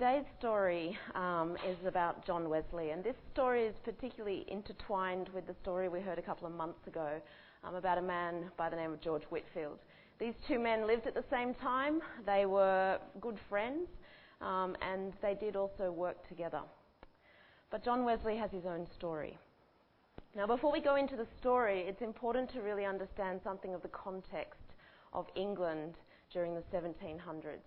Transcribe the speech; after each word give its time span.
today's 0.00 0.24
story 0.38 0.98
um, 1.14 1.58
is 1.68 1.76
about 1.86 2.24
John 2.26 2.48
Wesley, 2.48 2.88
and 2.88 3.04
this 3.04 3.16
story 3.34 3.66
is 3.66 3.74
particularly 3.84 4.46
intertwined 4.48 5.28
with 5.34 5.46
the 5.46 5.54
story 5.60 5.90
we 5.90 6.00
heard 6.00 6.18
a 6.18 6.22
couple 6.22 6.46
of 6.46 6.54
months 6.54 6.86
ago 6.86 7.20
um, 7.64 7.74
about 7.74 7.98
a 7.98 8.00
man 8.00 8.50
by 8.56 8.70
the 8.70 8.76
name 8.76 8.92
of 8.92 9.02
George 9.02 9.24
Whitefield. 9.24 9.78
These 10.18 10.32
two 10.48 10.58
men 10.58 10.86
lived 10.86 11.06
at 11.06 11.12
the 11.12 11.24
same 11.30 11.52
time, 11.52 12.00
they 12.24 12.46
were 12.46 12.98
good 13.20 13.38
friends, 13.50 13.90
um, 14.40 14.74
and 14.80 15.12
they 15.20 15.34
did 15.34 15.54
also 15.54 15.92
work 15.92 16.26
together. 16.26 16.62
But 17.70 17.84
John 17.84 18.06
Wesley 18.06 18.38
has 18.38 18.50
his 18.50 18.64
own 18.64 18.86
story. 18.96 19.36
Now, 20.34 20.46
before 20.46 20.72
we 20.72 20.80
go 20.80 20.96
into 20.96 21.16
the 21.16 21.26
story, 21.38 21.80
it's 21.80 22.00
important 22.00 22.50
to 22.54 22.62
really 22.62 22.86
understand 22.86 23.42
something 23.44 23.74
of 23.74 23.82
the 23.82 23.88
context 23.88 24.62
of 25.12 25.26
England 25.36 25.96
during 26.32 26.54
the 26.54 26.62
1700s. 26.72 27.60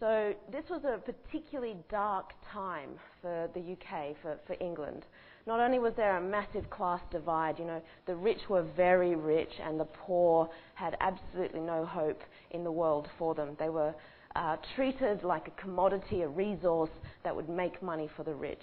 So, 0.00 0.32
this 0.52 0.62
was 0.70 0.82
a 0.84 0.98
particularly 0.98 1.76
dark 1.90 2.32
time 2.52 2.90
for 3.20 3.48
the 3.52 3.60
UK, 3.72 4.14
for, 4.22 4.38
England. 4.60 5.04
Not 5.44 5.58
only 5.58 5.80
was 5.80 5.92
there 5.96 6.18
a 6.18 6.20
massive 6.20 6.70
class 6.70 7.00
divide, 7.10 7.58
you 7.58 7.64
know, 7.64 7.82
the 8.06 8.14
rich 8.14 8.48
were 8.48 8.62
very 8.76 9.16
rich 9.16 9.52
and 9.60 9.80
the 9.80 9.86
poor 9.86 10.48
had 10.74 10.96
absolutely 11.00 11.60
no 11.60 11.84
hope 11.84 12.20
in 12.52 12.62
the 12.62 12.70
world 12.70 13.08
for 13.18 13.34
them. 13.34 13.56
They 13.58 13.70
were 13.70 13.92
uh, 14.36 14.58
treated 14.76 15.24
like 15.24 15.48
a 15.48 15.60
commodity, 15.60 16.22
a 16.22 16.28
resource 16.28 16.90
that 17.24 17.34
would 17.34 17.48
make 17.48 17.82
money 17.82 18.08
for 18.16 18.22
the 18.22 18.34
rich. 18.34 18.62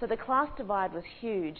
So 0.00 0.06
the 0.08 0.16
class 0.16 0.48
divide 0.56 0.92
was 0.92 1.04
huge, 1.20 1.58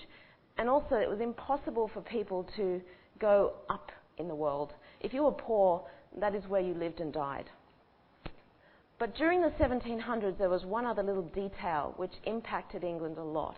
and 0.58 0.68
also 0.68 0.96
it 0.96 1.08
was 1.08 1.20
impossible 1.20 1.88
for 1.94 2.00
people 2.00 2.48
to 2.56 2.80
go 3.20 3.52
up 3.70 3.92
in 4.18 4.26
the 4.26 4.34
world. 4.34 4.72
If 5.00 5.14
you 5.14 5.22
were 5.22 5.32
poor, 5.32 5.84
that 6.18 6.34
is 6.34 6.44
where 6.48 6.60
you 6.60 6.74
lived 6.74 6.98
and 6.98 7.12
died. 7.12 7.48
But 9.02 9.16
during 9.16 9.40
the 9.40 9.50
1700s, 9.58 10.38
there 10.38 10.48
was 10.48 10.64
one 10.64 10.86
other 10.86 11.02
little 11.02 11.24
detail 11.34 11.92
which 11.96 12.12
impacted 12.22 12.84
England 12.84 13.18
a 13.18 13.24
lot, 13.24 13.56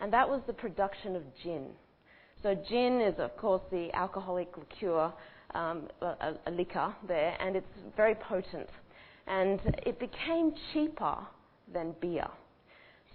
and 0.00 0.12
that 0.12 0.30
was 0.30 0.40
the 0.46 0.52
production 0.52 1.16
of 1.16 1.24
gin. 1.42 1.70
So, 2.44 2.54
gin 2.54 3.00
is, 3.00 3.18
of 3.18 3.36
course, 3.36 3.62
the 3.72 3.92
alcoholic 3.92 4.56
liqueur, 4.56 5.12
um, 5.56 5.88
a, 6.00 6.34
a 6.46 6.50
liquor 6.52 6.94
there, 7.08 7.36
and 7.40 7.56
it's 7.56 7.66
very 7.96 8.14
potent. 8.14 8.68
And 9.26 9.58
it 9.84 9.98
became 9.98 10.54
cheaper 10.72 11.26
than 11.74 11.96
beer. 12.00 12.28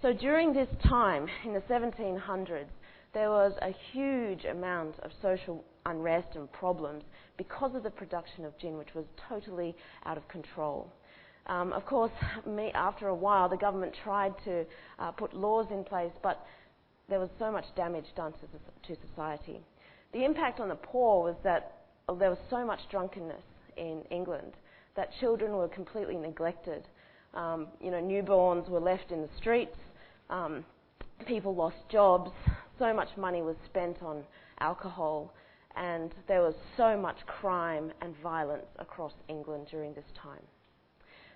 So, 0.02 0.12
during 0.12 0.52
this 0.52 0.68
time, 0.86 1.28
in 1.46 1.54
the 1.54 1.62
1700s, 1.62 2.66
there 3.14 3.30
was 3.30 3.54
a 3.62 3.74
huge 3.90 4.44
amount 4.44 4.96
of 4.98 5.12
social 5.22 5.64
unrest 5.86 6.36
and 6.36 6.52
problems 6.52 7.04
because 7.38 7.74
of 7.74 7.84
the 7.84 7.90
production 7.90 8.44
of 8.44 8.52
gin, 8.58 8.76
which 8.76 8.94
was 8.94 9.06
totally 9.30 9.74
out 10.04 10.18
of 10.18 10.28
control. 10.28 10.92
Um, 11.46 11.72
of 11.72 11.84
course, 11.84 12.12
me, 12.46 12.70
after 12.74 13.08
a 13.08 13.14
while, 13.14 13.48
the 13.48 13.56
government 13.56 13.94
tried 14.02 14.34
to 14.44 14.64
uh, 14.98 15.10
put 15.12 15.34
laws 15.34 15.66
in 15.70 15.84
place, 15.84 16.12
but 16.22 16.44
there 17.08 17.20
was 17.20 17.28
so 17.38 17.50
much 17.52 17.64
damage 17.76 18.06
done 18.16 18.32
to, 18.32 18.94
to 18.94 19.00
society. 19.08 19.60
The 20.12 20.24
impact 20.24 20.60
on 20.60 20.68
the 20.68 20.74
poor 20.76 21.24
was 21.24 21.36
that 21.44 21.78
there 22.18 22.30
was 22.30 22.38
so 22.48 22.64
much 22.64 22.80
drunkenness 22.90 23.42
in 23.76 24.02
England 24.10 24.52
that 24.96 25.10
children 25.20 25.52
were 25.52 25.68
completely 25.68 26.16
neglected. 26.16 26.84
Um, 27.34 27.66
you 27.80 27.90
know, 27.90 28.00
newborns 28.00 28.68
were 28.68 28.80
left 28.80 29.10
in 29.10 29.20
the 29.20 29.28
streets. 29.36 29.76
Um, 30.30 30.64
people 31.26 31.54
lost 31.54 31.76
jobs. 31.90 32.30
So 32.78 32.92
much 32.94 33.08
money 33.16 33.42
was 33.42 33.56
spent 33.66 34.02
on 34.02 34.22
alcohol, 34.60 35.32
and 35.76 36.14
there 36.28 36.42
was 36.42 36.54
so 36.76 36.96
much 36.96 37.16
crime 37.26 37.92
and 38.00 38.14
violence 38.22 38.66
across 38.78 39.12
England 39.28 39.66
during 39.70 39.94
this 39.94 40.04
time. 40.20 40.42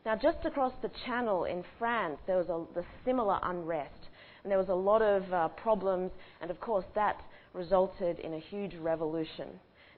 Now, 0.08 0.16
just 0.16 0.46
across 0.46 0.72
the 0.80 0.90
channel 1.04 1.44
in 1.44 1.62
France, 1.78 2.18
there 2.26 2.38
was 2.38 2.48
a 2.48 2.64
the 2.74 2.82
similar 3.04 3.38
unrest, 3.42 4.08
and 4.42 4.50
there 4.50 4.56
was 4.56 4.70
a 4.70 4.74
lot 4.74 5.02
of 5.02 5.30
uh, 5.30 5.48
problems, 5.48 6.12
and 6.40 6.50
of 6.50 6.58
course, 6.60 6.86
that 6.94 7.20
resulted 7.52 8.18
in 8.20 8.32
a 8.32 8.38
huge 8.38 8.74
revolution. 8.76 9.48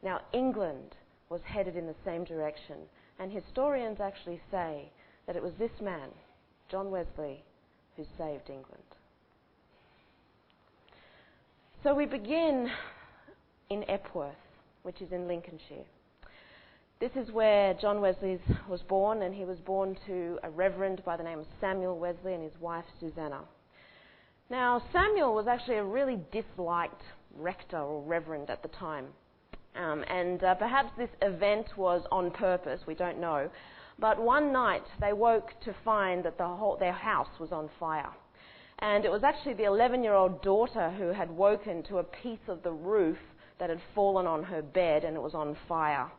Now, 0.02 0.22
England 0.32 0.96
was 1.28 1.40
headed 1.44 1.76
in 1.76 1.86
the 1.86 1.94
same 2.04 2.24
direction, 2.24 2.78
and 3.20 3.30
historians 3.30 4.00
actually 4.00 4.40
say 4.50 4.90
that 5.28 5.36
it 5.36 5.42
was 5.44 5.52
this 5.60 5.80
man, 5.80 6.08
John 6.68 6.90
Wesley, 6.90 7.44
who 7.96 8.02
saved 8.18 8.50
England. 8.50 8.82
So 11.84 11.94
we 11.94 12.06
begin 12.06 12.68
in 13.68 13.88
Epworth, 13.88 14.34
which 14.82 15.00
is 15.02 15.12
in 15.12 15.28
Lincolnshire. 15.28 15.86
This 17.00 17.12
is 17.16 17.32
where 17.32 17.72
John 17.72 18.02
Wesley 18.02 18.38
was 18.68 18.82
born, 18.82 19.22
and 19.22 19.34
he 19.34 19.46
was 19.46 19.58
born 19.58 19.96
to 20.06 20.38
a 20.42 20.50
reverend 20.50 21.02
by 21.02 21.16
the 21.16 21.22
name 21.22 21.38
of 21.38 21.46
Samuel 21.58 21.98
Wesley 21.98 22.34
and 22.34 22.42
his 22.42 22.60
wife 22.60 22.84
Susanna. 23.00 23.40
Now, 24.50 24.82
Samuel 24.92 25.34
was 25.34 25.46
actually 25.46 25.76
a 25.76 25.84
really 25.84 26.20
disliked 26.30 27.00
rector 27.34 27.78
or 27.78 28.02
reverend 28.02 28.50
at 28.50 28.60
the 28.62 28.68
time. 28.68 29.06
Um, 29.76 30.04
and 30.10 30.44
uh, 30.44 30.56
perhaps 30.56 30.90
this 30.98 31.08
event 31.22 31.68
was 31.78 32.02
on 32.12 32.30
purpose, 32.32 32.82
we 32.86 32.94
don't 32.94 33.18
know. 33.18 33.48
But 33.98 34.20
one 34.20 34.52
night 34.52 34.84
they 35.00 35.14
woke 35.14 35.54
to 35.64 35.74
find 35.82 36.22
that 36.26 36.36
the 36.36 36.46
whole, 36.46 36.76
their 36.76 36.92
house 36.92 37.40
was 37.40 37.50
on 37.50 37.70
fire. 37.80 38.10
And 38.80 39.06
it 39.06 39.10
was 39.10 39.24
actually 39.24 39.54
the 39.54 39.64
11 39.64 40.04
year 40.04 40.12
old 40.12 40.42
daughter 40.42 40.90
who 40.90 41.14
had 41.14 41.30
woken 41.30 41.82
to 41.84 41.96
a 41.96 42.04
piece 42.04 42.46
of 42.46 42.62
the 42.62 42.72
roof 42.72 43.18
that 43.58 43.70
had 43.70 43.80
fallen 43.94 44.26
on 44.26 44.42
her 44.42 44.60
bed 44.60 45.04
and 45.04 45.16
it 45.16 45.22
was 45.22 45.34
on 45.34 45.56
fire. 45.66 46.10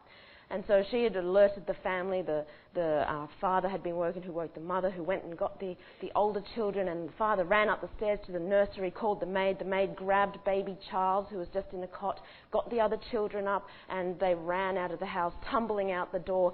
And 0.52 0.66
so 0.68 0.84
she 0.92 1.04
had 1.04 1.16
alerted 1.16 1.66
the 1.66 1.76
family. 1.76 2.22
The, 2.22 2.46
the 2.74 3.10
uh, 3.10 3.28
father 3.40 3.70
had 3.70 3.82
been 3.82 3.96
working, 3.96 4.22
who 4.22 4.34
woke 4.34 4.54
the 4.54 4.60
mother, 4.60 4.92
who 4.92 5.02
went 5.02 5.24
and 5.24 5.38
got 5.38 5.58
the, 5.62 5.78
the 6.02 6.12
older 6.14 6.44
children. 6.56 6.90
And 6.90 7.08
the 7.08 7.14
father 7.14 7.46
ran 7.46 7.70
up 7.70 7.80
the 7.80 7.90
stairs 7.96 8.20
to 8.26 8.34
the 8.34 8.40
nursery, 8.40 8.92
called 8.92 9.22
the 9.22 9.26
maid. 9.26 9.60
The 9.60 9.66
maid 9.66 9.96
grabbed 9.96 10.44
baby 10.44 10.78
Charles, 10.90 11.28
who 11.30 11.38
was 11.38 11.48
just 11.54 11.68
in 11.72 11.82
a 11.84 11.88
cot, 11.88 12.20
got 12.52 12.70
the 12.70 12.82
other 12.82 12.98
children 13.12 13.48
up, 13.48 13.66
and 13.90 14.20
they 14.20 14.36
ran 14.36 14.78
out 14.78 14.92
of 14.92 15.00
the 15.00 15.06
house, 15.06 15.34
tumbling 15.50 15.94
out 15.94 16.12
the 16.12 16.20
door. 16.20 16.52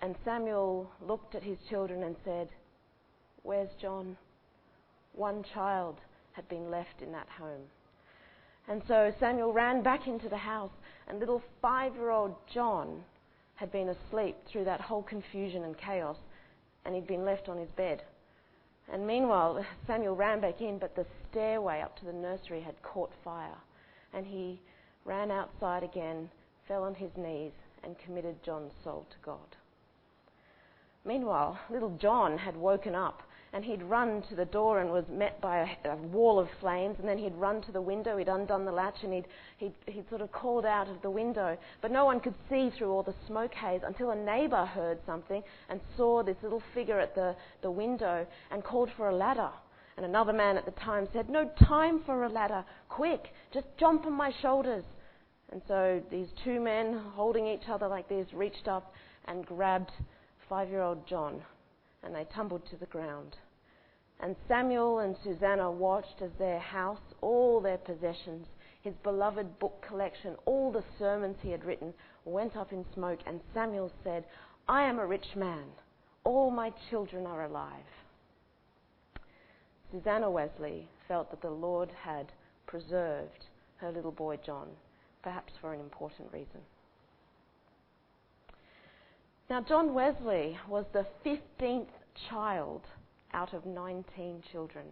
And 0.00 0.16
Samuel 0.24 0.90
looked 1.06 1.34
at 1.34 1.42
his 1.42 1.58
children 1.68 2.04
and 2.04 2.16
said, 2.24 2.48
Where's 3.42 3.70
John? 3.80 4.16
One 5.12 5.44
child 5.52 5.96
had 6.32 6.48
been 6.48 6.70
left 6.70 7.02
in 7.02 7.12
that 7.12 7.28
home. 7.38 7.66
And 8.68 8.80
so 8.88 9.12
Samuel 9.20 9.52
ran 9.52 9.82
back 9.82 10.06
into 10.06 10.30
the 10.30 10.36
house, 10.38 10.72
and 11.08 11.18
little 11.18 11.42
five 11.60 11.94
year 11.94 12.10
old 12.10 12.34
John 12.54 13.02
had 13.58 13.72
been 13.72 13.88
asleep 13.88 14.36
through 14.46 14.64
that 14.64 14.80
whole 14.80 15.02
confusion 15.02 15.64
and 15.64 15.76
chaos, 15.76 16.16
and 16.84 16.94
he'd 16.94 17.08
been 17.08 17.24
left 17.24 17.48
on 17.48 17.58
his 17.58 17.70
bed. 17.70 18.04
And 18.92 19.04
meanwhile, 19.04 19.64
Samuel 19.86 20.14
ran 20.14 20.40
back 20.40 20.60
in, 20.60 20.78
but 20.78 20.94
the 20.94 21.04
stairway 21.28 21.80
up 21.80 21.98
to 21.98 22.04
the 22.04 22.12
nursery 22.12 22.60
had 22.60 22.80
caught 22.82 23.10
fire. 23.24 23.58
And 24.14 24.24
he 24.24 24.60
ran 25.04 25.32
outside 25.32 25.82
again, 25.82 26.30
fell 26.68 26.84
on 26.84 26.94
his 26.94 27.10
knees, 27.16 27.50
and 27.82 27.98
committed 27.98 28.42
John's 28.44 28.72
soul 28.84 29.06
to 29.10 29.16
God. 29.24 29.56
Meanwhile, 31.04 31.58
little 31.68 31.96
John 32.00 32.38
had 32.38 32.56
woken 32.56 32.94
up 32.94 33.22
and 33.52 33.64
he'd 33.64 33.82
run 33.82 34.22
to 34.28 34.34
the 34.34 34.44
door 34.44 34.80
and 34.80 34.90
was 34.90 35.04
met 35.10 35.40
by 35.40 35.76
a, 35.84 35.90
a, 35.90 35.96
wall 35.96 36.38
of 36.38 36.48
flames, 36.60 36.96
and 36.98 37.08
then 37.08 37.18
he'd 37.18 37.34
run 37.34 37.62
to 37.62 37.72
the 37.72 37.80
window, 37.80 38.16
he'd 38.16 38.28
undone 38.28 38.64
the 38.64 38.72
latch, 38.72 38.96
and 39.02 39.12
he'd, 39.12 39.26
he'd, 39.56 39.72
he'd 39.86 40.08
sort 40.08 40.20
of 40.20 40.30
called 40.32 40.66
out 40.66 40.88
of 40.88 41.00
the 41.02 41.10
window. 41.10 41.56
But 41.80 41.90
no 41.90 42.04
one 42.04 42.20
could 42.20 42.34
see 42.50 42.70
through 42.70 42.90
all 42.90 43.02
the 43.02 43.14
smoke 43.26 43.54
haze 43.54 43.80
until 43.86 44.10
a 44.10 44.16
neighbour 44.16 44.66
heard 44.66 44.98
something 45.06 45.42
and 45.68 45.80
saw 45.96 46.22
this 46.22 46.36
little 46.42 46.62
figure 46.74 47.00
at 47.00 47.14
the, 47.14 47.34
the 47.62 47.70
window 47.70 48.26
and 48.50 48.62
called 48.62 48.90
for 48.96 49.08
a 49.08 49.14
ladder. 49.14 49.50
And 49.96 50.04
another 50.04 50.32
man 50.32 50.56
at 50.56 50.64
the 50.64 50.70
time 50.72 51.08
said, 51.12 51.28
No 51.28 51.50
time 51.66 52.02
for 52.04 52.24
a 52.24 52.28
ladder, 52.28 52.64
quick, 52.88 53.32
just 53.52 53.66
jump 53.78 54.06
on 54.06 54.12
my 54.12 54.32
shoulders. 54.42 54.84
And 55.50 55.62
so 55.66 56.02
these 56.10 56.28
two 56.44 56.60
men, 56.60 57.00
holding 57.14 57.46
each 57.46 57.68
other 57.68 57.88
like 57.88 58.08
this, 58.08 58.26
reached 58.34 58.68
up 58.68 58.92
and 59.24 59.44
grabbed 59.44 59.90
five 60.48 60.68
year 60.68 60.82
old 60.82 61.06
John 61.06 61.42
and 62.02 62.14
they 62.14 62.26
tumbled 62.34 62.62
to 62.70 62.76
the 62.76 62.86
ground. 62.86 63.36
And 64.20 64.34
Samuel 64.48 64.98
and 64.98 65.16
Susanna 65.22 65.70
watched 65.70 66.22
as 66.22 66.30
their 66.38 66.58
house, 66.58 67.00
all 67.20 67.60
their 67.60 67.78
possessions, 67.78 68.46
his 68.82 68.94
beloved 69.02 69.58
book 69.58 69.84
collection, 69.86 70.34
all 70.44 70.72
the 70.72 70.84
sermons 70.98 71.36
he 71.40 71.50
had 71.50 71.64
written, 71.64 71.94
went 72.24 72.56
up 72.56 72.72
in 72.72 72.84
smoke. 72.94 73.20
And 73.26 73.40
Samuel 73.54 73.92
said, 74.02 74.24
I 74.68 74.82
am 74.82 74.98
a 74.98 75.06
rich 75.06 75.36
man. 75.36 75.64
All 76.24 76.50
my 76.50 76.72
children 76.90 77.26
are 77.26 77.44
alive. 77.44 77.84
Susanna 79.92 80.30
Wesley 80.30 80.88
felt 81.06 81.30
that 81.30 81.40
the 81.40 81.50
Lord 81.50 81.90
had 82.02 82.32
preserved 82.66 83.46
her 83.76 83.90
little 83.90 84.12
boy 84.12 84.38
John, 84.44 84.68
perhaps 85.22 85.52
for 85.60 85.72
an 85.72 85.80
important 85.80 86.30
reason. 86.32 86.60
Now, 89.50 89.62
John 89.62 89.94
Wesley 89.94 90.58
was 90.68 90.84
the 90.92 91.06
15th 91.24 91.88
child 92.28 92.82
out 93.32 93.54
of 93.54 93.64
19 93.64 94.42
children. 94.52 94.84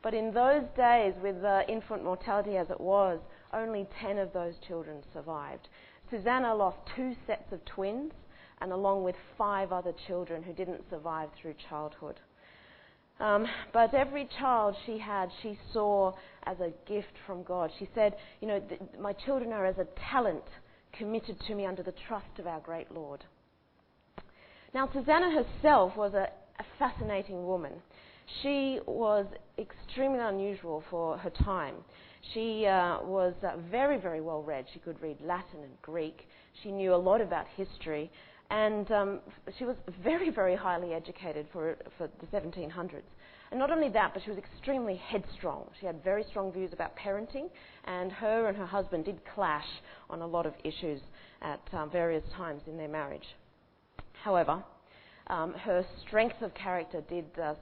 But 0.00 0.14
in 0.14 0.32
those 0.32 0.62
days, 0.76 1.12
with 1.20 1.42
the 1.42 1.68
infant 1.68 2.04
mortality 2.04 2.56
as 2.56 2.70
it 2.70 2.80
was, 2.80 3.18
only 3.52 3.88
10 4.00 4.18
of 4.18 4.32
those 4.32 4.54
children 4.68 5.02
survived. 5.12 5.68
Susanna 6.08 6.54
lost 6.54 6.78
two 6.94 7.16
sets 7.26 7.52
of 7.52 7.64
twins, 7.64 8.12
and 8.60 8.70
along 8.70 9.02
with 9.02 9.16
five 9.36 9.72
other 9.72 9.92
children 10.06 10.44
who 10.44 10.52
didn't 10.52 10.88
survive 10.88 11.30
through 11.40 11.54
childhood. 11.68 12.20
Um, 13.18 13.44
but 13.72 13.92
every 13.92 14.28
child 14.38 14.76
she 14.86 14.98
had, 14.98 15.30
she 15.42 15.58
saw 15.72 16.12
as 16.44 16.60
a 16.60 16.72
gift 16.86 17.14
from 17.26 17.42
God. 17.42 17.72
She 17.76 17.88
said, 17.92 18.14
You 18.40 18.46
know, 18.46 18.60
th- 18.60 18.80
my 19.00 19.14
children 19.14 19.52
are 19.52 19.66
as 19.66 19.78
a 19.78 19.88
talent 20.12 20.44
committed 20.92 21.40
to 21.48 21.56
me 21.56 21.66
under 21.66 21.82
the 21.82 21.94
trust 22.06 22.38
of 22.38 22.46
our 22.46 22.60
great 22.60 22.92
Lord. 22.92 23.24
Now, 24.72 24.88
Susanna 24.92 25.30
herself 25.32 25.96
was 25.96 26.14
a, 26.14 26.28
a 26.60 26.64
fascinating 26.78 27.44
woman. 27.44 27.72
She 28.42 28.78
was 28.86 29.26
extremely 29.58 30.20
unusual 30.20 30.84
for 30.90 31.18
her 31.18 31.30
time. 31.30 31.74
She 32.32 32.66
uh, 32.66 33.02
was 33.02 33.34
uh, 33.42 33.56
very, 33.68 33.98
very 33.98 34.20
well 34.20 34.42
read. 34.42 34.66
She 34.72 34.78
could 34.78 35.00
read 35.02 35.20
Latin 35.22 35.64
and 35.64 35.82
Greek. 35.82 36.28
She 36.62 36.70
knew 36.70 36.94
a 36.94 36.96
lot 36.96 37.20
about 37.20 37.46
history. 37.56 38.12
And 38.50 38.90
um, 38.92 39.20
she 39.58 39.64
was 39.64 39.76
very, 40.04 40.30
very 40.30 40.54
highly 40.54 40.94
educated 40.94 41.46
for, 41.52 41.76
for 41.98 42.08
the 42.20 42.26
1700s. 42.26 43.02
And 43.50 43.58
not 43.58 43.72
only 43.72 43.88
that, 43.88 44.14
but 44.14 44.22
she 44.22 44.30
was 44.30 44.38
extremely 44.38 44.94
headstrong. 44.94 45.68
She 45.80 45.86
had 45.86 46.04
very 46.04 46.24
strong 46.30 46.52
views 46.52 46.72
about 46.72 46.96
parenting, 46.96 47.50
and 47.84 48.12
her 48.12 48.46
and 48.46 48.56
her 48.56 48.66
husband 48.66 49.06
did 49.06 49.20
clash 49.34 49.66
on 50.08 50.20
a 50.22 50.26
lot 50.26 50.46
of 50.46 50.54
issues 50.62 51.00
at 51.42 51.60
um, 51.72 51.90
various 51.90 52.22
times 52.36 52.62
in 52.68 52.76
their 52.76 52.88
marriage. 52.88 53.26
However, 54.22 54.62
um, 55.28 55.54
her 55.54 55.84
strength 56.06 56.42
of 56.42 56.52
character 56.54 57.02
did 57.08 57.26
uh, 57.42 57.54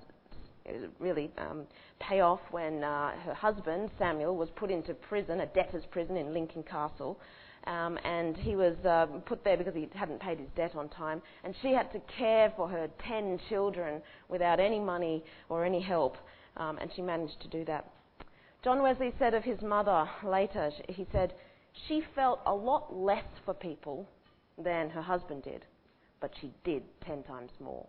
really 0.99 1.31
um, 1.39 1.67
pay 2.01 2.21
off 2.21 2.41
when 2.51 2.85
uh, 2.85 3.13
her 3.25 3.35
husband, 3.35 3.91
Samuel, 3.99 4.37
was 4.37 4.49
put 4.57 4.71
into 4.71 4.95
prison, 4.95 5.41
a 5.41 5.47
debtor's 5.47 5.85
prison 5.91 6.17
in 6.17 6.35
Lincoln 6.35 6.63
Castle. 6.63 7.19
Um, 7.67 7.99
and 8.05 8.37
he 8.37 8.57
was 8.57 8.77
uh, 8.85 9.07
put 9.27 9.45
there 9.45 9.57
because 9.57 9.75
he 9.75 9.89
hadn't 9.95 10.21
paid 10.21 10.39
his 10.39 10.49
debt 10.57 10.75
on 10.75 10.89
time. 10.89 11.21
And 11.45 11.55
she 11.61 11.73
had 11.73 11.93
to 11.93 12.01
care 12.17 12.53
for 12.57 12.69
her 12.69 12.89
ten 13.07 13.39
children 13.49 14.01
without 14.29 14.59
any 14.59 14.81
money 14.81 15.23
or 15.49 15.65
any 15.65 15.81
help, 15.81 16.17
um, 16.57 16.79
and 16.79 16.91
she 16.95 17.03
managed 17.03 17.41
to 17.43 17.49
do 17.49 17.65
that. 17.67 17.91
John 18.65 18.83
Wesley 18.83 19.13
said 19.19 19.35
of 19.35 19.45
his 19.45 19.61
mother 19.61 20.09
later, 20.25 20.71
he 20.89 21.07
said, 21.13 21.35
she 21.87 22.03
felt 22.15 22.41
a 22.47 22.55
lot 22.55 22.95
less 22.95 23.25
for 23.45 23.55
people 23.55 24.09
than 24.57 24.91
her 24.91 25.03
husband 25.03 25.43
did, 25.43 25.65
but 26.21 26.33
she 26.41 26.53
did 26.65 26.83
ten 27.05 27.23
times 27.23 27.51
more. 27.61 27.87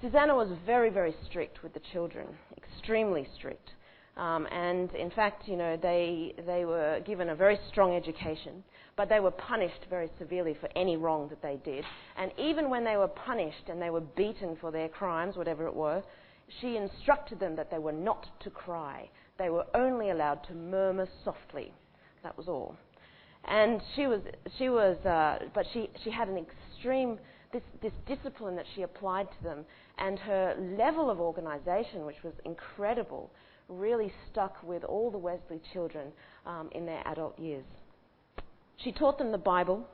Susanna 0.00 0.34
was 0.34 0.48
very, 0.66 0.90
very 0.90 1.14
strict 1.28 1.62
with 1.62 1.72
the 1.72 1.80
children, 1.92 2.26
extremely 2.56 3.26
strict. 3.36 3.70
Um, 4.16 4.46
and 4.52 4.94
in 4.94 5.10
fact, 5.10 5.48
you 5.48 5.56
know, 5.56 5.76
they, 5.76 6.34
they 6.46 6.64
were 6.64 7.00
given 7.04 7.30
a 7.30 7.34
very 7.34 7.58
strong 7.68 7.96
education, 7.96 8.62
but 8.96 9.08
they 9.08 9.18
were 9.18 9.32
punished 9.32 9.86
very 9.90 10.08
severely 10.18 10.56
for 10.60 10.68
any 10.76 10.96
wrong 10.96 11.28
that 11.28 11.42
they 11.42 11.58
did. 11.64 11.84
And 12.16 12.30
even 12.38 12.70
when 12.70 12.84
they 12.84 12.96
were 12.96 13.08
punished 13.08 13.68
and 13.68 13.82
they 13.82 13.90
were 13.90 14.02
beaten 14.02 14.56
for 14.60 14.70
their 14.70 14.88
crimes, 14.88 15.36
whatever 15.36 15.66
it 15.66 15.74
were, 15.74 16.02
she 16.60 16.76
instructed 16.76 17.40
them 17.40 17.56
that 17.56 17.70
they 17.70 17.78
were 17.78 17.92
not 17.92 18.26
to 18.40 18.50
cry. 18.50 19.08
They 19.38 19.50
were 19.50 19.66
only 19.74 20.10
allowed 20.10 20.44
to 20.44 20.54
murmur 20.54 21.08
softly. 21.24 21.72
That 22.22 22.36
was 22.36 22.46
all. 22.46 22.76
And 23.46 23.80
she 23.94 24.06
was, 24.06 24.20
she 24.58 24.68
was 24.68 24.96
uh, 25.04 25.46
but 25.54 25.66
she, 25.72 25.90
she 26.02 26.10
had 26.10 26.28
an 26.28 26.38
extreme, 26.38 27.18
this, 27.52 27.62
this 27.82 27.92
discipline 28.06 28.56
that 28.56 28.66
she 28.74 28.82
applied 28.82 29.28
to 29.38 29.44
them, 29.44 29.64
and 29.98 30.18
her 30.18 30.56
level 30.78 31.10
of 31.10 31.20
organization, 31.20 32.06
which 32.06 32.22
was 32.24 32.34
incredible 32.44 33.30
really 33.68 34.12
stuck 34.30 34.62
with 34.62 34.84
all 34.84 35.10
the 35.10 35.18
Wesley 35.18 35.60
children 35.72 36.08
um, 36.46 36.68
in 36.72 36.86
their 36.86 37.06
adult 37.06 37.38
years. 37.38 37.64
She 38.76 38.92
taught 38.92 39.18
them 39.18 39.32
the 39.32 39.38
Bible. 39.38 39.86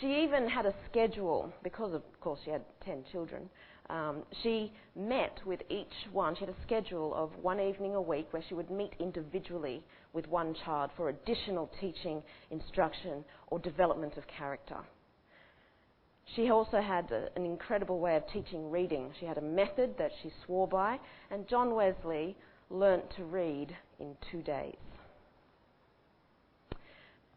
She 0.00 0.22
even 0.22 0.48
had 0.48 0.66
a 0.66 0.74
schedule, 0.90 1.52
because 1.62 1.94
of 1.94 2.02
course 2.20 2.40
she 2.44 2.50
had 2.50 2.62
10 2.84 3.04
children. 3.12 3.48
Um, 3.90 4.22
she 4.42 4.72
met 4.96 5.38
with 5.44 5.60
each 5.68 5.92
one. 6.12 6.34
She 6.34 6.40
had 6.40 6.48
a 6.48 6.62
schedule 6.62 7.14
of 7.14 7.30
one 7.42 7.60
evening 7.60 7.94
a 7.94 8.00
week 8.00 8.28
where 8.30 8.42
she 8.48 8.54
would 8.54 8.70
meet 8.70 8.92
individually 8.98 9.84
with 10.14 10.26
one 10.28 10.54
child 10.64 10.90
for 10.96 11.10
additional 11.10 11.70
teaching, 11.80 12.22
instruction, 12.50 13.24
or 13.48 13.58
development 13.58 14.16
of 14.16 14.24
character. 14.26 14.78
She 16.34 16.48
also 16.48 16.80
had 16.80 17.10
a, 17.10 17.28
an 17.36 17.44
incredible 17.44 17.98
way 17.98 18.16
of 18.16 18.22
teaching 18.32 18.70
reading. 18.70 19.12
She 19.20 19.26
had 19.26 19.36
a 19.36 19.42
method 19.42 19.98
that 19.98 20.12
she 20.22 20.30
swore 20.46 20.66
by, 20.66 20.98
and 21.30 21.46
John 21.48 21.74
Wesley 21.74 22.36
learnt 22.70 23.04
to 23.16 23.24
read 23.24 23.76
in 23.98 24.16
two 24.30 24.40
days. 24.40 24.76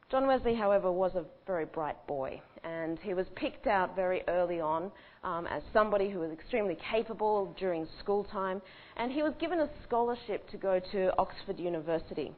John 0.09 0.25
Wesley, 0.25 0.55
however, 0.55 0.89
was 0.89 1.15
a 1.15 1.25
very 1.45 1.65
bright 1.65 2.07
boy, 2.07 2.41
and 2.63 2.97
he 2.99 3.13
was 3.13 3.25
picked 3.35 3.67
out 3.67 3.93
very 3.93 4.23
early 4.29 4.61
on 4.61 4.89
um, 5.25 5.45
as 5.47 5.61
somebody 5.73 6.09
who 6.09 6.19
was 6.19 6.31
extremely 6.31 6.77
capable 6.91 7.53
during 7.59 7.85
school 7.99 8.23
time, 8.23 8.61
and 8.95 9.11
he 9.11 9.21
was 9.21 9.33
given 9.37 9.59
a 9.59 9.69
scholarship 9.85 10.49
to 10.51 10.55
go 10.55 10.79
to 10.93 11.11
Oxford 11.17 11.59
University. 11.59 12.33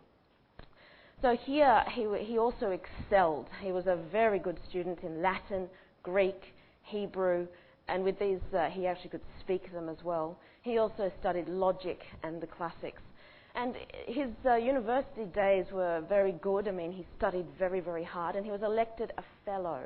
So 1.21 1.35
here 1.35 1.83
he, 1.91 2.07
he 2.23 2.37
also 2.37 2.71
excelled. 2.71 3.47
He 3.61 3.73
was 3.73 3.87
a 3.87 3.97
very 4.09 4.39
good 4.39 4.57
student 4.69 4.99
in 5.03 5.21
Latin, 5.21 5.67
Greek, 6.01 6.53
Hebrew, 6.83 7.45
and 7.89 8.05
with 8.05 8.17
these 8.19 8.39
uh, 8.57 8.69
he 8.69 8.87
actually 8.87 9.09
could 9.09 9.25
speak 9.41 9.71
them 9.73 9.89
as 9.89 9.97
well. 10.03 10.39
He 10.61 10.77
also 10.77 11.11
studied 11.19 11.49
logic 11.49 11.99
and 12.23 12.39
the 12.39 12.47
classics. 12.47 13.01
And 13.55 13.75
his 14.05 14.29
uh, 14.45 14.55
university 14.55 15.25
days 15.25 15.65
were 15.73 16.01
very 16.07 16.33
good. 16.33 16.69
I 16.69 16.71
mean, 16.71 16.93
he 16.93 17.05
studied 17.17 17.47
very, 17.57 17.81
very 17.81 18.03
hard, 18.03 18.35
and 18.35 18.45
he 18.45 18.51
was 18.51 18.61
elected 18.61 19.11
a 19.17 19.23
fellow 19.43 19.81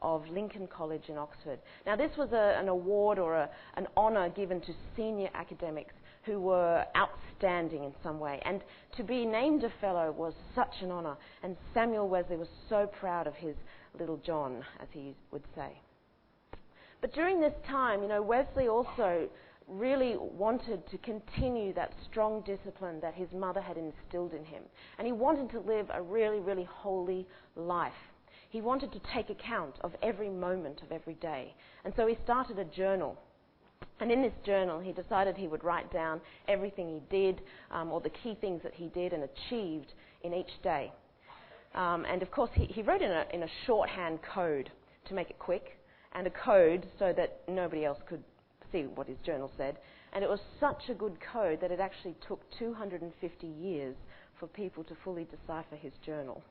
of 0.00 0.26
Lincoln 0.28 0.66
College 0.66 1.04
in 1.08 1.16
Oxford. 1.16 1.60
Now, 1.86 1.94
this 1.94 2.10
was 2.16 2.32
a, 2.32 2.58
an 2.58 2.68
award 2.68 3.20
or 3.20 3.36
a, 3.36 3.48
an 3.76 3.86
honour 3.96 4.30
given 4.30 4.60
to 4.62 4.72
senior 4.96 5.28
academics 5.34 5.94
who 6.22 6.40
were 6.40 6.84
outstanding 6.96 7.84
in 7.84 7.92
some 8.02 8.20
way. 8.20 8.40
And 8.44 8.62
to 8.96 9.02
be 9.02 9.24
named 9.24 9.64
a 9.64 9.72
fellow 9.80 10.12
was 10.12 10.34
such 10.54 10.82
an 10.82 10.90
honour. 10.90 11.16
And 11.42 11.56
Samuel 11.74 12.08
Wesley 12.08 12.36
was 12.36 12.48
so 12.68 12.86
proud 12.86 13.26
of 13.26 13.34
his 13.34 13.56
little 13.98 14.18
John, 14.18 14.64
as 14.80 14.88
he 14.92 15.14
would 15.30 15.44
say. 15.54 15.80
But 17.00 17.12
during 17.12 17.40
this 17.40 17.54
time, 17.66 18.02
you 18.02 18.08
know, 18.08 18.22
Wesley 18.22 18.68
also 18.68 19.28
really 19.66 20.16
wanted 20.16 20.88
to 20.90 20.98
continue 20.98 21.72
that 21.74 21.92
strong 22.08 22.42
discipline 22.42 23.00
that 23.00 23.14
his 23.14 23.28
mother 23.32 23.60
had 23.60 23.76
instilled 23.76 24.34
in 24.34 24.44
him. 24.44 24.62
And 24.98 25.06
he 25.06 25.12
wanted 25.12 25.50
to 25.50 25.60
live 25.60 25.86
a 25.92 26.02
really, 26.02 26.40
really 26.40 26.64
holy 26.64 27.26
life. 27.56 27.92
He 28.50 28.60
wanted 28.60 28.92
to 28.92 29.00
take 29.14 29.30
account 29.30 29.76
of 29.80 29.92
every 30.02 30.28
moment 30.28 30.82
of 30.82 30.92
every 30.92 31.14
day. 31.14 31.54
And 31.84 31.94
so 31.96 32.06
he 32.06 32.16
started 32.22 32.58
a 32.58 32.64
journal. 32.64 33.18
And 34.00 34.10
in 34.10 34.22
this 34.22 34.32
journal, 34.44 34.80
he 34.80 34.92
decided 34.92 35.36
he 35.36 35.48
would 35.48 35.62
write 35.62 35.92
down 35.92 36.20
everything 36.48 36.88
he 36.88 37.00
did, 37.16 37.40
um, 37.70 37.92
or 37.92 38.00
the 38.00 38.10
key 38.10 38.36
things 38.40 38.62
that 38.62 38.74
he 38.74 38.88
did 38.88 39.12
and 39.12 39.24
achieved 39.24 39.92
in 40.22 40.34
each 40.34 40.60
day. 40.62 40.92
Um, 41.74 42.04
and 42.04 42.22
of 42.22 42.30
course, 42.30 42.50
he, 42.54 42.66
he 42.66 42.82
wrote 42.82 43.02
in 43.02 43.10
a, 43.10 43.24
in 43.32 43.42
a 43.44 43.48
shorthand 43.66 44.18
code 44.22 44.70
to 45.06 45.14
make 45.14 45.30
it 45.30 45.38
quick, 45.38 45.78
and 46.14 46.26
a 46.26 46.30
code 46.30 46.86
so 46.98 47.12
that 47.16 47.40
nobody 47.48 47.84
else 47.84 47.98
could 48.08 48.22
see 48.70 48.82
what 48.82 49.06
his 49.06 49.18
journal 49.24 49.50
said. 49.56 49.78
And 50.12 50.22
it 50.22 50.28
was 50.28 50.40
such 50.60 50.88
a 50.90 50.94
good 50.94 51.16
code 51.32 51.60
that 51.60 51.70
it 51.70 51.80
actually 51.80 52.14
took 52.26 52.42
250 52.58 53.46
years 53.46 53.96
for 54.38 54.46
people 54.46 54.84
to 54.84 54.94
fully 55.04 55.24
decipher 55.24 55.76
his 55.76 55.92
journal. 56.04 56.42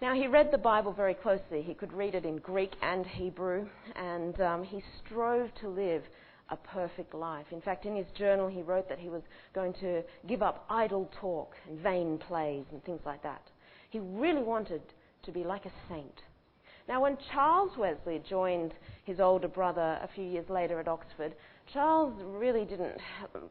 Now, 0.00 0.14
he 0.14 0.28
read 0.28 0.50
the 0.50 0.56
Bible 0.56 0.94
very 0.94 1.12
closely. 1.12 1.60
He 1.60 1.74
could 1.74 1.92
read 1.92 2.14
it 2.14 2.24
in 2.24 2.38
Greek 2.38 2.72
and 2.80 3.04
Hebrew, 3.04 3.66
and 3.96 4.40
um, 4.40 4.64
he 4.64 4.82
strove 5.04 5.50
to 5.60 5.68
live 5.68 6.02
a 6.48 6.56
perfect 6.56 7.12
life. 7.12 7.44
In 7.52 7.60
fact, 7.60 7.84
in 7.84 7.94
his 7.94 8.06
journal, 8.16 8.48
he 8.48 8.62
wrote 8.62 8.88
that 8.88 8.98
he 8.98 9.10
was 9.10 9.20
going 9.54 9.74
to 9.74 10.02
give 10.26 10.40
up 10.40 10.64
idle 10.70 11.10
talk 11.20 11.52
and 11.68 11.78
vain 11.80 12.16
plays 12.16 12.64
and 12.72 12.82
things 12.82 13.02
like 13.04 13.22
that. 13.22 13.42
He 13.90 14.00
really 14.00 14.42
wanted 14.42 14.80
to 15.24 15.32
be 15.32 15.44
like 15.44 15.66
a 15.66 15.72
saint. 15.90 16.22
Now, 16.88 17.02
when 17.02 17.18
Charles 17.30 17.76
Wesley 17.76 18.22
joined 18.26 18.72
his 19.04 19.20
older 19.20 19.48
brother 19.48 19.98
a 20.02 20.08
few 20.14 20.24
years 20.24 20.48
later 20.48 20.80
at 20.80 20.88
Oxford, 20.88 21.34
Charles 21.72 22.14
really 22.24 22.64
didn't, 22.64 22.96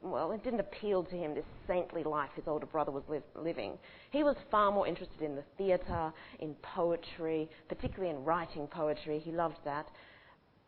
well, 0.02 0.32
it 0.34 0.44
didn't 0.44 0.60
appeal 0.60 1.04
to 1.04 1.16
him, 1.16 1.34
this 1.34 1.46
saintly 1.66 2.04
life 2.04 2.30
his 2.36 2.48
older 2.48 2.66
brother 2.66 2.92
was 2.92 3.04
li- 3.08 3.22
living. 3.36 3.78
He 4.12 4.24
was 4.24 4.36
far 4.52 4.72
more 4.72 4.86
interested 4.86 5.22
in 5.22 5.36
the 5.36 5.44
theatre, 5.58 6.12
in 6.40 6.56
poetry, 6.56 7.50
particularly 7.70 8.14
in 8.14 8.26
writing 8.26 8.68
poetry. 8.68 9.20
He 9.20 9.32
loved 9.32 9.60
that. 9.64 9.88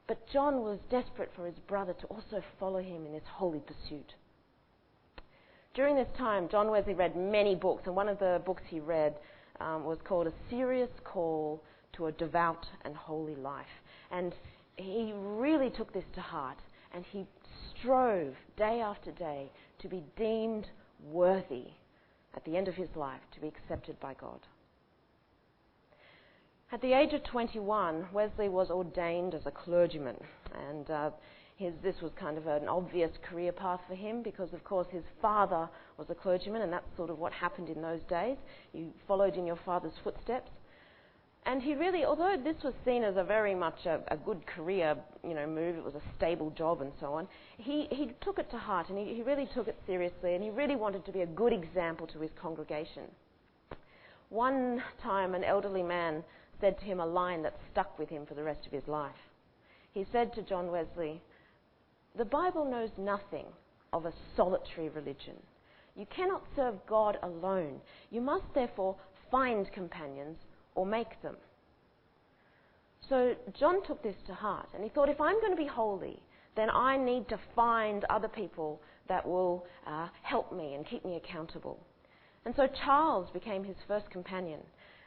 But 0.08 0.26
John 0.32 0.62
was 0.62 0.80
desperate 0.90 1.30
for 1.36 1.46
his 1.46 1.60
brother 1.68 1.94
to 1.94 2.08
also 2.08 2.42
follow 2.60 2.80
him 2.80 3.06
in 3.06 3.12
this 3.12 3.24
holy 3.30 3.60
pursuit. 3.60 4.14
During 5.74 5.96
this 5.96 6.10
time, 6.18 6.48
John 6.50 6.70
Wesley 6.70 6.94
read 6.94 7.16
many 7.16 7.56
books, 7.56 7.84
and 7.86 7.96
one 7.96 8.08
of 8.08 8.20
the 8.20 8.42
books 8.46 8.64
he 8.68 8.80
read 8.80 9.16
um, 9.60 9.84
was 9.84 10.00
called 10.04 10.28
A 10.28 10.34
Serious 10.50 10.90
Call 11.04 11.64
to 11.94 12.08
a 12.08 12.12
devout 12.14 12.66
and 12.86 12.96
holy 12.96 13.36
life. 13.36 13.66
And 14.10 14.34
he 14.78 15.14
really 15.16 15.70
took 15.70 15.94
this 15.94 16.06
to 16.16 16.22
heart 16.22 16.58
and 16.94 17.06
he 17.12 17.26
strove 17.78 18.34
day 18.58 18.82
after 18.82 19.12
day 19.12 19.50
to 19.80 19.88
be 19.88 20.04
deemed 20.16 20.68
worthy 21.12 21.68
at 22.36 22.46
the 22.46 22.56
end 22.56 22.68
of 22.68 22.76
his 22.76 22.90
life 22.96 23.22
to 23.34 23.40
be 23.40 23.48
accepted 23.48 24.00
by 24.00 24.14
God. 24.14 24.40
At 26.72 26.82
the 26.82 26.94
age 26.94 27.14
of 27.14 27.24
21, 27.26 28.08
Wesley 28.14 28.48
was 28.48 28.70
ordained 28.70 29.36
as 29.36 29.46
a 29.46 29.52
clergyman, 29.52 30.16
and 30.70 30.90
uh, 30.90 31.10
his, 31.58 31.74
this 31.84 32.02
was 32.02 32.14
kind 32.18 32.38
of 32.38 32.48
an 32.48 32.70
obvious 32.70 33.12
career 33.22 33.52
path 33.52 33.82
for 33.90 33.96
him 33.96 34.24
because, 34.24 34.54
of 34.54 34.64
course, 34.64 34.88
his 34.90 35.04
father 35.22 35.68
was 35.98 36.10
a 36.10 36.16
clergyman, 36.16 36.62
and 36.62 36.72
that's 36.72 36.96
sort 36.96 37.10
of 37.10 37.20
what 37.20 37.34
happened 37.34 37.68
in 37.68 37.82
those 37.82 38.00
days. 38.10 38.38
You 38.74 38.94
followed 39.06 39.36
in 39.36 39.46
your 39.46 39.60
father's 39.66 39.94
footsteps. 40.02 40.50
And 41.46 41.62
he 41.62 41.74
really, 41.74 42.06
although 42.06 42.38
this 42.42 42.62
was 42.64 42.74
seen 42.86 43.04
as 43.04 43.18
a 43.18 43.24
very 43.24 43.56
much 43.56 43.86
a, 43.86 44.00
a 44.10 44.18
good 44.18 44.46
career, 44.46 44.96
you 45.24 45.34
know, 45.34 45.48
move, 45.48 45.76
it 45.76 45.84
was 45.84 45.96
a 45.96 46.02
stable 46.16 46.52
job 46.52 46.82
and 46.82 46.92
so 47.00 47.14
on, 47.14 47.28
he, 47.58 47.88
he 47.90 48.12
took 48.22 48.38
it 48.38 48.50
to 48.52 48.58
heart 48.58 48.90
and 48.90 48.98
he, 48.98 49.16
he 49.16 49.24
really 49.24 49.48
took 49.54 49.68
it 49.68 49.78
seriously 49.88 50.36
and 50.36 50.44
he 50.44 50.52
really 50.52 50.76
wanted 50.76 51.04
to 51.06 51.12
be 51.12 51.22
a 51.22 51.26
good 51.26 51.52
example 51.52 52.06
to 52.08 52.20
his 52.20 52.30
congregation. 52.40 53.04
One 54.30 54.84
time, 55.02 55.34
an 55.34 55.44
elderly 55.44 55.84
man 55.84 56.24
said 56.62 56.80
to 56.80 56.86
him 56.86 57.00
a 57.00 57.06
line 57.06 57.42
that 57.42 57.58
stuck 57.72 57.98
with 57.98 58.08
him 58.08 58.26
for 58.26 58.36
the 58.36 58.44
rest 58.44 58.66
of 58.68 58.72
his 58.72 58.88
life. 58.88 59.12
He 59.94 60.06
said 60.12 60.34
to 60.34 60.44
John 60.44 60.72
Wesley, 60.72 61.22
The 62.16 62.24
Bible 62.24 62.66
knows 62.66 62.92
nothing 62.98 63.46
of 63.92 64.06
a 64.06 64.14
solitary 64.38 64.90
religion. 64.90 65.36
You 65.96 66.06
cannot 66.16 66.44
serve 66.56 66.76
God 66.88 67.18
alone. 67.24 67.82
You 68.12 68.22
must 68.22 68.46
therefore 68.54 68.96
find 69.30 69.70
companions 69.74 70.38
or 70.76 70.86
make 70.86 71.22
them. 71.22 71.36
So 73.10 73.36
John 73.60 73.84
took 73.86 74.02
this 74.04 74.16
to 74.28 74.34
heart 74.34 74.70
and 74.74 74.84
he 74.84 74.90
thought, 74.90 75.10
if 75.10 75.20
I'm 75.20 75.40
going 75.42 75.52
to 75.52 75.62
be 75.62 75.68
holy, 75.68 76.22
then 76.56 76.70
I 76.70 76.98
need 76.98 77.28
to 77.30 77.40
find 77.56 78.06
other 78.10 78.28
people 78.28 78.82
that 79.08 79.28
will 79.28 79.66
uh, 79.86 80.08
help 80.22 80.56
me 80.56 80.76
and 80.76 80.86
keep 80.86 81.04
me 81.04 81.16
accountable. 81.16 81.80
And 82.46 82.56
so 82.56 82.68
Charles 82.86 83.30
became 83.32 83.64
his 83.64 83.76
first 83.88 84.10
companion. 84.10 84.60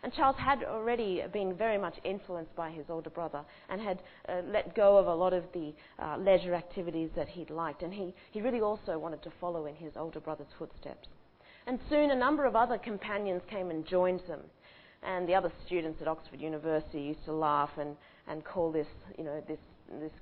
And 0.03 0.13
Charles 0.13 0.37
had 0.37 0.63
already 0.65 1.23
been 1.33 1.57
very 1.57 1.79
much 1.79 1.95
influenced 2.05 2.55
by 2.55 2.71
his 2.71 2.85
older 2.91 3.09
brother 3.09 3.41
and 3.71 3.81
had 3.81 4.03
uh, 4.29 4.43
let 4.47 4.75
go 4.75 4.99
of 4.99 5.07
a 5.07 5.15
lot 5.15 5.33
of 5.33 5.45
the 5.55 5.73
uh, 5.99 6.19
leisure 6.19 6.55
activities 6.55 7.09
that 7.17 7.29
he'd 7.29 7.49
liked. 7.49 7.83
And 7.83 7.93
he, 7.93 8.13
he 8.31 8.43
really 8.43 8.61
also 8.61 8.99
wanted 8.99 9.23
to 9.23 9.33
follow 9.41 9.65
in 9.65 9.75
his 9.75 9.93
older 9.97 10.21
brother's 10.21 10.53
footsteps. 10.59 11.09
And 11.67 11.79
soon 11.89 12.11
a 12.11 12.15
number 12.15 12.45
of 12.45 12.55
other 12.55 12.77
companions 12.77 13.41
came 13.49 13.71
and 13.71 13.87
joined 13.87 14.21
them. 14.29 14.41
And 15.05 15.29
the 15.29 15.35
other 15.35 15.53
students 15.67 16.01
at 16.01 16.09
Oxford 16.09 16.41
University 16.41 17.01
used 17.01 17.25
to 17.27 17.33
laugh 17.33 17.71
and, 17.79 17.97
and 18.27 18.45
call 18.45 18.73
this, 18.73 18.87
you 19.19 19.25
know, 19.25 19.43
this, 19.47 19.59
this 20.01 20.13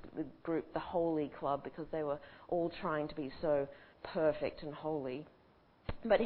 group 0.43 0.71
the 0.73 0.79
Holy 0.79 1.31
Club 1.39 1.63
because 1.63 1.85
they 1.91 2.03
were 2.03 2.19
all 2.49 2.71
trying 2.81 3.07
to 3.07 3.15
be 3.15 3.31
so 3.41 3.67
perfect 4.03 4.63
and 4.63 4.73
holy. 4.73 5.25
But 6.05 6.19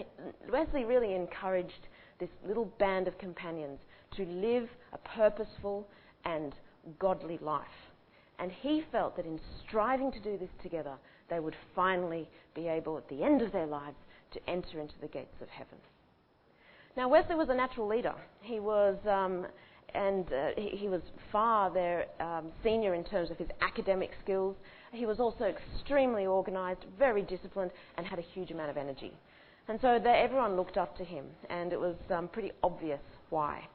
Wesley 0.52 0.86
really 0.86 1.14
encouraged 1.14 1.88
this 2.20 2.30
little 2.48 2.66
band 2.80 3.08
of 3.08 3.18
companions 3.20 3.80
to 4.16 4.26
live 4.26 4.70
a 4.94 4.98
purposeful 4.98 5.88
and 6.26 6.54
godly 6.98 7.38
life. 7.42 7.68
And 8.40 8.52
he 8.52 8.84
felt 8.92 9.16
that 9.18 9.26
in 9.26 9.40
striving 9.68 10.12
to 10.12 10.20
do 10.20 10.38
this 10.38 10.50
together, 10.62 10.96
they 11.30 11.40
would 11.40 11.56
finally 11.76 12.30
be 12.56 12.68
able, 12.68 12.98
at 12.98 13.08
the 13.10 13.24
end 13.24 13.42
of 13.42 13.52
their 13.52 13.66
lives, 13.66 13.98
to 14.32 14.50
enter 14.50 14.80
into 14.80 14.94
the 15.02 15.08
gates 15.08 15.42
of 15.42 15.50
heaven. 15.50 15.78
Now, 16.98 17.08
Wesley 17.08 17.36
was 17.36 17.50
a 17.50 17.54
natural 17.54 17.88
leader. 17.88 18.16
He 18.42 18.60
was, 18.60 18.98
um, 19.08 19.46
and 19.94 20.26
uh, 20.34 20.50
he, 20.58 20.70
he, 20.70 20.88
was 20.88 21.04
far 21.32 21.72
their 21.72 22.08
um, 22.20 22.48
senior 22.64 22.96
in 22.96 23.04
terms 23.04 23.30
of 23.30 23.38
his 23.38 23.50
academic 23.62 24.10
skills. 24.24 24.56
He 24.92 25.06
was 25.06 25.20
also 25.20 25.44
extremely 25.44 26.26
organised, 26.26 26.82
very 26.98 27.22
disciplined, 27.22 27.70
and 27.98 28.08
had 28.08 28.18
a 28.18 28.24
huge 28.24 28.50
amount 28.50 28.72
of 28.72 28.78
energy. 28.78 29.14
And 29.68 29.80
so 29.80 29.90
everyone 29.90 30.56
looked 30.56 30.78
up 30.78 30.98
to 30.98 31.04
him, 31.04 31.26
and 31.52 31.72
it 31.72 31.80
was 31.80 31.96
um, 32.10 32.30
pretty 32.30 32.52
obvious 32.64 33.02
why. 33.30 33.68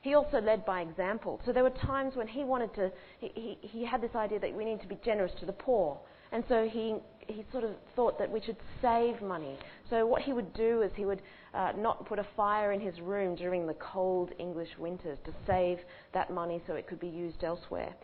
He 0.00 0.14
also 0.14 0.40
led 0.40 0.64
by 0.64 0.80
example. 0.80 1.42
So 1.44 1.52
there 1.52 1.64
were 1.64 1.70
times 1.70 2.16
when 2.16 2.26
he 2.26 2.42
wanted 2.42 2.72
to, 2.76 2.90
he, 3.18 3.32
he, 3.34 3.58
he 3.60 3.84
had 3.84 4.00
this 4.00 4.14
idea 4.14 4.40
that 4.40 4.56
we 4.56 4.64
need 4.64 4.80
to 4.80 4.88
be 4.88 4.98
generous 5.04 5.32
to 5.40 5.46
the 5.46 5.52
poor. 5.52 6.00
And 6.32 6.42
so 6.48 6.66
he, 6.66 6.96
he 7.28 7.44
sort 7.52 7.64
of 7.64 7.72
thought 7.94 8.18
that 8.18 8.30
we 8.30 8.40
should 8.40 8.56
save 8.80 9.20
money. 9.22 9.58
So 9.90 10.06
what 10.06 10.22
he 10.22 10.32
would 10.32 10.52
do 10.54 10.82
is 10.82 10.90
he 10.94 11.04
would 11.04 11.22
uh, 11.54 11.72
not 11.76 12.06
put 12.06 12.18
a 12.18 12.26
fire 12.36 12.72
in 12.72 12.80
his 12.80 13.00
room 13.00 13.34
during 13.34 13.66
the 13.66 13.74
cold 13.74 14.32
English 14.38 14.70
winters 14.78 15.18
to 15.24 15.32
save 15.46 15.78
that 16.12 16.32
money 16.32 16.62
so 16.66 16.74
it 16.74 16.86
could 16.86 17.00
be 17.00 17.08
used 17.08 17.44
elsewhere. 17.44 17.94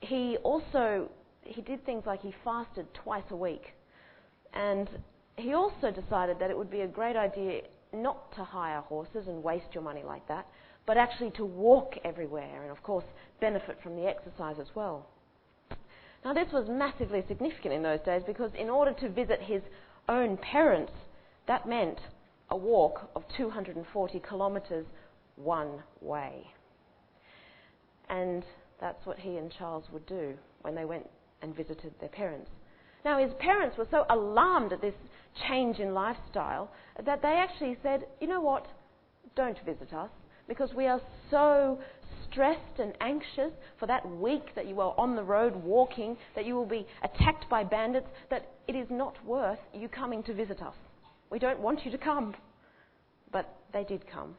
He 0.00 0.36
also 0.42 1.10
he 1.42 1.62
did 1.62 1.84
things 1.84 2.04
like 2.06 2.20
he 2.20 2.34
fasted 2.44 2.86
twice 2.94 3.24
a 3.30 3.36
week, 3.36 3.74
and 4.52 4.88
he 5.36 5.54
also 5.54 5.90
decided 5.90 6.38
that 6.38 6.50
it 6.50 6.56
would 6.56 6.70
be 6.70 6.82
a 6.82 6.86
great 6.86 7.16
idea 7.16 7.62
not 7.92 8.32
to 8.36 8.44
hire 8.44 8.80
horses 8.82 9.26
and 9.26 9.42
waste 9.42 9.74
your 9.74 9.82
money 9.82 10.02
like 10.02 10.26
that, 10.28 10.46
but 10.86 10.96
actually 10.96 11.30
to 11.32 11.44
walk 11.44 11.96
everywhere 12.04 12.62
and 12.62 12.70
of 12.70 12.82
course 12.82 13.04
benefit 13.40 13.78
from 13.82 13.96
the 13.96 14.06
exercise 14.06 14.56
as 14.60 14.68
well. 14.74 15.08
Now 16.24 16.32
this 16.34 16.52
was 16.52 16.68
massively 16.68 17.24
significant 17.26 17.74
in 17.74 17.82
those 17.82 18.00
days 18.00 18.22
because 18.26 18.50
in 18.58 18.68
order 18.68 18.92
to 18.94 19.08
visit 19.08 19.40
his 19.40 19.62
own 20.08 20.36
parents, 20.36 20.92
that 21.46 21.66
meant 21.66 21.98
a 22.50 22.56
walk 22.56 23.10
of 23.14 23.24
240 23.36 24.22
kilometres 24.28 24.86
one 25.36 25.82
way. 26.00 26.46
And 28.08 28.44
that's 28.80 29.06
what 29.06 29.18
he 29.18 29.36
and 29.36 29.52
Charles 29.56 29.84
would 29.92 30.06
do 30.06 30.34
when 30.62 30.74
they 30.74 30.84
went 30.84 31.08
and 31.42 31.54
visited 31.54 31.94
their 32.00 32.08
parents. 32.08 32.50
Now, 33.04 33.18
his 33.18 33.32
parents 33.38 33.78
were 33.78 33.86
so 33.90 34.04
alarmed 34.10 34.72
at 34.72 34.82
this 34.82 34.94
change 35.48 35.78
in 35.78 35.94
lifestyle 35.94 36.70
that 37.02 37.22
they 37.22 37.28
actually 37.28 37.78
said, 37.82 38.06
you 38.20 38.26
know 38.26 38.40
what, 38.40 38.66
don't 39.36 39.58
visit 39.64 39.92
us 39.94 40.10
because 40.48 40.74
we 40.74 40.86
are 40.86 41.00
so 41.30 41.78
stressed 42.30 42.78
and 42.78 42.92
anxious 43.00 43.52
for 43.78 43.86
that 43.86 44.08
week 44.08 44.54
that 44.54 44.66
you 44.66 44.80
are 44.80 44.94
on 44.96 45.16
the 45.16 45.22
road 45.22 45.56
walking, 45.56 46.16
that 46.34 46.46
you 46.46 46.54
will 46.54 46.66
be 46.66 46.86
attacked 47.02 47.48
by 47.50 47.64
bandits, 47.64 48.08
that 48.30 48.50
it 48.68 48.74
is 48.74 48.86
not 48.90 49.14
worth 49.24 49.58
you 49.74 49.88
coming 49.88 50.22
to 50.22 50.34
visit 50.34 50.62
us. 50.62 50.74
We 51.30 51.38
don't 51.38 51.60
want 51.60 51.84
you 51.84 51.90
to 51.90 51.98
come. 51.98 52.34
But 53.32 53.54
they 53.72 53.84
did 53.84 54.10
come, 54.10 54.34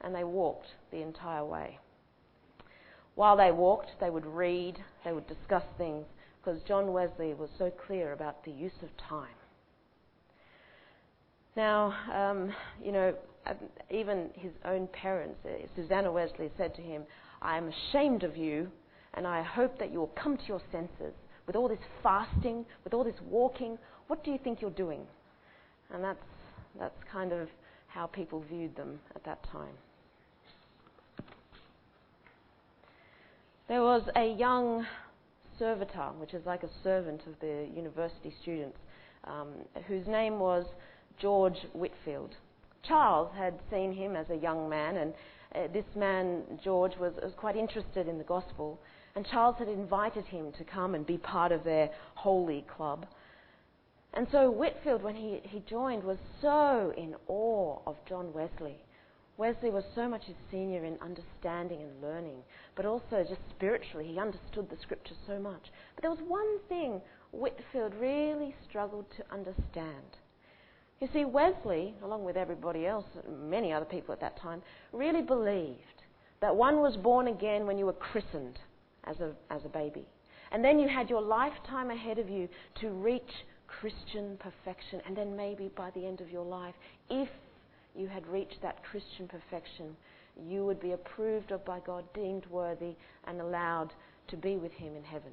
and 0.00 0.12
they 0.14 0.24
walked 0.24 0.66
the 0.90 1.02
entire 1.02 1.44
way. 1.44 1.78
While 3.14 3.36
they 3.36 3.52
walked, 3.52 3.92
they 4.00 4.10
would 4.10 4.26
read, 4.26 4.76
they 5.04 5.12
would 5.12 5.28
discuss 5.28 5.62
things, 5.78 6.04
because 6.42 6.60
John 6.62 6.92
Wesley 6.92 7.32
was 7.32 7.48
so 7.58 7.70
clear 7.86 8.12
about 8.12 8.44
the 8.44 8.50
use 8.50 8.82
of 8.82 8.88
time. 8.96 9.36
Now, 11.56 11.94
um, 12.12 12.52
you 12.82 12.90
know, 12.90 13.14
um, 13.46 13.56
even 13.88 14.30
his 14.34 14.50
own 14.64 14.88
parents, 14.88 15.38
uh, 15.44 15.66
Susanna 15.76 16.10
Wesley, 16.10 16.50
said 16.56 16.74
to 16.74 16.82
him, 16.82 17.04
I 17.44 17.58
am 17.58 17.68
ashamed 17.68 18.24
of 18.24 18.36
you, 18.36 18.68
and 19.12 19.26
I 19.26 19.42
hope 19.42 19.78
that 19.78 19.92
you 19.92 19.98
will 19.98 20.12
come 20.20 20.36
to 20.38 20.44
your 20.48 20.62
senses. 20.72 21.14
With 21.46 21.56
all 21.56 21.68
this 21.68 21.78
fasting, 22.02 22.64
with 22.84 22.94
all 22.94 23.04
this 23.04 23.20
walking, 23.28 23.78
what 24.06 24.24
do 24.24 24.30
you 24.30 24.38
think 24.42 24.62
you're 24.62 24.70
doing? 24.70 25.02
And 25.92 26.02
that's, 26.02 26.24
that's 26.78 26.96
kind 27.12 27.32
of 27.32 27.48
how 27.86 28.06
people 28.06 28.42
viewed 28.50 28.74
them 28.76 28.98
at 29.14 29.22
that 29.24 29.44
time. 29.52 29.74
There 33.68 33.82
was 33.82 34.02
a 34.16 34.26
young 34.26 34.86
servitor, 35.58 36.10
which 36.18 36.34
is 36.34 36.44
like 36.46 36.62
a 36.62 36.70
servant 36.82 37.20
of 37.26 37.38
the 37.40 37.68
university 37.74 38.32
students, 38.42 38.78
um, 39.24 39.48
whose 39.86 40.06
name 40.06 40.38
was 40.38 40.64
George 41.20 41.58
Whitefield. 41.74 42.34
Charles 42.82 43.30
had 43.36 43.54
seen 43.70 43.92
him 43.92 44.16
as 44.16 44.28
a 44.30 44.36
young 44.36 44.68
man, 44.68 44.96
and 44.96 45.14
uh, 45.54 45.68
this 45.72 45.84
man, 45.94 46.42
George, 46.62 46.96
was, 46.98 47.12
was 47.22 47.32
quite 47.36 47.56
interested 47.56 48.08
in 48.08 48.18
the 48.18 48.24
gospel. 48.24 48.80
And 49.16 49.26
Charles 49.26 49.56
had 49.58 49.68
invited 49.68 50.24
him 50.24 50.52
to 50.58 50.64
come 50.64 50.94
and 50.94 51.06
be 51.06 51.18
part 51.18 51.52
of 51.52 51.62
their 51.62 51.90
holy 52.14 52.64
club. 52.76 53.06
And 54.14 54.26
so 54.30 54.50
Whitefield, 54.50 55.02
when 55.02 55.14
he, 55.14 55.40
he 55.44 55.60
joined, 55.60 56.04
was 56.04 56.18
so 56.40 56.92
in 56.96 57.14
awe 57.28 57.78
of 57.86 57.96
John 58.08 58.32
Wesley. 58.32 58.76
Wesley 59.36 59.70
was 59.70 59.84
so 59.94 60.08
much 60.08 60.24
his 60.24 60.36
senior 60.50 60.84
in 60.84 60.96
understanding 61.00 61.82
and 61.82 62.00
learning, 62.00 62.38
but 62.76 62.86
also 62.86 63.24
just 63.28 63.40
spiritually, 63.50 64.06
he 64.06 64.18
understood 64.18 64.70
the 64.70 64.76
scripture 64.80 65.14
so 65.26 65.40
much. 65.40 65.72
But 65.96 66.02
there 66.02 66.10
was 66.10 66.20
one 66.26 66.60
thing 66.68 67.00
Whitefield 67.32 67.94
really 67.96 68.54
struggled 68.68 69.06
to 69.16 69.24
understand. 69.32 70.18
You 71.00 71.08
see, 71.12 71.24
Wesley, 71.24 71.94
along 72.02 72.24
with 72.24 72.36
everybody 72.36 72.86
else, 72.86 73.04
many 73.28 73.72
other 73.72 73.84
people 73.84 74.12
at 74.12 74.20
that 74.20 74.38
time, 74.38 74.62
really 74.92 75.22
believed 75.22 75.78
that 76.40 76.54
one 76.54 76.80
was 76.80 76.96
born 76.96 77.28
again 77.28 77.66
when 77.66 77.78
you 77.78 77.86
were 77.86 77.92
christened 77.92 78.58
as 79.04 79.20
a, 79.20 79.32
as 79.50 79.64
a 79.64 79.68
baby. 79.68 80.04
And 80.52 80.64
then 80.64 80.78
you 80.78 80.88
had 80.88 81.10
your 81.10 81.20
lifetime 81.20 81.90
ahead 81.90 82.18
of 82.18 82.28
you 82.28 82.48
to 82.80 82.90
reach 82.90 83.22
Christian 83.66 84.38
perfection, 84.38 85.00
and 85.06 85.16
then 85.16 85.36
maybe 85.36 85.70
by 85.76 85.90
the 85.90 86.06
end 86.06 86.20
of 86.20 86.30
your 86.30 86.44
life, 86.44 86.74
if 87.10 87.28
you 87.96 88.06
had 88.06 88.26
reached 88.26 88.62
that 88.62 88.82
Christian 88.84 89.26
perfection, 89.28 89.96
you 90.48 90.64
would 90.64 90.80
be 90.80 90.92
approved 90.92 91.50
of 91.50 91.64
by 91.64 91.80
God, 91.80 92.04
deemed 92.14 92.46
worthy, 92.46 92.94
and 93.26 93.40
allowed 93.40 93.92
to 94.28 94.36
be 94.36 94.56
with 94.56 94.72
Him 94.72 94.96
in 94.96 95.04
heaven. 95.04 95.30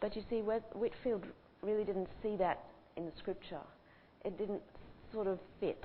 But 0.00 0.16
you 0.16 0.22
see, 0.28 0.40
Whitefield 0.40 1.26
really 1.62 1.84
didn't 1.84 2.08
see 2.22 2.36
that 2.36 2.64
in 2.96 3.06
the 3.06 3.12
scripture. 3.18 3.60
It 4.24 4.38
didn't 4.38 4.62
sort 5.12 5.26
of 5.26 5.38
fit. 5.60 5.84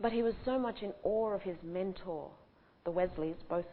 But 0.00 0.12
he 0.12 0.22
was 0.22 0.34
so 0.44 0.58
much 0.58 0.82
in 0.82 0.92
awe 1.02 1.32
of 1.32 1.42
his 1.42 1.56
mentor, 1.62 2.30
the 2.84 2.90
Wesleys, 2.90 3.36
both, 3.48 3.66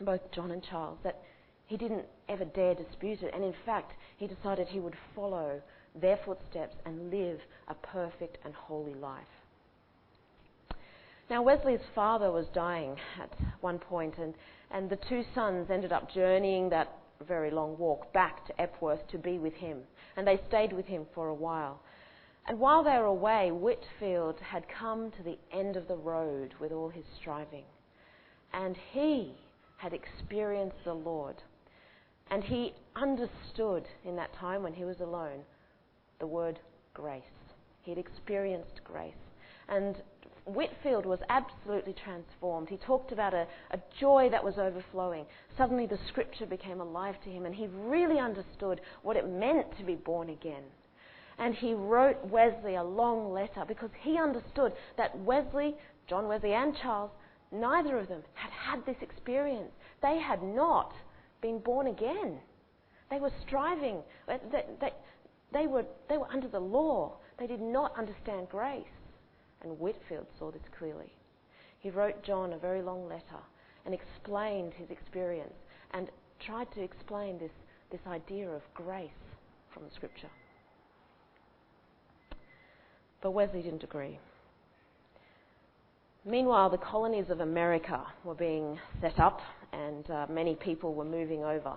both 0.00 0.20
John 0.32 0.50
and 0.50 0.62
Charles, 0.62 0.98
that 1.04 1.22
he 1.66 1.76
didn't 1.76 2.06
ever 2.28 2.44
dare 2.44 2.74
dispute 2.74 3.22
it, 3.22 3.32
and 3.34 3.44
in 3.44 3.54
fact, 3.64 3.92
he 4.16 4.26
decided 4.26 4.68
he 4.68 4.80
would 4.80 4.96
follow 5.14 5.60
their 6.00 6.18
footsteps 6.24 6.76
and 6.84 7.10
live 7.10 7.40
a 7.68 7.74
perfect 7.74 8.38
and 8.44 8.54
holy 8.54 8.94
life. 8.94 9.24
Now, 11.28 11.42
Wesley's 11.42 11.80
father 11.94 12.30
was 12.30 12.46
dying 12.54 12.96
at 13.20 13.32
one 13.60 13.78
point, 13.78 14.16
and, 14.18 14.34
and 14.70 14.88
the 14.88 14.98
two 15.08 15.24
sons 15.34 15.70
ended 15.70 15.92
up 15.92 16.12
journeying 16.12 16.68
that 16.70 16.92
very 17.26 17.50
long 17.50 17.76
walk 17.78 18.12
back 18.12 18.46
to 18.46 18.60
Epworth 18.60 19.06
to 19.08 19.18
be 19.18 19.38
with 19.38 19.54
him, 19.54 19.78
and 20.16 20.26
they 20.26 20.40
stayed 20.48 20.72
with 20.72 20.86
him 20.86 21.06
for 21.14 21.28
a 21.28 21.34
while. 21.34 21.80
And 22.48 22.60
while 22.60 22.84
they 22.84 22.96
were 22.98 23.06
away, 23.06 23.50
Whitefield 23.50 24.38
had 24.40 24.68
come 24.68 25.10
to 25.12 25.22
the 25.22 25.38
end 25.52 25.76
of 25.76 25.88
the 25.88 25.96
road 25.96 26.54
with 26.60 26.70
all 26.70 26.88
his 26.88 27.04
striving, 27.20 27.64
and 28.52 28.76
he 28.92 29.34
had 29.78 29.92
experienced 29.92 30.84
the 30.84 30.94
Lord. 30.94 31.42
And 32.30 32.42
he 32.42 32.72
understood 32.94 33.84
in 34.04 34.16
that 34.16 34.32
time 34.34 34.62
when 34.62 34.74
he 34.74 34.84
was 34.84 35.00
alone 35.00 35.40
the 36.18 36.26
word 36.26 36.58
grace. 36.94 37.22
He 37.82 37.90
had 37.90 37.98
experienced 37.98 38.80
grace. 38.84 39.14
And 39.68 40.02
Whitefield 40.44 41.06
was 41.06 41.18
absolutely 41.28 41.92
transformed. 41.92 42.68
He 42.68 42.76
talked 42.76 43.10
about 43.10 43.34
a, 43.34 43.46
a, 43.72 43.80
joy 43.98 44.28
that 44.30 44.44
was 44.44 44.58
overflowing. 44.58 45.26
Suddenly 45.58 45.86
the 45.86 45.98
scripture 46.08 46.46
became 46.46 46.80
alive 46.80 47.16
to 47.24 47.30
him, 47.30 47.44
and 47.44 47.54
he 47.54 47.66
really 47.66 48.18
understood 48.18 48.80
what 49.02 49.16
it 49.16 49.28
meant 49.28 49.76
to 49.78 49.84
be 49.84 49.96
born 49.96 50.30
again. 50.30 50.62
And 51.38 51.54
he 51.54 51.74
wrote 51.74 52.24
Wesley 52.24 52.76
a 52.76 52.82
long 52.82 53.32
letter 53.32 53.64
because 53.66 53.90
he 54.00 54.18
understood 54.18 54.72
that 54.96 55.16
Wesley, 55.18 55.74
John 56.08 56.28
Wesley, 56.28 56.54
and 56.54 56.74
Charles, 56.82 57.10
neither 57.52 57.98
of 57.98 58.08
them 58.08 58.22
had 58.34 58.50
had 58.50 58.84
this 58.86 58.96
experience. 59.02 59.72
They 60.02 60.18
had 60.18 60.42
not 60.42 60.92
been 61.42 61.58
born 61.58 61.88
again. 61.88 62.38
They 63.10 63.20
were 63.20 63.32
striving. 63.46 64.02
Uh, 64.28 64.38
they, 64.50 64.64
they, 64.80 64.92
they, 65.52 65.66
were, 65.66 65.84
they 66.08 66.16
were 66.16 66.28
under 66.32 66.48
the 66.48 66.60
law. 66.60 67.16
They 67.38 67.46
did 67.46 67.60
not 67.60 67.96
understand 67.98 68.48
grace. 68.48 68.84
And 69.62 69.78
Whitefield 69.78 70.26
saw 70.38 70.50
this 70.50 70.62
clearly. 70.78 71.12
He 71.78 71.90
wrote 71.90 72.22
John 72.24 72.52
a 72.52 72.58
very 72.58 72.82
long 72.82 73.08
letter 73.08 73.42
and 73.84 73.94
explained 73.94 74.72
his 74.74 74.90
experience 74.90 75.54
and 75.92 76.10
tried 76.44 76.72
to 76.72 76.82
explain 76.82 77.38
this, 77.38 77.52
this 77.90 78.00
idea 78.06 78.48
of 78.48 78.62
grace 78.74 79.10
from 79.72 79.84
the 79.84 79.94
scripture. 79.94 80.30
But 83.26 83.32
Wesley 83.32 83.60
didn't 83.60 83.82
agree. 83.82 84.20
Meanwhile, 86.24 86.70
the 86.70 86.78
colonies 86.78 87.28
of 87.28 87.40
America 87.40 88.06
were 88.22 88.36
being 88.36 88.78
set 89.00 89.18
up, 89.18 89.40
and 89.72 90.08
uh, 90.08 90.26
many 90.30 90.54
people 90.54 90.94
were 90.94 91.04
moving 91.04 91.42
over 91.42 91.74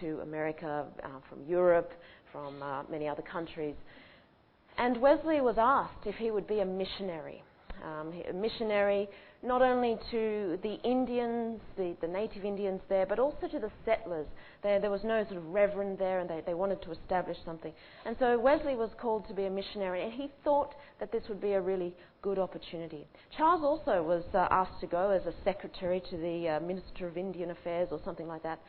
to 0.00 0.18
America 0.22 0.86
uh, 1.04 1.08
from 1.28 1.44
Europe, 1.46 1.92
from 2.32 2.60
uh, 2.60 2.82
many 2.90 3.06
other 3.06 3.22
countries. 3.22 3.76
And 4.76 5.00
Wesley 5.00 5.40
was 5.40 5.54
asked 5.56 6.04
if 6.04 6.16
he 6.16 6.32
would 6.32 6.48
be 6.48 6.58
a 6.58 6.66
missionary. 6.66 7.44
Um, 7.84 8.12
a 8.28 8.32
missionary 8.32 9.08
not 9.42 9.60
only 9.60 9.98
to 10.12 10.58
the 10.62 10.80
Indians, 10.84 11.60
the, 11.76 11.96
the 12.00 12.06
native 12.06 12.44
Indians 12.44 12.80
there, 12.88 13.06
but 13.06 13.18
also 13.18 13.48
to 13.48 13.58
the 13.58 13.70
settlers. 13.84 14.26
There, 14.62 14.80
there 14.80 14.90
was 14.90 15.02
no 15.02 15.24
sort 15.24 15.36
of 15.36 15.46
reverend 15.46 15.98
there, 15.98 16.20
and 16.20 16.30
they, 16.30 16.42
they 16.46 16.54
wanted 16.54 16.80
to 16.82 16.92
establish 16.92 17.36
something. 17.44 17.72
And 18.06 18.16
so 18.20 18.38
Wesley 18.38 18.76
was 18.76 18.90
called 19.00 19.26
to 19.28 19.34
be 19.34 19.46
a 19.46 19.50
missionary, 19.50 20.04
and 20.04 20.12
he 20.12 20.30
thought 20.44 20.74
that 21.00 21.10
this 21.10 21.24
would 21.28 21.40
be 21.40 21.52
a 21.52 21.60
really 21.60 21.92
good 22.22 22.38
opportunity. 22.38 23.06
Charles 23.36 23.62
also 23.64 24.02
was 24.02 24.22
uh, 24.32 24.46
asked 24.50 24.80
to 24.80 24.86
go 24.86 25.10
as 25.10 25.26
a 25.26 25.34
secretary 25.42 26.00
to 26.10 26.16
the 26.16 26.48
uh, 26.48 26.60
Minister 26.60 27.08
of 27.08 27.16
Indian 27.16 27.50
Affairs 27.50 27.88
or 27.90 28.00
something 28.04 28.28
like 28.28 28.44
that. 28.44 28.60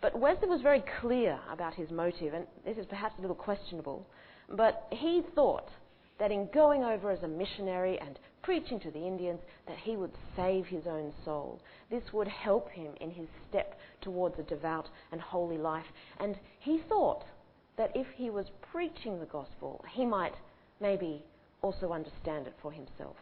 But 0.00 0.18
Wesley 0.18 0.48
was 0.48 0.62
very 0.62 0.82
clear 1.00 1.38
about 1.52 1.74
his 1.74 1.90
motive, 1.90 2.32
and 2.32 2.46
this 2.64 2.78
is 2.78 2.86
perhaps 2.86 3.14
a 3.18 3.20
little 3.20 3.36
questionable. 3.36 4.06
But 4.48 4.86
he 4.90 5.22
thought 5.34 5.68
that 6.18 6.30
in 6.30 6.48
going 6.52 6.82
over 6.82 7.10
as 7.10 7.22
a 7.22 7.28
missionary 7.28 7.98
and 7.98 8.18
preaching 8.44 8.78
to 8.78 8.90
the 8.90 9.06
Indians 9.06 9.40
that 9.66 9.78
he 9.78 9.96
would 9.96 10.12
save 10.36 10.66
his 10.66 10.86
own 10.86 11.12
soul. 11.24 11.58
This 11.90 12.12
would 12.12 12.28
help 12.28 12.70
him 12.70 12.92
in 13.00 13.10
his 13.10 13.26
step 13.48 13.78
towards 14.02 14.38
a 14.38 14.42
devout 14.42 14.88
and 15.10 15.20
holy 15.20 15.58
life. 15.58 15.86
And 16.20 16.38
he 16.60 16.82
thought 16.88 17.24
that 17.76 17.90
if 17.96 18.06
he 18.14 18.30
was 18.30 18.46
preaching 18.70 19.18
the 19.18 19.26
gospel, 19.26 19.82
he 19.90 20.04
might 20.04 20.34
maybe 20.80 21.24
also 21.62 21.92
understand 21.92 22.46
it 22.46 22.54
for 22.60 22.70
himself. 22.70 23.16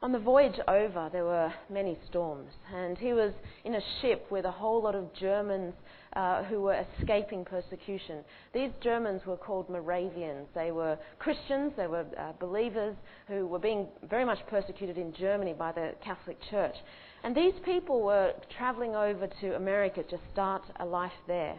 On 0.00 0.12
the 0.12 0.18
voyage 0.20 0.60
over, 0.68 1.08
there 1.10 1.24
were 1.24 1.52
many 1.68 1.98
storms, 2.08 2.52
and 2.72 2.96
he 2.96 3.12
was 3.12 3.32
in 3.64 3.74
a 3.74 3.80
ship 4.00 4.30
with 4.30 4.44
a 4.44 4.50
whole 4.50 4.80
lot 4.80 4.94
of 4.94 5.12
Germans 5.12 5.74
uh, 6.12 6.44
who 6.44 6.60
were 6.60 6.84
escaping 7.00 7.44
persecution. 7.44 8.22
These 8.54 8.70
Germans 8.80 9.26
were 9.26 9.36
called 9.36 9.68
Moravians. 9.68 10.46
They 10.54 10.70
were 10.70 10.96
Christians, 11.18 11.72
they 11.76 11.88
were 11.88 12.06
uh, 12.16 12.30
believers 12.38 12.94
who 13.26 13.48
were 13.48 13.58
being 13.58 13.88
very 14.08 14.24
much 14.24 14.38
persecuted 14.46 14.98
in 14.98 15.12
Germany 15.14 15.52
by 15.52 15.72
the 15.72 15.94
Catholic 16.04 16.38
Church. 16.48 16.76
And 17.24 17.34
these 17.34 17.54
people 17.64 18.00
were 18.00 18.34
travelling 18.56 18.94
over 18.94 19.26
to 19.40 19.56
America 19.56 20.04
to 20.04 20.18
start 20.32 20.62
a 20.78 20.86
life 20.86 21.10
there. 21.26 21.58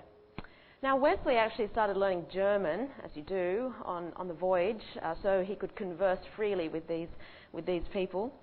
Now, 0.81 0.95
Wesley 0.95 1.35
actually 1.35 1.67
started 1.73 1.97
learning 1.97 2.27
German, 2.31 2.87
as 3.03 3.11
you 3.13 3.21
do, 3.21 3.73
on, 3.83 4.13
on 4.15 4.29
the 4.29 4.33
voyage, 4.33 4.81
uh, 5.03 5.13
so 5.21 5.43
he 5.45 5.55
could 5.55 5.75
converse 5.75 6.19
freely 6.37 6.69
with 6.69 6.87
these 6.87 7.09
with 7.53 7.65
these 7.65 7.83
people. 7.91 8.33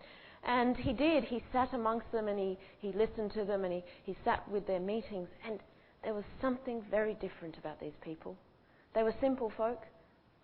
And 0.45 0.77
he 0.77 0.93
did. 0.93 1.25
He 1.25 1.43
sat 1.53 1.73
amongst 1.73 2.11
them 2.13 2.29
and 2.29 2.39
he, 2.39 2.59
he 2.79 2.93
listened 2.93 3.33
to 3.33 3.45
them 3.45 3.65
and 3.65 3.73
he, 3.73 3.85
he 4.05 4.17
sat 4.25 4.49
with 4.49 4.67
their 4.67 4.81
meetings. 4.81 5.29
And 5.47 5.61
there 6.05 6.15
was 6.15 6.25
something 6.41 6.83
very 6.91 7.15
different 7.15 7.59
about 7.59 7.81
these 7.81 7.97
people. 8.01 8.37
They 8.95 9.03
were 9.03 9.15
simple 9.21 9.53
folk, 9.57 9.83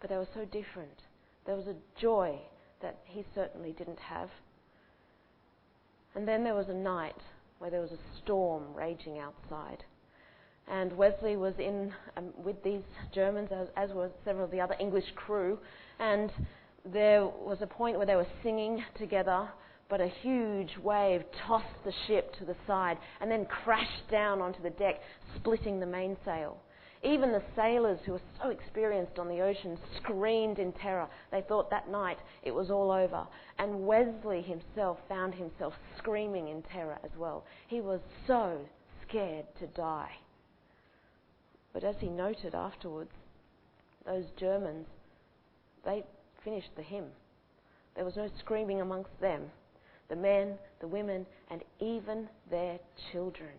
but 0.00 0.10
they 0.10 0.16
were 0.16 0.28
so 0.34 0.44
different. 0.44 1.02
There 1.46 1.56
was 1.56 1.66
a 1.66 1.76
joy 2.00 2.38
that 2.82 2.98
he 3.04 3.24
certainly 3.34 3.72
didn't 3.72 4.00
have. 4.00 4.28
And 6.14 6.26
then 6.26 6.44
there 6.44 6.54
was 6.54 6.68
a 6.68 6.74
night 6.74 7.16
where 7.58 7.70
there 7.70 7.80
was 7.80 7.92
a 7.92 8.18
storm 8.22 8.74
raging 8.74 9.18
outside. 9.18 9.84
And 10.68 10.92
Wesley 10.92 11.36
was 11.36 11.54
in 11.58 11.92
um, 12.16 12.30
with 12.36 12.62
these 12.62 12.82
Germans, 13.14 13.50
as, 13.52 13.68
as 13.76 13.90
were 13.90 14.10
several 14.24 14.44
of 14.44 14.50
the 14.50 14.60
other 14.60 14.76
English 14.78 15.12
crew. 15.14 15.58
And 15.98 16.30
there 16.84 17.24
was 17.24 17.58
a 17.60 17.66
point 17.66 17.96
where 17.96 18.06
they 18.06 18.16
were 18.16 18.26
singing 18.42 18.82
together, 18.96 19.48
but 19.88 20.00
a 20.00 20.08
huge 20.22 20.76
wave 20.82 21.22
tossed 21.46 21.84
the 21.84 21.92
ship 22.06 22.34
to 22.38 22.44
the 22.44 22.56
side 22.66 22.98
and 23.20 23.30
then 23.30 23.44
crashed 23.44 24.08
down 24.10 24.40
onto 24.40 24.62
the 24.62 24.70
deck, 24.70 25.00
splitting 25.36 25.78
the 25.80 25.86
mainsail. 25.86 26.56
Even 27.04 27.32
the 27.32 27.42
sailors 27.56 27.98
who 28.06 28.12
were 28.12 28.20
so 28.40 28.50
experienced 28.50 29.18
on 29.18 29.28
the 29.28 29.40
ocean 29.40 29.76
screamed 29.96 30.58
in 30.60 30.72
terror. 30.72 31.08
They 31.32 31.42
thought 31.42 31.68
that 31.70 31.90
night 31.90 32.18
it 32.44 32.52
was 32.52 32.70
all 32.70 32.92
over. 32.92 33.26
And 33.58 33.86
Wesley 33.86 34.40
himself 34.40 34.98
found 35.08 35.34
himself 35.34 35.74
screaming 35.98 36.48
in 36.48 36.62
terror 36.62 36.98
as 37.02 37.10
well. 37.18 37.44
He 37.66 37.80
was 37.80 38.00
so 38.26 38.60
scared 39.08 39.46
to 39.58 39.66
die. 39.68 40.12
But 41.72 41.82
as 41.82 41.96
he 41.98 42.08
noted 42.08 42.54
afterwards, 42.54 43.10
those 44.06 44.26
Germans, 44.38 44.86
they, 45.84 46.04
finished 46.44 46.70
the 46.76 46.82
hymn. 46.82 47.06
There 47.94 48.04
was 48.04 48.16
no 48.16 48.28
screaming 48.38 48.80
amongst 48.80 49.18
them. 49.20 49.42
The 50.08 50.16
men, 50.16 50.58
the 50.80 50.88
women, 50.88 51.26
and 51.50 51.62
even 51.80 52.28
their 52.50 52.78
children 53.10 53.52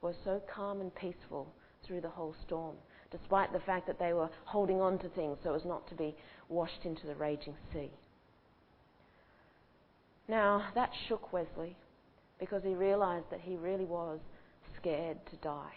were 0.00 0.14
so 0.24 0.40
calm 0.52 0.80
and 0.80 0.94
peaceful 0.94 1.46
through 1.84 2.00
the 2.00 2.08
whole 2.08 2.34
storm, 2.46 2.76
despite 3.10 3.52
the 3.52 3.60
fact 3.60 3.86
that 3.86 3.98
they 3.98 4.12
were 4.12 4.30
holding 4.44 4.80
on 4.80 4.98
to 4.98 5.08
things 5.10 5.38
so 5.42 5.54
as 5.54 5.64
not 5.64 5.88
to 5.88 5.94
be 5.94 6.14
washed 6.48 6.84
into 6.84 7.06
the 7.06 7.14
raging 7.14 7.54
sea. 7.72 7.90
Now, 10.28 10.66
that 10.74 10.90
shook 11.08 11.32
Wesley 11.32 11.76
because 12.38 12.62
he 12.62 12.74
realized 12.74 13.26
that 13.30 13.40
he 13.40 13.56
really 13.56 13.86
was 13.86 14.20
scared 14.76 15.18
to 15.30 15.36
die. 15.36 15.72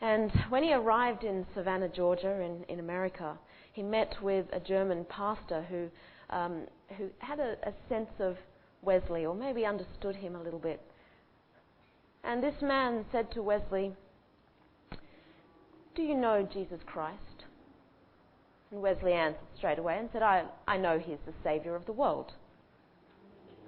And 0.00 0.32
when 0.48 0.62
he 0.62 0.74
arrived 0.74 1.24
in 1.24 1.46
Savannah, 1.54 1.88
Georgia, 1.88 2.40
in, 2.40 2.64
in 2.68 2.80
America, 2.80 3.38
he 3.72 3.82
met 3.82 4.14
with 4.22 4.46
a 4.52 4.60
German 4.60 5.04
pastor 5.08 5.62
who, 5.68 5.88
um, 6.30 6.62
who 6.96 7.08
had 7.18 7.40
a, 7.40 7.56
a 7.62 7.72
sense 7.88 8.10
of 8.18 8.36
Wesley, 8.82 9.24
or 9.24 9.34
maybe 9.34 9.64
understood 9.64 10.16
him 10.16 10.34
a 10.34 10.42
little 10.42 10.58
bit. 10.58 10.80
And 12.24 12.42
this 12.42 12.60
man 12.62 13.04
said 13.12 13.30
to 13.32 13.42
Wesley, 13.42 13.92
Do 15.94 16.02
you 16.02 16.14
know 16.14 16.48
Jesus 16.52 16.80
Christ? 16.86 17.18
And 18.70 18.80
Wesley 18.80 19.12
answered 19.12 19.40
straight 19.56 19.78
away 19.78 19.98
and 19.98 20.08
said, 20.12 20.22
I, 20.22 20.44
I 20.66 20.78
know 20.78 20.98
he's 20.98 21.18
the 21.26 21.34
Saviour 21.42 21.76
of 21.76 21.86
the 21.86 21.92
world. 21.92 22.32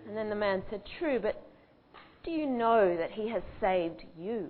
And 0.06 0.16
then 0.16 0.28
the 0.28 0.36
man 0.36 0.62
said, 0.70 0.82
True, 0.98 1.18
but 1.20 1.42
do 2.24 2.30
you 2.30 2.46
know 2.46 2.96
that 2.96 3.10
he 3.10 3.28
has 3.28 3.42
saved 3.60 4.04
you? 4.18 4.48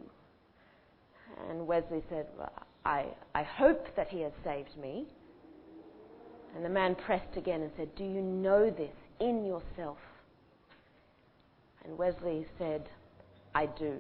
And 1.49 1.67
Wesley 1.67 2.03
said, 2.09 2.27
well, 2.39 2.53
I, 2.85 3.07
I 3.35 3.43
hope 3.43 3.89
that 3.97 4.09
he 4.09 4.21
has 4.21 4.33
saved 4.45 4.77
me. 4.81 5.07
And 6.55 6.65
the 6.65 6.69
man 6.69 6.95
pressed 6.95 7.37
again 7.37 7.63
and 7.63 7.71
said, 7.77 7.95
Do 7.97 8.05
you 8.05 8.23
know 8.23 8.71
this 8.71 8.95
in 9.21 9.45
yourself? 9.45 9.99
And 11.85 11.99
Wesley 11.99 12.47
said, 12.59 12.89
I 13.55 13.67
do. 13.67 13.99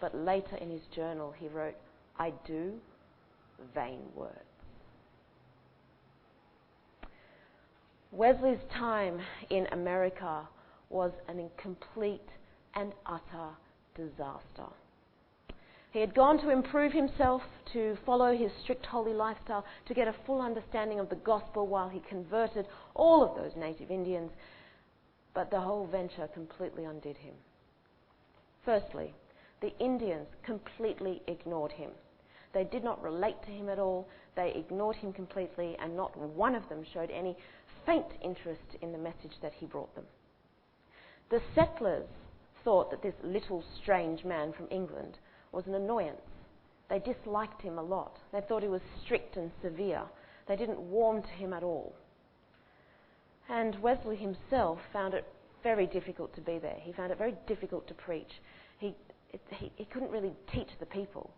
But 0.00 0.14
later 0.14 0.56
in 0.56 0.70
his 0.70 0.82
journal, 0.94 1.34
he 1.38 1.48
wrote, 1.48 1.74
I 2.18 2.32
do, 2.46 2.74
vain 3.74 4.00
words. 4.14 4.34
Wesley's 8.12 8.58
time 8.76 9.20
in 9.50 9.66
America 9.72 10.48
was 10.88 11.12
an 11.28 11.38
incomplete 11.38 12.28
and 12.74 12.92
utter 13.06 13.50
disaster. 13.94 14.70
He 15.90 15.98
had 16.00 16.14
gone 16.14 16.38
to 16.38 16.50
improve 16.50 16.92
himself, 16.92 17.42
to 17.72 17.96
follow 18.06 18.36
his 18.36 18.52
strict 18.62 18.86
holy 18.86 19.12
lifestyle, 19.12 19.64
to 19.86 19.94
get 19.94 20.06
a 20.06 20.14
full 20.24 20.40
understanding 20.40 21.00
of 21.00 21.08
the 21.08 21.16
gospel 21.16 21.66
while 21.66 21.88
he 21.88 22.00
converted 22.00 22.68
all 22.94 23.24
of 23.24 23.34
those 23.34 23.56
native 23.56 23.90
Indians. 23.90 24.30
But 25.34 25.50
the 25.50 25.60
whole 25.60 25.86
venture 25.86 26.28
completely 26.28 26.84
undid 26.84 27.16
him. 27.16 27.34
Firstly, 28.64 29.14
the 29.60 29.76
Indians 29.78 30.28
completely 30.44 31.22
ignored 31.26 31.72
him. 31.72 31.90
They 32.52 32.64
did 32.64 32.84
not 32.84 33.02
relate 33.02 33.42
to 33.42 33.50
him 33.50 33.68
at 33.68 33.78
all. 33.78 34.08
They 34.36 34.52
ignored 34.54 34.96
him 34.96 35.12
completely, 35.12 35.76
and 35.80 35.96
not 35.96 36.16
one 36.16 36.54
of 36.54 36.68
them 36.68 36.84
showed 36.84 37.10
any 37.10 37.36
faint 37.84 38.06
interest 38.22 38.76
in 38.80 38.92
the 38.92 38.98
message 38.98 39.34
that 39.42 39.54
he 39.54 39.66
brought 39.66 39.94
them. 39.96 40.06
The 41.30 41.42
settlers 41.54 42.08
thought 42.62 42.90
that 42.90 43.02
this 43.02 43.14
little 43.24 43.64
strange 43.80 44.24
man 44.24 44.52
from 44.52 44.68
England 44.70 45.18
was 45.52 45.66
an 45.66 45.74
annoyance. 45.74 46.20
They 46.88 46.98
disliked 46.98 47.62
him 47.62 47.78
a 47.78 47.82
lot. 47.82 48.18
They 48.32 48.40
thought 48.40 48.62
he 48.62 48.68
was 48.68 48.82
strict 49.04 49.36
and 49.36 49.50
severe. 49.62 50.02
They 50.48 50.56
didn't 50.56 50.80
warm 50.80 51.22
to 51.22 51.28
him 51.28 51.52
at 51.52 51.62
all. 51.62 51.94
And 53.48 53.80
Wesley 53.82 54.16
himself 54.16 54.78
found 54.92 55.14
it 55.14 55.24
very 55.62 55.86
difficult 55.86 56.34
to 56.34 56.40
be 56.40 56.58
there. 56.58 56.76
He 56.80 56.92
found 56.92 57.12
it 57.12 57.18
very 57.18 57.34
difficult 57.46 57.86
to 57.88 57.94
preach. 57.94 58.40
He, 58.78 58.94
it, 59.32 59.40
he, 59.50 59.72
he 59.76 59.84
couldn't 59.84 60.10
really 60.10 60.32
teach 60.52 60.68
the 60.78 60.86
people, 60.86 61.30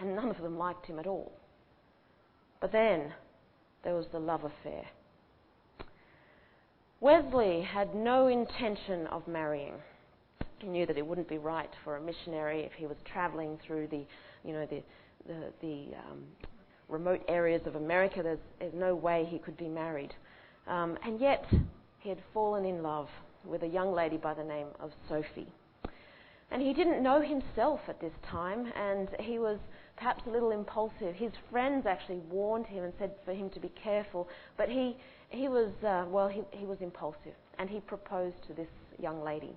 and 0.00 0.14
none 0.14 0.28
of 0.28 0.38
them 0.38 0.58
liked 0.58 0.86
him 0.86 0.98
at 0.98 1.06
all. 1.06 1.32
But 2.60 2.72
then 2.72 3.12
there 3.84 3.94
was 3.94 4.06
the 4.12 4.18
love 4.18 4.44
affair. 4.44 4.84
Wesley 7.00 7.62
had 7.62 7.94
no 7.94 8.28
intention 8.28 9.06
of 9.08 9.26
marrying. 9.26 9.74
He 10.62 10.68
knew 10.68 10.86
that 10.86 10.96
it 10.96 11.04
wouldn't 11.04 11.28
be 11.28 11.38
right 11.38 11.70
for 11.82 11.96
a 11.96 12.00
missionary 12.00 12.60
if 12.60 12.72
he 12.72 12.86
was 12.86 12.96
traveling 13.04 13.58
through 13.66 13.88
the, 13.88 14.06
you 14.44 14.52
know, 14.52 14.64
the, 14.66 14.80
the, 15.26 15.52
the 15.60 15.86
um, 15.96 16.22
remote 16.88 17.20
areas 17.26 17.62
of 17.66 17.74
America. 17.74 18.22
There's, 18.22 18.38
there's, 18.60 18.72
no 18.72 18.94
way 18.94 19.26
he 19.28 19.38
could 19.38 19.56
be 19.56 19.66
married. 19.66 20.14
Um, 20.68 20.96
and 21.04 21.20
yet, 21.20 21.44
he 21.98 22.08
had 22.08 22.18
fallen 22.32 22.64
in 22.64 22.80
love 22.80 23.08
with 23.44 23.64
a 23.64 23.66
young 23.66 23.92
lady 23.92 24.16
by 24.16 24.34
the 24.34 24.44
name 24.44 24.68
of 24.78 24.92
Sophie. 25.08 25.48
And 26.52 26.62
he 26.62 26.72
didn't 26.72 27.02
know 27.02 27.20
himself 27.20 27.80
at 27.88 28.00
this 28.00 28.12
time, 28.30 28.72
and 28.76 29.08
he 29.18 29.40
was 29.40 29.58
perhaps 29.96 30.22
a 30.28 30.30
little 30.30 30.52
impulsive. 30.52 31.16
His 31.16 31.32
friends 31.50 31.86
actually 31.86 32.20
warned 32.30 32.66
him 32.66 32.84
and 32.84 32.92
said 33.00 33.14
for 33.24 33.32
him 33.32 33.50
to 33.50 33.58
be 33.58 33.70
careful, 33.70 34.28
but 34.56 34.68
he, 34.68 34.96
he 35.30 35.48
was, 35.48 35.72
uh, 35.84 36.04
well, 36.08 36.28
he, 36.28 36.42
he 36.52 36.66
was 36.66 36.78
impulsive, 36.80 37.34
and 37.58 37.68
he 37.68 37.80
proposed 37.80 38.36
to 38.46 38.52
this 38.52 38.68
young 39.00 39.24
lady. 39.24 39.56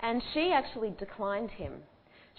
And 0.00 0.22
she 0.32 0.52
actually 0.52 0.90
declined 0.98 1.50
him. 1.50 1.82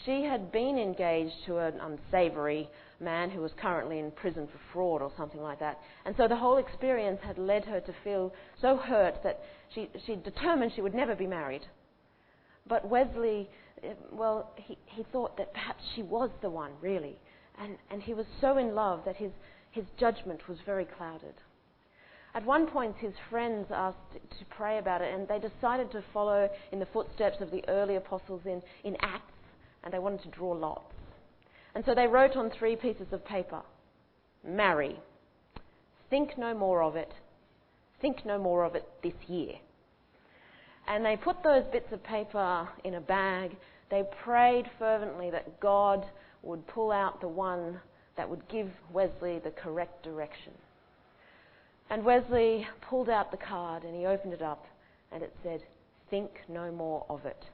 She 0.05 0.23
had 0.23 0.51
been 0.51 0.77
engaged 0.77 1.33
to 1.45 1.57
an 1.59 1.79
unsavory 1.79 2.69
man 2.99 3.29
who 3.29 3.41
was 3.41 3.51
currently 3.53 3.99
in 3.99 4.11
prison 4.11 4.47
for 4.47 4.59
fraud 4.73 5.01
or 5.01 5.11
something 5.17 5.41
like 5.41 5.59
that. 5.59 5.79
And 6.05 6.15
so 6.17 6.27
the 6.27 6.35
whole 6.35 6.57
experience 6.57 7.19
had 7.23 7.37
led 7.37 7.65
her 7.65 7.79
to 7.79 7.93
feel 8.03 8.33
so 8.61 8.75
hurt 8.75 9.23
that 9.23 9.41
she, 9.73 9.89
she 10.05 10.15
determined 10.15 10.73
she 10.75 10.81
would 10.81 10.93
never 10.93 11.15
be 11.15 11.27
married. 11.27 11.65
But 12.67 12.87
Wesley, 12.87 13.49
eh, 13.83 13.93
well, 14.11 14.51
he, 14.57 14.77
he 14.85 15.03
thought 15.11 15.37
that 15.37 15.53
perhaps 15.53 15.83
she 15.95 16.03
was 16.03 16.29
the 16.41 16.49
one, 16.49 16.71
really. 16.81 17.17
And, 17.57 17.77
and 17.89 18.01
he 18.01 18.13
was 18.13 18.25
so 18.41 18.57
in 18.57 18.75
love 18.75 19.01
that 19.05 19.15
his, 19.15 19.31
his 19.71 19.85
judgment 19.97 20.47
was 20.47 20.57
very 20.65 20.85
clouded. 20.85 21.35
At 22.35 22.45
one 22.45 22.67
point, 22.67 22.97
his 22.97 23.13
friends 23.29 23.67
asked 23.71 24.11
to 24.11 24.45
pray 24.49 24.77
about 24.77 25.01
it, 25.01 25.13
and 25.13 25.25
they 25.25 25.39
decided 25.39 25.89
to 25.91 26.03
follow 26.13 26.49
in 26.73 26.79
the 26.79 26.85
footsteps 26.85 27.39
of 27.39 27.49
the 27.49 27.63
early 27.69 27.95
apostles 27.95 28.41
in, 28.45 28.61
in 28.83 28.97
Acts, 28.99 29.31
and 29.83 29.93
they 29.93 29.99
wanted 29.99 30.21
to 30.23 30.29
draw 30.37 30.51
lots. 30.51 30.93
And 31.73 31.85
so 31.85 31.95
they 31.95 32.07
wrote 32.07 32.35
on 32.35 32.49
three 32.49 32.75
pieces 32.75 33.07
of 33.13 33.25
paper 33.25 33.61
Marry. 34.45 34.99
Think 36.09 36.37
no 36.37 36.53
more 36.53 36.83
of 36.83 36.97
it. 36.97 37.11
Think 38.01 38.25
no 38.25 38.37
more 38.37 38.65
of 38.65 38.75
it 38.75 38.87
this 39.01 39.15
year. 39.27 39.53
And 40.87 41.05
they 41.05 41.15
put 41.15 41.41
those 41.41 41.63
bits 41.71 41.91
of 41.91 42.03
paper 42.03 42.67
in 42.83 42.95
a 42.95 43.01
bag. 43.01 43.55
They 43.89 44.03
prayed 44.23 44.69
fervently 44.77 45.31
that 45.31 45.59
God 45.61 46.05
would 46.43 46.67
pull 46.67 46.91
out 46.91 47.21
the 47.21 47.27
one 47.27 47.79
that 48.17 48.29
would 48.29 48.47
give 48.49 48.69
Wesley 48.91 49.39
the 49.39 49.51
correct 49.51 50.03
direction. 50.03 50.53
And 51.89 52.03
Wesley 52.03 52.67
pulled 52.81 53.09
out 53.09 53.31
the 53.31 53.37
card 53.37 53.83
and 53.83 53.95
he 53.95 54.05
opened 54.05 54.33
it 54.33 54.41
up 54.41 54.65
and 55.11 55.21
it 55.23 55.33
said, 55.43 55.61
Think 56.09 56.29
no 56.47 56.71
more 56.71 57.05
of 57.09 57.25
it. 57.25 57.45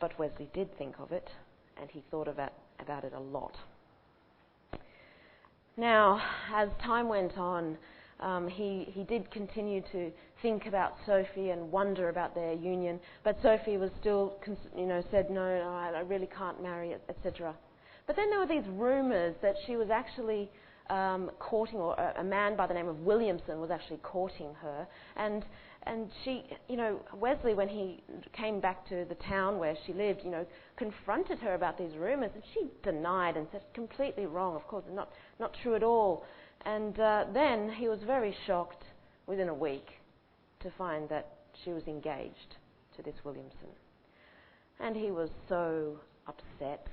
But 0.00 0.18
Wesley 0.18 0.48
did 0.54 0.76
think 0.76 0.94
of 0.98 1.12
it 1.12 1.28
and 1.80 1.90
he 1.90 2.02
thought 2.10 2.28
about, 2.28 2.52
about 2.80 3.04
it 3.04 3.12
a 3.14 3.20
lot. 3.20 3.56
Now, 5.76 6.22
as 6.54 6.68
time 6.84 7.08
went 7.08 7.36
on, 7.36 7.76
um, 8.20 8.46
he, 8.48 8.86
he 8.92 9.02
did 9.02 9.30
continue 9.30 9.82
to 9.92 10.12
think 10.40 10.66
about 10.66 10.94
Sophie 11.04 11.50
and 11.50 11.70
wonder 11.72 12.08
about 12.08 12.34
their 12.34 12.52
union, 12.52 13.00
but 13.24 13.36
Sophie 13.42 13.76
was 13.76 13.90
still, 14.00 14.36
you 14.76 14.86
know, 14.86 15.02
said, 15.10 15.30
no, 15.30 15.58
no 15.58 15.74
I, 15.74 15.90
I 15.96 16.00
really 16.00 16.28
can't 16.28 16.62
marry, 16.62 16.94
etc. 17.08 17.54
But 18.06 18.16
then 18.16 18.30
there 18.30 18.38
were 18.38 18.46
these 18.46 18.68
rumours 18.68 19.34
that 19.42 19.56
she 19.66 19.76
was 19.76 19.90
actually 19.90 20.48
um, 20.90 21.30
courting, 21.38 21.78
or 21.78 21.94
a, 21.94 22.20
a, 22.20 22.24
man 22.24 22.56
by 22.56 22.66
the 22.66 22.74
name 22.74 22.88
of 22.88 23.00
Williamson 23.00 23.60
was 23.60 23.70
actually 23.70 23.98
courting 24.02 24.52
her. 24.60 24.86
And, 25.16 25.44
and 25.84 26.10
she, 26.24 26.44
you 26.68 26.76
know, 26.76 27.00
Wesley, 27.14 27.54
when 27.54 27.68
he 27.68 28.02
came 28.32 28.60
back 28.60 28.86
to 28.88 29.06
the 29.08 29.14
town 29.14 29.58
where 29.58 29.76
she 29.86 29.92
lived, 29.92 30.20
you 30.24 30.30
know, 30.30 30.46
confronted 30.76 31.38
her 31.38 31.54
about 31.54 31.78
these 31.78 31.96
rumours, 31.96 32.30
and 32.34 32.42
she 32.52 32.66
denied 32.82 33.36
and 33.36 33.46
said, 33.50 33.62
completely 33.72 34.26
wrong, 34.26 34.54
of 34.56 34.66
course, 34.66 34.84
not, 34.92 35.12
not 35.40 35.54
true 35.62 35.74
at 35.74 35.82
all. 35.82 36.24
And 36.66 36.98
uh, 37.00 37.24
then 37.32 37.70
he 37.70 37.88
was 37.88 38.00
very 38.06 38.34
shocked 38.46 38.84
within 39.26 39.48
a 39.48 39.54
week 39.54 39.88
to 40.60 40.70
find 40.76 41.08
that 41.08 41.28
she 41.64 41.70
was 41.70 41.84
engaged 41.86 42.56
to 42.96 43.02
this 43.02 43.14
Williamson. 43.24 43.68
And 44.80 44.96
he 44.96 45.10
was 45.10 45.30
so 45.48 45.98
upset. 46.26 46.88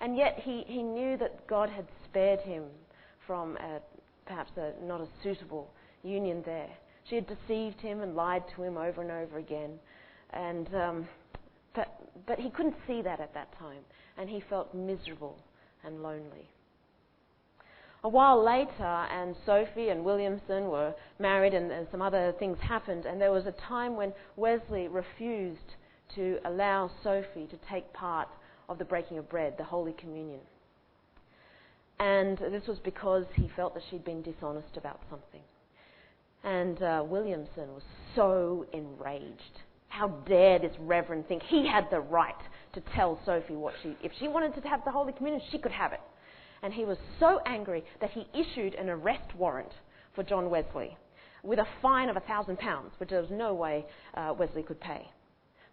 And 0.00 0.16
yet 0.16 0.38
he, 0.42 0.64
he 0.66 0.82
knew 0.82 1.16
that 1.18 1.46
God 1.46 1.68
had 1.68 1.86
spared 2.04 2.40
him 2.40 2.64
from 3.28 3.56
a, 3.58 3.78
perhaps 4.26 4.50
a, 4.56 4.72
not 4.82 5.00
a 5.00 5.06
suitable 5.22 5.70
union 6.02 6.42
there. 6.44 6.70
She 7.08 7.14
had 7.14 7.26
deceived 7.26 7.80
him 7.80 8.00
and 8.00 8.16
lied 8.16 8.42
to 8.56 8.62
him 8.62 8.76
over 8.76 9.02
and 9.02 9.10
over 9.10 9.38
again. 9.38 9.78
And, 10.30 10.74
um, 10.74 11.08
but, 11.74 11.88
but 12.26 12.38
he 12.38 12.50
couldn't 12.50 12.76
see 12.86 13.02
that 13.02 13.20
at 13.20 13.34
that 13.34 13.56
time, 13.58 13.82
and 14.16 14.28
he 14.28 14.42
felt 14.48 14.74
miserable 14.74 15.38
and 15.84 16.02
lonely. 16.02 16.48
A 18.04 18.08
while 18.08 18.42
later, 18.42 18.84
and 18.84 19.36
Sophie 19.44 19.90
and 19.90 20.04
Williamson 20.04 20.68
were 20.68 20.94
married, 21.18 21.52
and, 21.52 21.70
and 21.70 21.86
some 21.90 22.00
other 22.00 22.32
things 22.38 22.56
happened, 22.60 23.04
and 23.04 23.20
there 23.20 23.32
was 23.32 23.46
a 23.46 23.52
time 23.52 23.96
when 23.96 24.12
Wesley 24.36 24.88
refused 24.88 25.74
to 26.14 26.38
allow 26.44 26.90
Sophie 27.02 27.46
to 27.50 27.58
take 27.68 27.92
part 27.92 28.28
of 28.68 28.78
the 28.78 28.84
breaking 28.84 29.18
of 29.18 29.28
bread, 29.28 29.54
the 29.58 29.64
Holy 29.64 29.92
Communion. 29.92 30.40
And 32.00 32.38
this 32.38 32.66
was 32.66 32.78
because 32.78 33.24
he 33.34 33.50
felt 33.56 33.74
that 33.74 33.82
she'd 33.90 34.04
been 34.04 34.22
dishonest 34.22 34.76
about 34.76 35.00
something. 35.10 35.42
And 36.44 36.80
uh, 36.82 37.04
Williamson 37.06 37.74
was 37.74 37.82
so 38.14 38.66
enraged. 38.72 39.62
How 39.88 40.08
dare 40.08 40.58
this 40.58 40.76
reverend 40.80 41.26
think 41.26 41.42
he 41.42 41.66
had 41.66 41.86
the 41.90 42.00
right 42.00 42.34
to 42.74 42.82
tell 42.94 43.18
Sophie 43.24 43.56
what 43.56 43.74
she, 43.82 43.96
if 44.02 44.12
she 44.20 44.28
wanted 44.28 44.60
to 44.60 44.68
have 44.68 44.84
the 44.84 44.92
Holy 44.92 45.12
Communion, 45.12 45.42
she 45.50 45.58
could 45.58 45.72
have 45.72 45.92
it. 45.92 46.00
And 46.62 46.72
he 46.72 46.84
was 46.84 46.98
so 47.18 47.40
angry 47.46 47.84
that 48.00 48.10
he 48.10 48.26
issued 48.38 48.74
an 48.74 48.88
arrest 48.88 49.34
warrant 49.36 49.72
for 50.14 50.22
John 50.22 50.50
Wesley 50.50 50.96
with 51.42 51.58
a 51.58 51.66
fine 51.80 52.08
of 52.08 52.16
a 52.16 52.20
thousand 52.20 52.58
pounds, 52.58 52.92
which 52.98 53.10
there 53.10 53.20
was 53.20 53.30
no 53.30 53.54
way 53.54 53.86
uh, 54.14 54.34
Wesley 54.38 54.62
could 54.62 54.80
pay. 54.80 55.08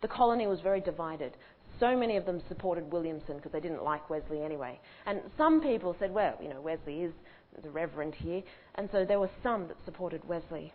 The 0.02 0.08
colony 0.08 0.46
was 0.46 0.60
very 0.62 0.82
divided. 0.82 1.36
So 1.80 1.96
many 1.96 2.18
of 2.18 2.26
them 2.26 2.42
supported 2.48 2.92
Williamson 2.92 3.38
because 3.38 3.52
they 3.52 3.60
didn't 3.60 3.84
like 3.84 4.10
Wesley 4.10 4.42
anyway. 4.42 4.80
And 5.06 5.22
some 5.38 5.62
people 5.62 5.96
said, 6.00 6.14
well, 6.14 6.38
you 6.42 6.50
know, 6.50 6.62
Wesley 6.62 7.02
is 7.02 7.14
the 7.62 7.70
reverend 7.70 8.16
here. 8.16 8.44
And 8.76 8.90
so 8.92 9.06
there 9.06 9.20
were 9.20 9.30
some 9.44 9.68
that 9.68 9.78
supported 9.86 10.28
Wesley. 10.28 10.74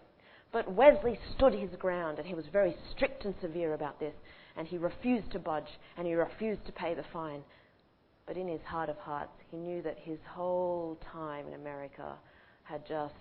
But 0.53 0.73
Wesley 0.73 1.19
stood 1.37 1.55
his 1.55 1.71
ground 1.79 2.19
and 2.19 2.27
he 2.27 2.35
was 2.35 2.45
very 2.53 2.77
strict 2.95 3.25
and 3.25 3.35
severe 3.41 3.75
about 3.75 4.01
this. 4.01 4.15
And 4.57 4.67
he 4.67 4.79
refused 4.79 5.31
to 5.33 5.39
budge 5.39 5.79
and 5.97 6.07
he 6.07 6.15
refused 6.15 6.67
to 6.67 6.73
pay 6.73 6.95
the 6.95 7.05
fine. 7.13 7.43
But 8.27 8.37
in 8.37 8.49
his 8.49 8.63
heart 8.63 8.89
of 8.89 8.97
hearts, 8.99 9.33
he 9.51 9.57
knew 9.57 9.83
that 9.83 9.99
his 9.99 10.19
whole 10.29 10.99
time 11.13 11.47
in 11.47 11.55
America 11.55 12.15
had 12.65 12.87
just 12.87 13.15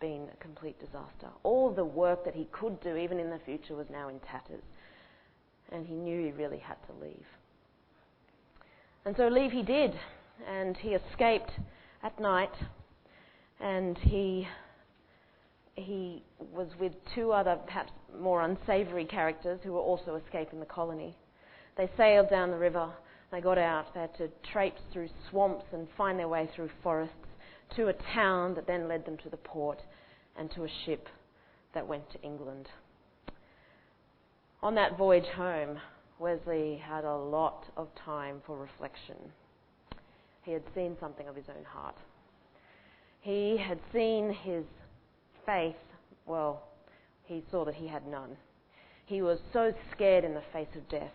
been 0.00 0.28
a 0.32 0.36
complete 0.42 0.78
disaster. 0.78 1.28
All 1.42 1.72
the 1.72 1.84
work 1.84 2.24
that 2.24 2.34
he 2.34 2.46
could 2.52 2.80
do, 2.80 2.96
even 2.96 3.18
in 3.18 3.30
the 3.30 3.38
future, 3.44 3.74
was 3.74 3.86
now 3.90 4.08
in 4.08 4.18
tatters. 4.20 4.62
And 5.72 5.86
he 5.86 5.94
knew 5.94 6.24
he 6.24 6.32
really 6.32 6.58
had 6.58 6.76
to 6.86 7.04
leave. 7.04 7.24
And 9.04 9.16
so 9.16 9.28
leave 9.28 9.52
he 9.52 9.62
did, 9.62 9.92
and 10.48 10.76
he 10.76 10.90
escaped 10.90 11.50
at 12.02 12.18
night, 12.20 12.52
and 13.60 13.96
he 13.98 14.48
he 15.76 16.22
was 16.52 16.68
with 16.80 16.92
two 17.14 17.32
other, 17.32 17.56
perhaps 17.66 17.92
more 18.18 18.42
unsavoury 18.42 19.04
characters 19.04 19.60
who 19.62 19.72
were 19.72 19.80
also 19.80 20.14
escaping 20.16 20.58
the 20.58 20.66
colony. 20.66 21.14
They 21.76 21.90
sailed 21.96 22.30
down 22.30 22.50
the 22.50 22.56
river. 22.56 22.90
They 23.30 23.40
got 23.40 23.58
out. 23.58 23.92
They 23.92 24.00
had 24.00 24.16
to 24.16 24.28
traipse 24.52 24.80
through 24.92 25.08
swamps 25.28 25.66
and 25.72 25.86
find 25.96 26.18
their 26.18 26.28
way 26.28 26.48
through 26.54 26.70
forests 26.82 27.14
to 27.76 27.88
a 27.88 27.92
town 28.14 28.54
that 28.54 28.66
then 28.66 28.88
led 28.88 29.04
them 29.04 29.18
to 29.18 29.28
the 29.28 29.36
port 29.36 29.82
and 30.38 30.50
to 30.52 30.64
a 30.64 30.68
ship 30.86 31.08
that 31.74 31.86
went 31.86 32.10
to 32.12 32.22
England. 32.22 32.68
On 34.66 34.74
that 34.74 34.98
voyage 34.98 35.28
home, 35.28 35.78
Wesley 36.18 36.82
had 36.84 37.04
a 37.04 37.16
lot 37.16 37.66
of 37.76 37.86
time 37.94 38.42
for 38.44 38.58
reflection. 38.58 39.14
He 40.42 40.50
had 40.50 40.64
seen 40.74 40.96
something 40.98 41.28
of 41.28 41.36
his 41.36 41.44
own 41.48 41.62
heart. 41.62 41.94
He 43.20 43.56
had 43.58 43.78
seen 43.92 44.32
his 44.32 44.64
faith, 45.46 45.76
well, 46.26 46.64
he 47.26 47.44
saw 47.48 47.64
that 47.64 47.76
he 47.76 47.86
had 47.86 48.08
none. 48.08 48.36
He 49.04 49.22
was 49.22 49.38
so 49.52 49.72
scared 49.92 50.24
in 50.24 50.34
the 50.34 50.42
face 50.52 50.74
of 50.74 50.88
death. 50.88 51.14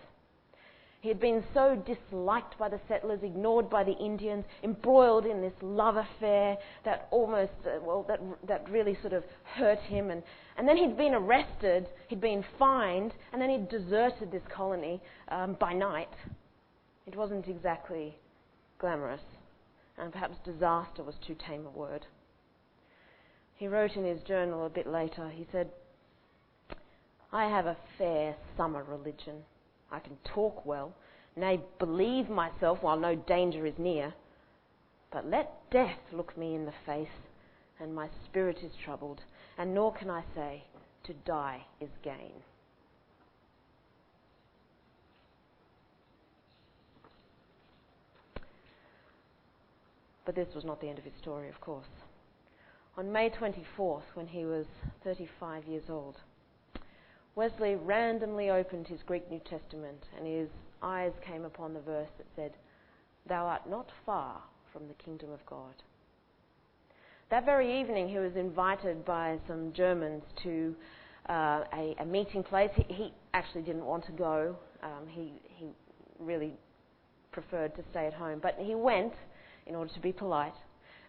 He 1.01 1.07
had 1.07 1.19
been 1.19 1.43
so 1.51 1.75
disliked 1.75 2.59
by 2.59 2.69
the 2.69 2.79
settlers, 2.87 3.23
ignored 3.23 3.71
by 3.71 3.83
the 3.83 3.97
Indians, 3.97 4.45
embroiled 4.63 5.25
in 5.25 5.41
this 5.41 5.53
love 5.63 5.95
affair 5.97 6.57
that 6.85 7.07
almost, 7.09 7.53
uh, 7.65 7.79
well, 7.81 8.05
that, 8.07 8.19
that 8.47 8.69
really 8.69 8.95
sort 9.01 9.13
of 9.13 9.23
hurt 9.55 9.79
him. 9.79 10.11
And, 10.11 10.21
and 10.57 10.67
then 10.67 10.77
he'd 10.77 10.95
been 10.95 11.15
arrested, 11.15 11.87
he'd 12.07 12.21
been 12.21 12.45
fined, 12.59 13.15
and 13.33 13.41
then 13.41 13.49
he'd 13.49 13.67
deserted 13.67 14.31
this 14.31 14.43
colony 14.55 15.01
um, 15.29 15.57
by 15.59 15.73
night. 15.73 16.13
It 17.07 17.15
wasn't 17.15 17.47
exactly 17.47 18.15
glamorous, 18.77 19.21
and 19.97 20.11
perhaps 20.11 20.37
disaster 20.45 21.03
was 21.03 21.15
too 21.25 21.35
tame 21.47 21.65
a 21.65 21.71
word. 21.71 22.05
He 23.55 23.67
wrote 23.67 23.95
in 23.95 24.05
his 24.05 24.21
journal 24.21 24.67
a 24.67 24.69
bit 24.69 24.85
later, 24.85 25.29
he 25.29 25.47
said, 25.51 25.71
I 27.31 27.45
have 27.45 27.65
a 27.65 27.77
fair 27.97 28.35
summer 28.55 28.83
religion. 28.83 29.37
I 29.91 29.99
can 29.99 30.17
talk 30.23 30.65
well, 30.65 30.93
nay, 31.35 31.59
believe 31.79 32.29
myself 32.29 32.79
while 32.81 32.97
no 32.97 33.15
danger 33.15 33.65
is 33.65 33.77
near. 33.77 34.13
But 35.11 35.25
let 35.25 35.69
death 35.69 35.99
look 36.13 36.37
me 36.37 36.55
in 36.55 36.65
the 36.65 36.73
face, 36.85 37.07
and 37.79 37.93
my 37.93 38.07
spirit 38.25 38.59
is 38.63 38.71
troubled, 38.83 39.21
and 39.57 39.73
nor 39.73 39.93
can 39.93 40.09
I 40.09 40.23
say, 40.33 40.63
To 41.05 41.13
die 41.13 41.65
is 41.79 41.89
gain. 42.03 42.31
But 50.25 50.35
this 50.35 50.53
was 50.55 50.63
not 50.63 50.79
the 50.79 50.87
end 50.87 50.99
of 50.99 51.03
his 51.03 51.13
story, 51.19 51.49
of 51.49 51.59
course. 51.59 51.89
On 52.97 53.11
May 53.11 53.29
24th, 53.29 54.03
when 54.13 54.27
he 54.27 54.45
was 54.45 54.65
35 55.03 55.65
years 55.65 55.89
old, 55.89 56.17
Wesley 57.35 57.75
randomly 57.75 58.49
opened 58.49 58.87
his 58.87 59.01
Greek 59.03 59.29
New 59.31 59.39
Testament 59.39 60.03
and 60.17 60.27
his 60.27 60.49
eyes 60.81 61.13
came 61.25 61.45
upon 61.45 61.73
the 61.73 61.79
verse 61.79 62.09
that 62.17 62.27
said, 62.35 62.51
Thou 63.27 63.45
art 63.45 63.69
not 63.69 63.89
far 64.05 64.41
from 64.73 64.87
the 64.87 64.93
kingdom 64.95 65.31
of 65.31 65.45
God. 65.45 65.75
That 67.29 67.45
very 67.45 67.79
evening, 67.79 68.09
he 68.09 68.17
was 68.17 68.35
invited 68.35 69.05
by 69.05 69.37
some 69.47 69.71
Germans 69.71 70.23
to 70.43 70.75
uh, 71.29 71.63
a, 71.73 71.95
a, 71.99 72.05
meeting 72.05 72.43
place. 72.43 72.71
He, 72.75 72.93
he, 72.93 73.13
actually 73.33 73.61
didn't 73.61 73.85
want 73.85 74.05
to 74.05 74.11
go, 74.11 74.57
um, 74.83 75.07
he, 75.07 75.41
he 75.45 75.67
really 76.19 76.51
preferred 77.31 77.73
to 77.75 77.83
stay 77.91 78.05
at 78.05 78.13
home, 78.13 78.39
but 78.41 78.55
he 78.59 78.75
went 78.75 79.13
in 79.67 79.75
order 79.75 79.93
to 79.93 79.99
be 80.01 80.11
polite. 80.11 80.55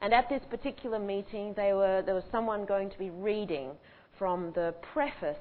And 0.01 0.15
at 0.15 0.29
this 0.29 0.43
particular 0.49 1.01
meeting, 1.01 1.55
were, 1.57 2.03
there 2.07 2.15
was 2.15 2.25
someone 2.31 2.65
going 2.65 2.91
to 2.91 2.99
be 2.99 3.11
reading 3.11 3.71
from 4.17 4.53
the 4.55 4.73
preface 4.93 5.39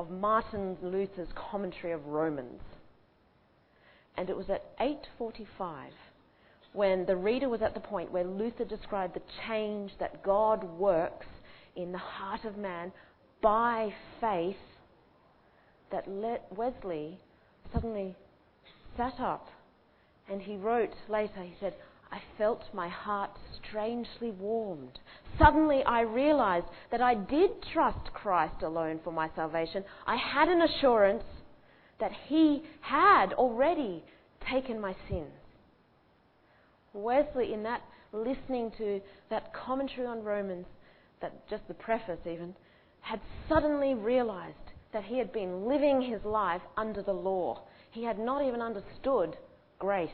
of 0.00 0.10
Martin 0.10 0.78
Luther's 0.82 1.28
commentary 1.34 1.92
of 1.92 2.06
Romans. 2.06 2.62
And 4.16 4.30
it 4.30 4.36
was 4.36 4.48
at 4.48 4.64
8:45 4.78 5.92
when 6.72 7.04
the 7.04 7.16
reader 7.16 7.50
was 7.50 7.60
at 7.60 7.74
the 7.74 7.80
point 7.80 8.10
where 8.10 8.24
Luther 8.24 8.64
described 8.64 9.12
the 9.12 9.22
change 9.46 9.92
that 9.98 10.22
God 10.22 10.64
works 10.64 11.26
in 11.76 11.92
the 11.92 11.98
heart 11.98 12.46
of 12.46 12.56
man 12.56 12.92
by 13.42 13.92
faith 14.20 14.56
that 15.90 16.08
Wesley 16.50 17.18
suddenly 17.70 18.16
sat 18.96 19.20
up 19.20 19.48
and 20.30 20.40
he 20.40 20.56
wrote 20.56 20.94
later, 21.10 21.42
he 21.42 21.54
said, 21.60 21.74
I 22.10 22.22
felt 22.38 22.72
my 22.72 22.88
heart 22.88 23.36
strangely 23.62 24.30
warmed. 24.30 24.98
Suddenly 25.40 25.82
I 25.84 26.02
realized 26.02 26.66
that 26.90 27.00
I 27.00 27.14
did 27.14 27.50
trust 27.72 28.12
Christ 28.12 28.62
alone 28.62 29.00
for 29.02 29.12
my 29.12 29.30
salvation. 29.34 29.84
I 30.06 30.16
had 30.16 30.48
an 30.48 30.62
assurance 30.62 31.24
that 31.98 32.12
He 32.28 32.62
had 32.82 33.32
already 33.32 34.04
taken 34.48 34.80
my 34.80 34.94
sins. 35.08 35.32
Wesley, 36.92 37.52
in 37.52 37.62
that 37.62 37.82
listening 38.12 38.72
to 38.78 39.00
that 39.30 39.52
commentary 39.54 40.06
on 40.06 40.22
Romans, 40.22 40.66
that 41.20 41.48
just 41.48 41.66
the 41.68 41.74
preface 41.74 42.20
even, 42.26 42.54
had 43.00 43.20
suddenly 43.48 43.94
realized 43.94 44.56
that 44.92 45.04
he 45.04 45.18
had 45.18 45.32
been 45.32 45.66
living 45.66 46.02
his 46.02 46.24
life 46.24 46.62
under 46.76 47.02
the 47.02 47.12
law. 47.12 47.62
He 47.90 48.04
had 48.04 48.18
not 48.18 48.44
even 48.44 48.60
understood 48.60 49.36
grace. 49.78 50.10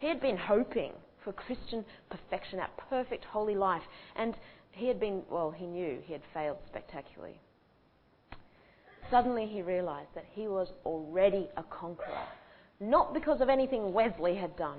He 0.00 0.08
had 0.08 0.20
been 0.20 0.36
hoping 0.36 0.92
for 1.22 1.32
Christian 1.32 1.84
perfection, 2.10 2.58
that 2.58 2.76
perfect 2.90 3.24
holy 3.24 3.54
life. 3.54 3.82
And 4.16 4.34
he 4.72 4.86
had 4.88 5.00
been, 5.00 5.22
well, 5.30 5.50
he 5.50 5.66
knew 5.66 5.98
he 6.04 6.12
had 6.12 6.22
failed 6.32 6.58
spectacularly. 6.66 7.40
Suddenly 9.10 9.46
he 9.46 9.62
realized 9.62 10.10
that 10.14 10.26
he 10.32 10.48
was 10.48 10.68
already 10.84 11.48
a 11.56 11.62
conqueror, 11.64 12.26
not 12.78 13.14
because 13.14 13.40
of 13.40 13.48
anything 13.48 13.92
Wesley 13.92 14.36
had 14.36 14.56
done, 14.56 14.78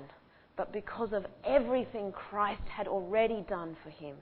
but 0.56 0.72
because 0.72 1.12
of 1.12 1.26
everything 1.44 2.12
Christ 2.12 2.62
had 2.68 2.86
already 2.86 3.44
done 3.48 3.76
for 3.82 3.90
him. 3.90 4.16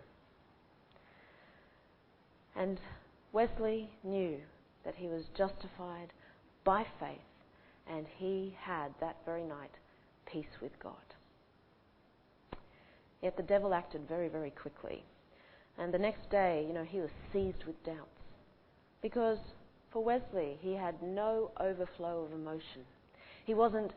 And 2.57 2.81
Wesley 3.33 3.91
knew 4.03 4.39
that 4.85 4.95
he 4.97 5.09
was 5.09 5.25
justified 5.37 6.13
by 6.65 6.87
faith, 6.99 7.19
and 7.89 8.07
he 8.17 8.57
had 8.61 8.95
that 9.01 9.17
very 9.25 9.45
night 9.45 9.71
peace 10.27 10.61
with 10.61 10.73
God. 10.83 10.95
Yet 13.23 13.37
the 13.37 13.43
devil 13.43 13.75
acted 13.75 14.09
very, 14.09 14.29
very 14.29 14.51
quickly. 14.51 15.05
And 15.79 15.95
the 15.95 15.99
next 15.99 16.29
day, 16.31 16.65
you 16.67 16.75
know, 16.75 16.85
he 16.85 16.99
was 16.99 17.11
seized 17.33 17.65
with 17.67 17.83
doubts. 17.85 18.09
Because 19.01 19.39
for 19.93 20.03
Wesley, 20.03 20.59
he 20.61 20.75
had 20.75 21.01
no 21.03 21.51
overflow 21.61 22.25
of 22.25 22.33
emotion. 22.33 22.83
He 23.45 23.55
wasn't 23.55 23.93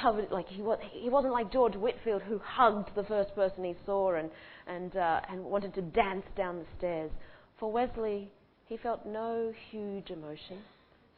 covered, 0.00 0.30
like 0.30 0.48
he, 0.48 0.62
was, 0.62 0.78
he 0.92 1.08
wasn't 1.08 1.32
like 1.32 1.52
George 1.52 1.76
Whitefield 1.76 2.22
who 2.22 2.38
hugged 2.38 2.90
the 2.94 3.04
first 3.04 3.34
person 3.34 3.64
he 3.64 3.74
saw 3.86 4.14
and, 4.14 4.30
and, 4.66 4.96
uh, 4.96 5.20
and 5.30 5.44
wanted 5.44 5.74
to 5.74 5.82
dance 5.82 6.26
down 6.36 6.58
the 6.58 6.66
stairs. 6.78 7.10
For 7.58 7.70
Wesley, 7.70 8.30
he 8.66 8.76
felt 8.76 9.06
no 9.06 9.52
huge 9.70 10.10
emotion, 10.10 10.58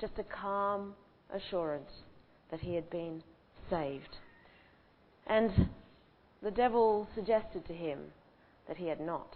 just 0.00 0.12
a 0.18 0.24
calm 0.24 0.94
assurance 1.32 1.90
that 2.50 2.60
he 2.60 2.74
had 2.74 2.88
been 2.90 3.22
saved. 3.70 4.16
And 5.26 5.68
the 6.42 6.50
devil 6.50 7.08
suggested 7.14 7.66
to 7.66 7.72
him 7.72 7.98
that 8.68 8.76
he 8.76 8.86
had 8.88 9.00
not, 9.00 9.34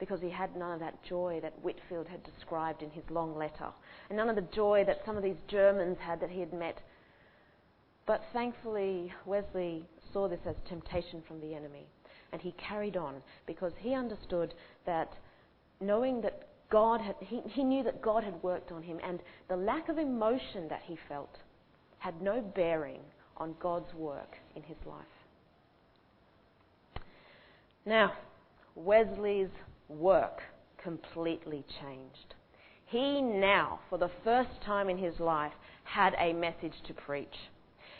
because 0.00 0.20
he 0.20 0.30
had 0.30 0.56
none 0.56 0.72
of 0.72 0.80
that 0.80 1.00
joy 1.04 1.38
that 1.42 1.52
Whitefield 1.62 2.08
had 2.08 2.24
described 2.24 2.82
in 2.82 2.90
his 2.90 3.04
long 3.10 3.36
letter, 3.36 3.68
and 4.08 4.16
none 4.16 4.30
of 4.30 4.34
the 4.34 4.48
joy 4.52 4.82
that 4.86 5.04
some 5.04 5.16
of 5.16 5.22
these 5.22 5.36
Germans 5.46 5.98
had 6.00 6.20
that 6.20 6.30
he 6.30 6.40
had 6.40 6.52
met. 6.52 6.80
But 8.06 8.22
thankfully, 8.32 9.12
Wesley 9.26 9.84
saw 10.12 10.26
this 10.26 10.40
as 10.46 10.56
temptation 10.68 11.22
from 11.28 11.40
the 11.40 11.54
enemy, 11.54 11.86
and 12.32 12.40
he 12.40 12.52
carried 12.52 12.96
on 12.96 13.22
because 13.46 13.72
he 13.78 13.94
understood 13.94 14.54
that 14.86 15.12
knowing 15.80 16.22
that 16.22 16.48
God 16.70 17.00
had, 17.00 17.16
he, 17.20 17.40
he 17.44 17.62
knew 17.62 17.82
that 17.84 18.00
God 18.00 18.24
had 18.24 18.42
worked 18.42 18.72
on 18.72 18.82
him, 18.82 18.98
and 19.06 19.20
the 19.48 19.56
lack 19.56 19.88
of 19.88 19.98
emotion 19.98 20.66
that 20.68 20.82
he 20.86 20.96
felt 21.08 21.36
had 21.98 22.22
no 22.22 22.40
bearing 22.40 23.00
on 23.36 23.54
God's 23.60 23.92
work 23.94 24.36
in 24.56 24.62
his 24.62 24.76
life. 24.86 25.04
Now, 27.84 28.12
Wesley's 28.74 29.48
work 29.90 30.42
completely 30.82 31.64
changed. 31.80 32.34
He 32.86 33.20
now, 33.20 33.80
for 33.88 33.98
the 33.98 34.10
first 34.24 34.50
time 34.64 34.88
in 34.88 34.98
his 34.98 35.20
life, 35.20 35.52
had 35.84 36.14
a 36.18 36.32
message 36.32 36.74
to 36.86 36.94
preach. 36.94 37.36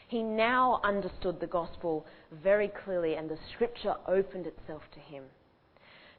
He 0.09 0.23
now 0.23 0.81
understood 0.83 1.39
the 1.39 1.47
gospel 1.47 2.07
very 2.43 2.69
clearly, 2.85 3.15
and 3.15 3.29
the 3.29 3.39
scripture 3.55 3.95
opened 4.09 4.47
itself 4.47 4.83
to 4.95 5.01
him. 5.01 5.25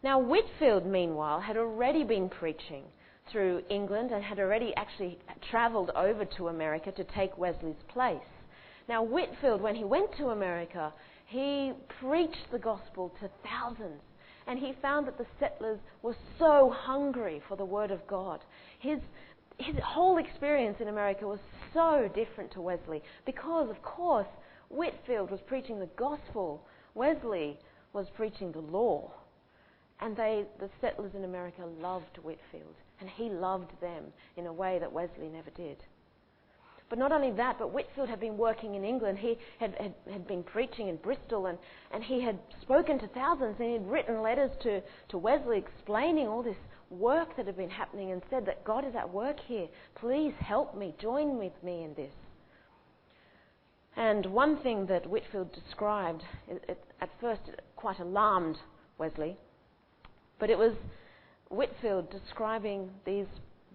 Now, 0.04 0.20
Whitefield, 0.20 0.86
meanwhile, 0.86 1.42
had 1.42 1.58
already 1.58 2.04
been 2.04 2.30
preaching 2.30 2.84
through 3.32 3.64
England 3.70 4.12
and 4.12 4.24
had 4.24 4.40
already 4.40 4.74
actually 4.76 5.20
travelled 5.50 5.92
over 5.92 6.26
to 6.38 6.48
America 6.48 6.92
to 6.92 7.04
take 7.04 7.38
Wesley's 7.38 7.84
place. 7.88 8.18
Now, 8.88 9.04
Whitefield, 9.04 9.62
when 9.62 9.76
he 9.76 9.84
went 9.84 10.16
to 10.18 10.30
America, 10.30 10.94
he 11.28 11.74
preached 12.00 12.50
the 12.52 12.60
gospel 12.60 13.14
to 13.20 13.30
thousands. 13.44 14.02
And 14.52 14.60
he 14.60 14.74
found 14.82 15.08
that 15.08 15.18
the 15.18 15.26
settlers 15.40 15.80
were 16.02 16.18
so 16.38 16.76
hungry 16.76 17.42
for 17.48 17.56
the 17.56 17.64
Word 17.64 17.90
of 17.90 18.06
God. 18.06 18.42
His, 18.80 19.00
his 19.58 19.78
whole 19.82 20.18
experience 20.18 20.82
in 20.82 20.90
America 20.90 21.26
was 21.26 21.40
so 21.74 22.10
different 22.14 22.52
to 22.52 22.62
Wesley 22.62 23.02
because, 23.26 23.70
of 23.70 23.82
course, 23.82 24.28
Whitefield 24.68 25.32
was 25.32 25.40
preaching 25.40 25.80
the 25.80 25.90
gospel, 25.96 26.68
Wesley 26.96 27.58
was 27.94 28.08
preaching 28.10 28.52
the 28.52 28.60
law. 28.60 29.14
And 30.02 30.18
they, 30.18 30.44
the 30.60 30.70
settlers 30.82 31.16
in 31.16 31.24
America 31.24 31.66
loved 31.80 32.18
Whitefield, 32.18 32.76
and 33.00 33.10
he 33.10 33.30
loved 33.30 33.72
them 33.80 34.04
in 34.36 34.48
a 34.48 34.54
way 34.54 34.80
that 34.80 34.92
Wesley 34.92 35.30
never 35.30 35.52
did. 35.52 35.78
But 36.92 37.00
not 37.00 37.14
only 37.14 37.32
that, 37.32 37.58
but 37.58 37.72
Whitefield 37.72 38.10
had 38.10 38.20
been 38.20 38.38
working 38.38 38.76
in 38.76 38.84
England. 38.84 39.18
He 39.18 39.38
had, 39.62 39.74
had, 39.76 39.94
had 40.12 40.28
been 40.28 40.44
preaching 40.44 40.90
in 40.90 40.98
Bristol 40.98 41.46
and, 41.46 41.58
and 41.94 42.04
he 42.04 42.20
had 42.20 42.38
spoken 42.62 43.00
to 43.00 43.08
thousands 43.08 43.56
and 43.60 43.68
he 43.70 43.74
had 43.76 43.90
written 43.90 44.22
letters 44.22 44.52
to, 44.64 44.82
to 45.08 45.18
Wesley 45.18 45.58
explaining 45.58 46.28
all 46.28 46.44
this 46.44 46.58
work 46.90 47.38
that 47.38 47.46
had 47.46 47.56
been 47.56 47.70
happening 47.70 48.12
and 48.12 48.22
said 48.30 48.46
that 48.46 48.66
God 48.66 48.86
is 48.86 48.94
at 48.94 49.10
work 49.10 49.40
here. 49.40 49.70
Please 49.96 50.34
help 50.40 50.76
me, 50.76 50.94
join 51.00 51.38
with 51.38 51.54
me 51.64 51.86
in 51.86 51.94
this. 51.94 52.12
And 53.96 54.26
one 54.26 54.58
thing 54.58 54.86
that 54.88 55.08
Whitefield 55.08 55.54
described, 55.54 56.24
it, 56.50 56.62
it, 56.68 56.84
at 57.00 57.10
first 57.22 57.44
it 57.48 57.62
quite 57.78 58.00
alarmed 58.00 58.58
Wesley, 58.98 59.38
but 60.40 60.50
it 60.50 60.58
was 60.58 60.74
Whitefield 61.48 62.12
describing 62.12 62.90
these 63.06 63.28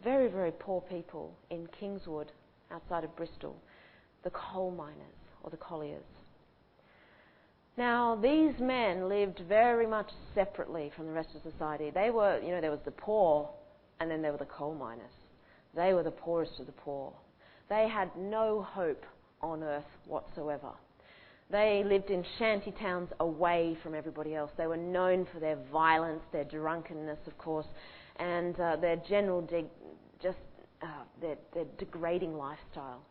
very, 0.04 0.28
very 0.28 0.52
poor 0.52 0.82
people 0.82 1.34
in 1.48 1.66
Kingswood 1.80 2.30
outside 2.70 3.04
of 3.04 3.14
Bristol, 3.16 3.56
the 4.24 4.30
coal 4.30 4.70
miners 4.70 4.96
or 5.42 5.50
the 5.50 5.56
colliers. 5.56 6.04
Now, 7.76 8.16
these 8.16 8.58
men 8.58 9.08
lived 9.08 9.42
very 9.48 9.86
much 9.86 10.10
separately 10.34 10.90
from 10.96 11.06
the 11.06 11.12
rest 11.12 11.28
of 11.34 11.42
society. 11.52 11.90
They 11.90 12.10
were, 12.10 12.40
you 12.40 12.50
know, 12.50 12.60
there 12.60 12.70
was 12.70 12.80
the 12.84 12.90
poor, 12.90 13.50
and 14.00 14.10
then 14.10 14.22
there 14.22 14.32
were 14.32 14.38
the 14.38 14.46
coal 14.46 14.74
miners. 14.74 15.12
They 15.74 15.92
were 15.92 16.02
the 16.02 16.10
poorest 16.10 16.58
of 16.58 16.66
the 16.66 16.72
poor. 16.72 17.12
They 17.68 17.86
had 17.88 18.10
no 18.16 18.62
hope 18.62 19.04
on 19.42 19.62
earth 19.62 19.84
whatsoever. 20.06 20.70
They 21.50 21.84
lived 21.84 22.10
in 22.10 22.24
shanty 22.38 22.72
towns 22.72 23.10
away 23.20 23.76
from 23.82 23.94
everybody 23.94 24.34
else. 24.34 24.50
They 24.56 24.66
were 24.66 24.76
known 24.76 25.26
for 25.32 25.38
their 25.38 25.58
violence, 25.70 26.22
their 26.32 26.44
drunkenness, 26.44 27.18
of 27.26 27.36
course, 27.38 27.66
and 28.16 28.58
uh, 28.58 28.76
their 28.76 28.96
general 28.96 29.42
de- 29.42 29.70
just 30.20 30.38
uh, 30.82 30.86
their, 31.20 31.36
degrading 31.78 32.36
lifestyle. 32.36 33.02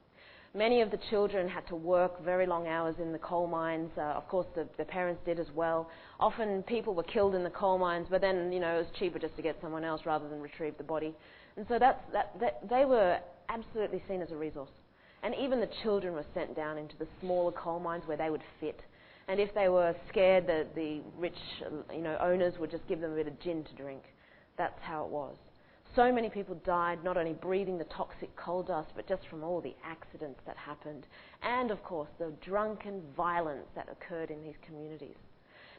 Many 0.53 0.79
of 0.79 0.89
the 0.89 0.99
children 1.09 1.49
had 1.49 1.67
to 1.67 1.75
work 1.75 2.23
very 2.23 2.47
long 2.47 2.67
hours 2.67 2.95
in 2.99 3.11
the 3.11 3.19
coal 3.19 3.45
mines. 3.45 3.91
Uh, 3.97 4.01
of 4.01 4.25
course, 4.29 4.47
the, 4.55 4.65
the 4.77 4.85
parents 4.85 5.21
did 5.25 5.37
as 5.37 5.47
well. 5.53 5.89
Often 6.17 6.63
people 6.63 6.93
were 6.93 7.03
killed 7.03 7.35
in 7.35 7.43
the 7.43 7.49
coal 7.49 7.77
mines, 7.77 8.07
but 8.09 8.21
then, 8.21 8.53
you 8.53 8.61
know, 8.61 8.75
it 8.75 8.77
was 8.77 8.87
cheaper 8.97 9.19
just 9.19 9.35
to 9.35 9.41
get 9.41 9.57
someone 9.61 9.83
else 9.83 10.01
rather 10.05 10.29
than 10.29 10.39
retrieve 10.39 10.77
the 10.77 10.83
body. 10.83 11.13
And 11.57 11.65
so 11.67 11.77
that's, 11.77 11.99
that, 12.13 12.39
that, 12.39 12.69
they 12.69 12.85
were 12.85 13.19
absolutely 13.49 14.01
seen 14.07 14.21
as 14.21 14.31
a 14.31 14.37
resource. 14.37 14.71
And 15.23 15.35
even 15.35 15.59
the 15.59 15.69
children 15.83 16.13
were 16.13 16.25
sent 16.33 16.55
down 16.55 16.77
into 16.77 16.95
the 16.97 17.07
smaller 17.19 17.51
coal 17.51 17.79
mines 17.79 18.03
where 18.05 18.17
they 18.17 18.29
would 18.29 18.43
fit. 18.61 18.79
And 19.27 19.39
if 19.39 19.53
they 19.55 19.69
were 19.69 19.93
scared, 20.09 20.47
the, 20.47 20.67
the 20.75 21.01
rich 21.17 21.33
you 21.93 22.01
know, 22.01 22.17
owners 22.21 22.53
would 22.59 22.71
just 22.71 22.87
give 22.87 23.01
them 23.01 23.11
a 23.11 23.15
bit 23.15 23.27
of 23.27 23.39
gin 23.41 23.63
to 23.63 23.73
drink. 23.73 24.03
That's 24.57 24.79
how 24.81 25.03
it 25.03 25.09
was. 25.09 25.35
So 25.95 26.11
many 26.11 26.29
people 26.29 26.55
died, 26.65 27.03
not 27.05 27.15
only 27.15 27.33
breathing 27.33 27.77
the 27.77 27.85
toxic 27.85 28.35
coal 28.35 28.63
dust, 28.63 28.89
but 28.95 29.07
just 29.07 29.27
from 29.29 29.43
all 29.43 29.61
the 29.61 29.75
accidents 29.85 30.41
that 30.45 30.57
happened. 30.57 31.07
And, 31.41 31.71
of 31.71 31.81
course, 31.83 32.09
the 32.19 32.33
drunken 32.41 33.01
violence 33.15 33.67
that 33.75 33.87
occurred 33.89 34.29
in 34.29 34.43
these 34.43 34.55
communities. 34.65 35.15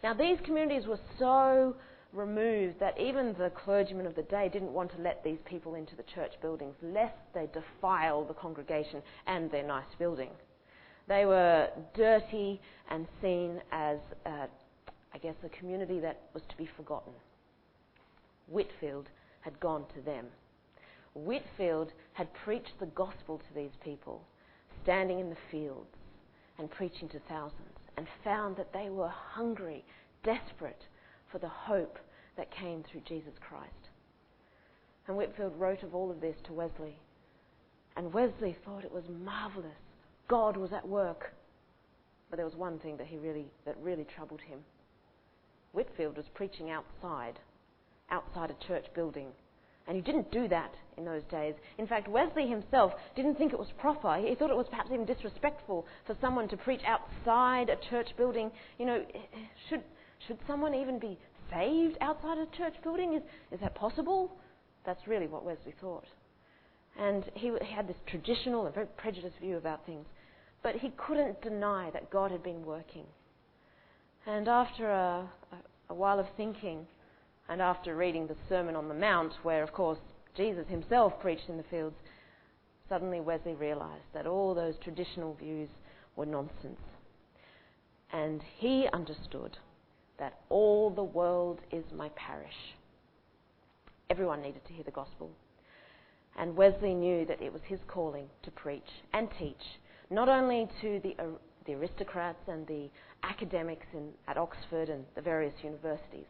Now, 0.02 0.14
these 0.14 0.38
communities 0.44 0.86
were 0.86 1.00
so 1.18 1.76
removed 2.14 2.80
that 2.80 2.98
even 2.98 3.34
the 3.34 3.50
clergymen 3.50 4.06
of 4.06 4.14
the 4.14 4.22
day 4.22 4.48
didn't 4.50 4.72
want 4.72 4.90
to 4.92 5.02
let 5.02 5.22
these 5.22 5.38
people 5.44 5.74
into 5.74 5.94
the 5.96 6.04
church 6.14 6.32
buildings, 6.40 6.74
lest 6.80 7.16
they 7.34 7.48
defile 7.52 8.24
the 8.24 8.32
congregation 8.32 9.02
and 9.26 9.50
their 9.50 9.66
nice 9.66 9.84
building. 9.98 10.30
They 11.08 11.26
were 11.26 11.68
dirty 11.94 12.60
and 12.90 13.06
seen 13.20 13.60
as, 13.70 13.98
uh, 14.24 14.46
I 15.12 15.18
guess, 15.18 15.34
a 15.44 15.50
community 15.50 16.00
that 16.00 16.22
was 16.32 16.42
to 16.48 16.56
be 16.56 16.68
forgotten. 16.74 17.12
Whitefield 18.46 19.08
had 19.46 19.60
gone 19.60 19.84
to 19.94 20.00
them. 20.00 20.26
Whitefield 21.14 21.92
had 22.14 22.34
preached 22.44 22.72
the 22.80 22.86
gospel 22.86 23.38
to 23.38 23.54
these 23.54 23.70
people, 23.82 24.20
standing 24.82 25.20
in 25.20 25.30
the 25.30 25.36
fields 25.52 25.94
and 26.58 26.68
preaching 26.68 27.08
to 27.10 27.20
thousands, 27.28 27.78
and 27.96 28.08
found 28.24 28.56
that 28.56 28.72
they 28.72 28.90
were 28.90 29.08
hungry, 29.08 29.84
desperate 30.24 30.82
for 31.30 31.38
the 31.38 31.48
hope 31.48 31.96
that 32.36 32.50
came 32.50 32.82
through 32.82 33.02
Jesus 33.06 33.34
Christ. 33.40 33.72
And 35.06 35.16
Whitefield 35.16 35.58
wrote 35.58 35.84
of 35.84 35.94
all 35.94 36.10
of 36.10 36.20
this 36.20 36.36
to 36.46 36.52
Wesley. 36.52 36.98
And 37.96 38.12
Wesley 38.12 38.56
thought 38.64 38.84
it 38.84 38.92
was 38.92 39.04
marvelous. 39.08 39.78
God 40.28 40.56
was 40.56 40.72
at 40.72 40.86
work. 40.86 41.32
But 42.28 42.36
there 42.36 42.44
was 42.44 42.56
one 42.56 42.80
thing 42.80 42.96
that 42.96 43.06
he 43.06 43.16
really 43.16 43.46
that 43.64 43.76
really 43.80 44.04
troubled 44.04 44.40
him. 44.40 44.58
Whitefield 45.70 46.16
was 46.16 46.26
preaching 46.34 46.70
outside 46.70 47.38
outside 48.10 48.50
a 48.50 48.66
church 48.66 48.86
building. 48.94 49.28
And 49.86 49.94
he 49.94 50.02
didn't 50.02 50.32
do 50.32 50.48
that 50.48 50.72
in 50.96 51.04
those 51.04 51.22
days. 51.30 51.54
In 51.78 51.86
fact, 51.86 52.08
Wesley 52.08 52.48
himself 52.48 52.92
didn't 53.14 53.36
think 53.36 53.52
it 53.52 53.58
was 53.58 53.68
proper. 53.78 54.16
He 54.16 54.34
thought 54.34 54.50
it 54.50 54.56
was 54.56 54.66
perhaps 54.68 54.90
even 54.92 55.06
disrespectful 55.06 55.86
for 56.06 56.16
someone 56.20 56.48
to 56.48 56.56
preach 56.56 56.80
outside 56.86 57.70
a 57.70 57.76
church 57.88 58.08
building. 58.16 58.50
You 58.78 58.86
know, 58.86 59.04
should, 59.68 59.82
should 60.26 60.38
someone 60.46 60.74
even 60.74 60.98
be 60.98 61.18
saved 61.52 61.98
outside 62.00 62.38
a 62.38 62.46
church 62.56 62.74
building? 62.82 63.14
Is, 63.14 63.22
is 63.52 63.60
that 63.60 63.76
possible? 63.76 64.32
That's 64.84 65.06
really 65.06 65.28
what 65.28 65.44
Wesley 65.44 65.74
thought. 65.80 66.06
And 66.98 67.24
he, 67.34 67.52
he 67.62 67.72
had 67.72 67.86
this 67.86 67.96
traditional 68.06 68.66
and 68.66 68.74
very 68.74 68.86
prejudiced 68.96 69.38
view 69.40 69.56
about 69.56 69.86
things. 69.86 70.06
But 70.64 70.76
he 70.76 70.90
couldn't 70.96 71.42
deny 71.42 71.90
that 71.92 72.10
God 72.10 72.32
had 72.32 72.42
been 72.42 72.64
working. 72.64 73.04
And 74.26 74.48
after 74.48 74.90
a, 74.90 75.30
a, 75.52 75.92
a 75.92 75.94
while 75.94 76.18
of 76.18 76.26
thinking, 76.36 76.86
and 77.48 77.62
after 77.62 77.94
reading 77.94 78.26
the 78.26 78.36
Sermon 78.48 78.76
on 78.76 78.88
the 78.88 78.94
Mount, 78.94 79.32
where, 79.42 79.62
of 79.62 79.72
course, 79.72 79.98
Jesus 80.36 80.66
himself 80.68 81.12
preached 81.20 81.48
in 81.48 81.56
the 81.56 81.62
fields, 81.64 81.96
suddenly 82.88 83.20
Wesley 83.20 83.54
realized 83.54 84.04
that 84.14 84.26
all 84.26 84.54
those 84.54 84.74
traditional 84.82 85.34
views 85.34 85.68
were 86.16 86.26
nonsense. 86.26 86.80
And 88.12 88.42
he 88.58 88.88
understood 88.92 89.56
that 90.18 90.40
all 90.48 90.90
the 90.90 91.02
world 91.02 91.60
is 91.70 91.84
my 91.94 92.08
parish. 92.10 92.74
Everyone 94.10 94.42
needed 94.42 94.64
to 94.66 94.72
hear 94.72 94.84
the 94.84 94.90
gospel. 94.90 95.30
And 96.38 96.56
Wesley 96.56 96.94
knew 96.94 97.24
that 97.26 97.42
it 97.42 97.52
was 97.52 97.62
his 97.66 97.80
calling 97.88 98.26
to 98.42 98.50
preach 98.50 98.88
and 99.12 99.28
teach, 99.38 99.80
not 100.10 100.28
only 100.28 100.68
to 100.82 101.00
the, 101.02 101.16
uh, 101.18 101.26
the 101.66 101.74
aristocrats 101.74 102.42
and 102.46 102.66
the 102.66 102.88
academics 103.22 103.86
in, 103.92 104.10
at 104.28 104.36
Oxford 104.36 104.88
and 104.88 105.04
the 105.14 105.22
various 105.22 105.54
universities, 105.62 106.26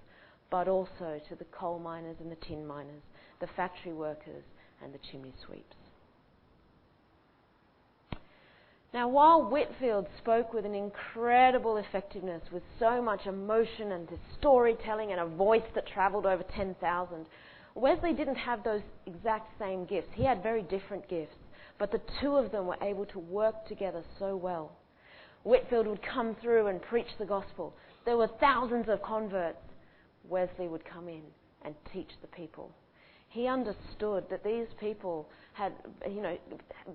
but 0.51 0.69
also 0.69 1.21
to 1.29 1.35
the 1.35 1.45
coal 1.47 1.79
miners 1.79 2.17
and 2.21 2.31
the 2.31 2.37
tin 2.37 2.67
miners, 2.67 3.03
the 3.41 3.49
factory 3.57 3.93
workers 3.93 4.45
and 4.83 4.93
the 4.93 4.99
chimney 5.11 5.33
sweeps. 5.45 5.77
Now, 8.95 9.09
while 9.09 9.43
Whitefield 9.43 10.07
spoke 10.19 10.55
with 10.55 10.65
an 10.65 10.75
incredible 10.75 11.77
effectiveness, 11.77 12.43
with 12.51 12.63
so 12.79 13.03
much 13.03 13.27
emotion 13.27 13.93
and 13.93 14.09
storytelling 14.39 15.13
and 15.13 15.21
a 15.21 15.27
voice 15.27 15.67
that 15.75 15.87
travelled 15.87 16.25
over 16.25 16.43
10,000, 16.55 17.27
Wesley 17.75 18.15
didn't 18.15 18.37
have 18.37 18.65
those 18.65 18.81
exact 19.05 19.51
same 19.59 19.85
gifts. 19.85 20.09
He 20.15 20.25
had 20.25 20.43
very 20.43 20.63
different 20.63 21.07
gifts, 21.09 21.37
but 21.79 21.93
the 21.93 22.01
two 22.23 22.37
of 22.37 22.51
them 22.53 22.67
were 22.67 22.79
able 22.81 23.05
to 23.07 23.19
work 23.19 23.67
together 23.69 24.03
so 24.19 24.35
well. 24.35 24.73
Whitefield 25.43 25.87
would 25.87 26.03
come 26.03 26.35
through 26.41 26.69
and 26.69 26.81
preach 26.81 27.19
the 27.19 27.27
gospel. 27.27 27.75
There 28.07 28.17
were 28.17 28.31
thousands 28.41 28.89
of 28.89 29.03
converts. 29.03 29.59
Wesley 30.29 30.69
would 30.69 30.85
come 30.85 31.09
in 31.09 31.23
and 31.63 31.75
teach 31.93 32.11
the 32.21 32.29
people. 32.29 32.71
He 33.29 33.49
understood 33.49 34.25
that 34.31 34.45
these 34.45 34.69
people 34.79 35.29
had, 35.53 35.73
you 36.09 36.23
know, 36.23 36.39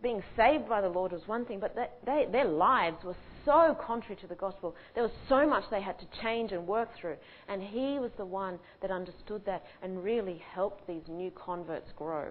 being 0.02 0.24
saved 0.36 0.68
by 0.68 0.82
the 0.82 0.90
Lord 0.90 1.12
was 1.12 1.28
one 1.28 1.46
thing, 1.46 1.60
but 1.60 1.76
they, 2.06 2.26
their 2.32 2.46
lives 2.46 3.04
were 3.04 3.16
so 3.46 3.78
contrary 3.80 4.20
to 4.22 4.28
the 4.28 4.36
gospel. 4.36 4.76
There 4.96 5.04
was 5.04 5.12
so 5.28 5.48
much 5.48 5.66
they 5.70 5.82
had 5.82 6.00
to 6.00 6.06
change 6.22 6.52
and 6.52 6.66
work 6.66 6.90
through. 7.00 7.18
And 7.48 7.62
he 7.62 8.00
was 8.00 8.12
the 8.18 8.26
one 8.26 8.60
that 8.82 8.92
understood 8.92 9.46
that 9.46 9.64
and 9.84 10.04
really 10.04 10.42
helped 10.54 10.88
these 10.88 11.04
new 11.08 11.32
converts 11.32 11.92
grow. 11.96 12.30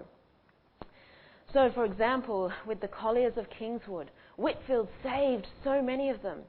So, 1.53 1.69
for 1.73 1.85
example, 1.85 2.51
with 2.65 2.81
the 2.81 2.87
colliers 2.87 3.37
of 3.37 3.45
Kingswood, 3.49 4.09
Whitefield 4.37 4.87
saved 5.03 5.47
so 5.63 5.81
many 5.81 6.09
of 6.09 6.21
them, 6.21 6.39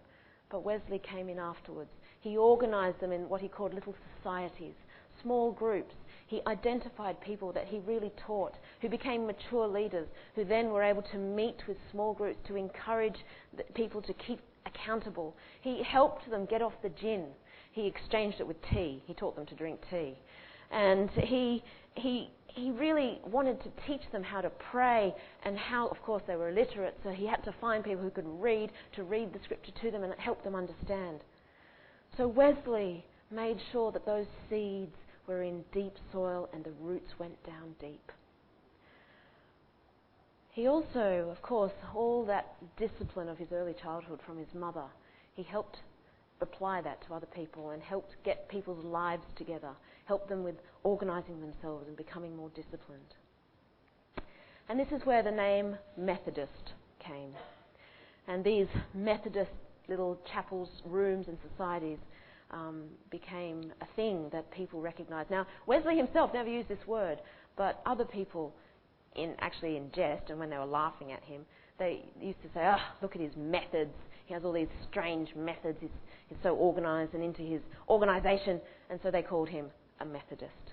but 0.51 0.65
Wesley 0.65 1.01
came 1.01 1.29
in 1.29 1.39
afterwards 1.39 1.91
he 2.23 2.39
organised 2.39 3.01
them 3.01 3.11
in 3.11 3.29
what 3.29 3.41
he 3.41 3.49
called 3.49 3.75
little 3.75 3.95
societies, 4.17 4.75
small 5.21 5.51
groups. 5.51 5.95
He 6.29 6.41
identified 6.47 7.21
people 7.21 7.53
that 7.53 7.67
he 7.67 7.81
really 7.81 8.13
taught, 8.17 8.55
who 8.81 8.89
became 8.89 9.27
mature 9.27 9.67
leaders, 9.67 10.07
who 10.37 10.45
then 10.45 10.71
were 10.71 10.85
able 10.85 11.03
to 11.03 11.19
meet 11.19 11.67
with 11.67 11.77
small 11.91 12.15
groups 12.15 12.39
to 12.47 12.55
encourage 12.55 13.25
people 13.75 14.01
to 14.03 14.15
keep 14.15 14.41
accountable. 14.65 15.35
He 15.61 15.83
helped 15.83 16.31
them 16.31 16.47
get 16.47 16.63
off 16.63 16.75
the 16.81 16.91
gin. 16.91 17.27
He 17.73 17.89
exchanged 17.89 18.39
it 18.39 18.47
with 18.47 18.57
tea. 18.71 19.03
He 19.05 19.15
taught 19.15 19.35
them 19.35 19.47
to 19.47 19.55
drink 19.57 19.81
tea. 19.91 20.17
And 20.71 21.11
he, 21.11 21.65
he, 21.97 22.31
he 22.47 22.71
really 22.71 23.21
wanted 23.27 23.61
to 23.65 23.71
teach 23.85 24.03
them 24.13 24.23
how 24.23 24.43
to 24.43 24.51
pray 24.51 25.13
and 25.45 25.59
how, 25.59 25.89
of 25.89 26.01
course, 26.03 26.23
they 26.29 26.37
were 26.37 26.51
illiterate, 26.51 26.97
so 27.03 27.11
he 27.11 27.27
had 27.27 27.43
to 27.45 27.53
find 27.61 27.83
people 27.83 28.03
who 28.03 28.11
could 28.11 28.29
read 28.41 28.71
to 28.95 29.03
read 29.03 29.33
the 29.33 29.41
scripture 29.43 29.73
to 29.83 29.91
them 29.91 30.05
and 30.05 30.15
help 30.19 30.45
them 30.45 30.55
understand. 30.55 31.25
So 32.17 32.29
Wesley 32.29 33.05
made 33.31 33.59
sure 33.73 33.91
that 33.93 34.05
those 34.05 34.27
seeds 34.51 34.97
were 35.27 35.43
in 35.43 35.65
deep 35.73 35.95
soil 36.13 36.49
and 36.53 36.63
the 36.63 36.73
roots 36.73 37.11
went 37.19 37.43
down 37.45 37.75
deep. 37.81 38.13
He 40.51 40.67
also, 40.67 41.29
of 41.31 41.41
course, 41.41 41.73
all 41.95 42.27
that 42.27 42.55
discipline 42.77 43.29
of 43.31 43.39
his 43.39 43.53
early 43.53 43.75
childhood 43.83 44.21
from 44.27 44.37
his 44.37 44.53
mother, 44.53 44.85
he 45.35 45.43
helped 45.43 45.79
apply 46.43 46.83
that 46.83 47.01
to 47.07 47.15
other 47.15 47.29
people 47.35 47.71
and 47.71 47.83
helped 47.83 48.17
get 48.25 48.49
people's 48.49 48.85
lives 48.85 49.25
together, 49.37 49.71
helped 50.05 50.29
them 50.29 50.43
with 50.43 50.57
organizing 50.83 51.41
themselves 51.41 51.87
and 51.89 51.97
becoming 51.97 52.37
more 52.37 52.51
disciplined. 52.51 53.15
And 54.69 54.79
this 54.79 54.93
is 54.93 55.07
where 55.07 55.23
the 55.23 55.31
name 55.31 55.77
Methodist 55.97 56.75
came. 56.99 57.33
And 58.29 58.45
these 58.45 58.69
Methodist 58.93 59.53
little 59.89 60.19
chapels, 60.33 60.69
rooms, 60.85 61.27
and 61.29 61.39
societies 61.51 61.99
um, 62.51 62.85
became 63.11 63.73
a 63.81 63.87
thing 63.97 64.29
that 64.33 64.51
people 64.51 64.81
recognized. 64.81 65.31
Now, 65.31 65.47
Wesley 65.67 65.97
himself 65.97 66.33
never 66.35 66.49
used 66.49 66.69
this 66.69 66.87
word, 66.87 67.19
but 67.57 67.81
other 67.87 68.05
people, 68.05 68.55
in 69.17 69.35
actually 69.41 69.77
in 69.77 69.91
jest, 69.95 70.31
and 70.31 70.39
when 70.39 70.51
they 70.51 70.59
were 70.59 70.67
laughing 70.67 71.13
at 71.13 71.23
him, 71.23 71.45
they 71.79 72.05
used 72.21 72.41
to 72.43 72.49
say, 72.55 72.61
"Oh, 72.65 72.83
look 73.01 73.15
at 73.15 73.23
his 73.23 73.37
methods. 73.37 73.95
He 74.27 74.35
has 74.35 74.45
all 74.45 74.53
these 74.53 74.69
strange 74.91 75.35
methods. 75.35 75.79
He's, 75.81 75.91
he's 76.29 76.39
so 76.43 76.55
organized 76.55 77.15
and 77.15 77.23
into 77.23 77.43
his 77.43 77.61
organization," 77.89 78.61
and 78.91 79.01
so 79.03 79.11
they 79.11 79.23
called 79.23 79.49
him 79.49 79.67
a 80.01 80.05
Methodist. 80.05 80.73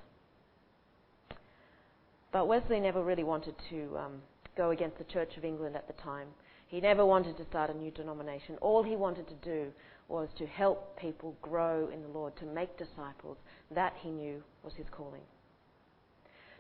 But 2.31 2.47
Wesley 2.47 2.79
never 2.79 3.03
really 3.03 3.23
wanted 3.23 3.55
to 3.69 3.97
um, 3.97 4.21
go 4.55 4.69
against 4.71 4.97
the 4.97 5.03
Church 5.05 5.35
of 5.37 5.43
England 5.43 5.75
at 5.75 5.87
the 5.87 5.93
time. 5.93 6.27
He 6.69 6.79
never 6.79 7.03
wanted 7.03 7.35
to 7.37 7.45
start 7.45 7.71
a 7.71 7.73
new 7.73 7.89
denomination. 7.89 8.55
All 8.61 8.83
he 8.83 8.95
wanted 8.95 9.27
to 9.27 9.33
do 9.33 9.71
was 10.07 10.29
to 10.37 10.45
help 10.45 10.95
people 10.99 11.35
grow 11.41 11.89
in 11.91 12.03
the 12.03 12.07
Lord, 12.07 12.35
to 12.37 12.45
make 12.45 12.77
disciples. 12.77 13.37
That 13.71 13.93
he 13.99 14.11
knew 14.11 14.43
was 14.63 14.73
his 14.75 14.85
calling. 14.91 15.23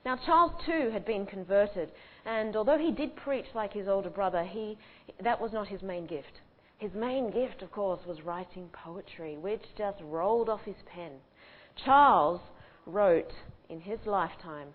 Now, 0.03 0.17
Charles 0.25 0.53
too 0.65 0.89
had 0.89 1.05
been 1.05 1.27
converted, 1.27 1.91
and 2.25 2.55
although 2.55 2.79
he 2.79 2.91
did 2.91 3.15
preach 3.15 3.45
like 3.53 3.71
his 3.71 3.87
older 3.87 4.09
brother, 4.09 4.43
he, 4.43 4.79
that 5.21 5.39
was 5.39 5.53
not 5.53 5.67
his 5.67 5.83
main 5.83 6.07
gift. 6.07 6.41
His 6.79 6.93
main 6.95 7.29
gift, 7.29 7.61
of 7.61 7.71
course, 7.71 7.99
was 8.07 8.23
writing 8.23 8.67
poetry, 8.69 9.37
which 9.37 9.75
just 9.77 10.01
rolled 10.01 10.49
off 10.49 10.61
his 10.61 10.81
pen. 10.87 11.11
Charles 11.85 12.41
wrote 12.87 13.33
in 13.69 13.79
his 13.79 13.99
lifetime 14.07 14.69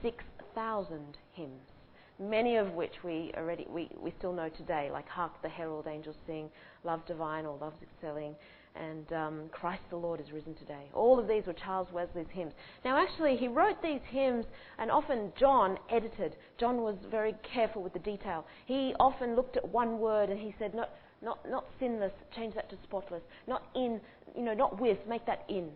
6,000 0.00 1.16
hymns 1.32 1.72
many 2.18 2.56
of 2.56 2.72
which 2.72 2.92
we 3.04 3.32
already 3.36 3.66
we, 3.68 3.88
we 4.00 4.12
still 4.18 4.32
know 4.32 4.48
today, 4.48 4.90
like 4.92 5.08
Hark 5.08 5.40
the 5.42 5.48
Herald 5.48 5.86
Angels 5.86 6.16
Sing, 6.26 6.50
Love 6.84 7.04
Divine 7.06 7.46
All 7.46 7.58
Loves 7.58 7.76
Excelling, 7.82 8.34
and 8.74 9.12
um, 9.12 9.42
Christ 9.52 9.82
the 9.90 9.96
Lord 9.96 10.20
is 10.20 10.32
risen 10.32 10.54
today. 10.54 10.88
All 10.92 11.18
of 11.18 11.28
these 11.28 11.46
were 11.46 11.52
Charles 11.52 11.88
Wesley's 11.92 12.26
hymns. 12.30 12.52
Now, 12.84 12.98
actually, 12.98 13.36
he 13.36 13.48
wrote 13.48 13.82
these 13.82 14.00
hymns, 14.08 14.44
and 14.78 14.90
often 14.90 15.32
John 15.38 15.78
edited. 15.90 16.36
John 16.58 16.82
was 16.82 16.96
very 17.10 17.34
careful 17.42 17.82
with 17.82 17.92
the 17.92 17.98
detail. 17.98 18.46
He 18.66 18.94
often 19.00 19.34
looked 19.34 19.56
at 19.56 19.68
one 19.68 19.98
word 19.98 20.30
and 20.30 20.38
he 20.38 20.54
said, 20.58 20.74
not, 20.74 20.90
not, 21.22 21.38
not 21.48 21.64
sinless, 21.78 22.12
change 22.34 22.54
that 22.54 22.68
to 22.70 22.76
spotless. 22.82 23.22
Not 23.46 23.62
in, 23.74 24.00
you 24.36 24.42
know, 24.42 24.54
not 24.54 24.80
with, 24.80 24.98
make 25.08 25.24
that 25.26 25.44
in. 25.48 25.70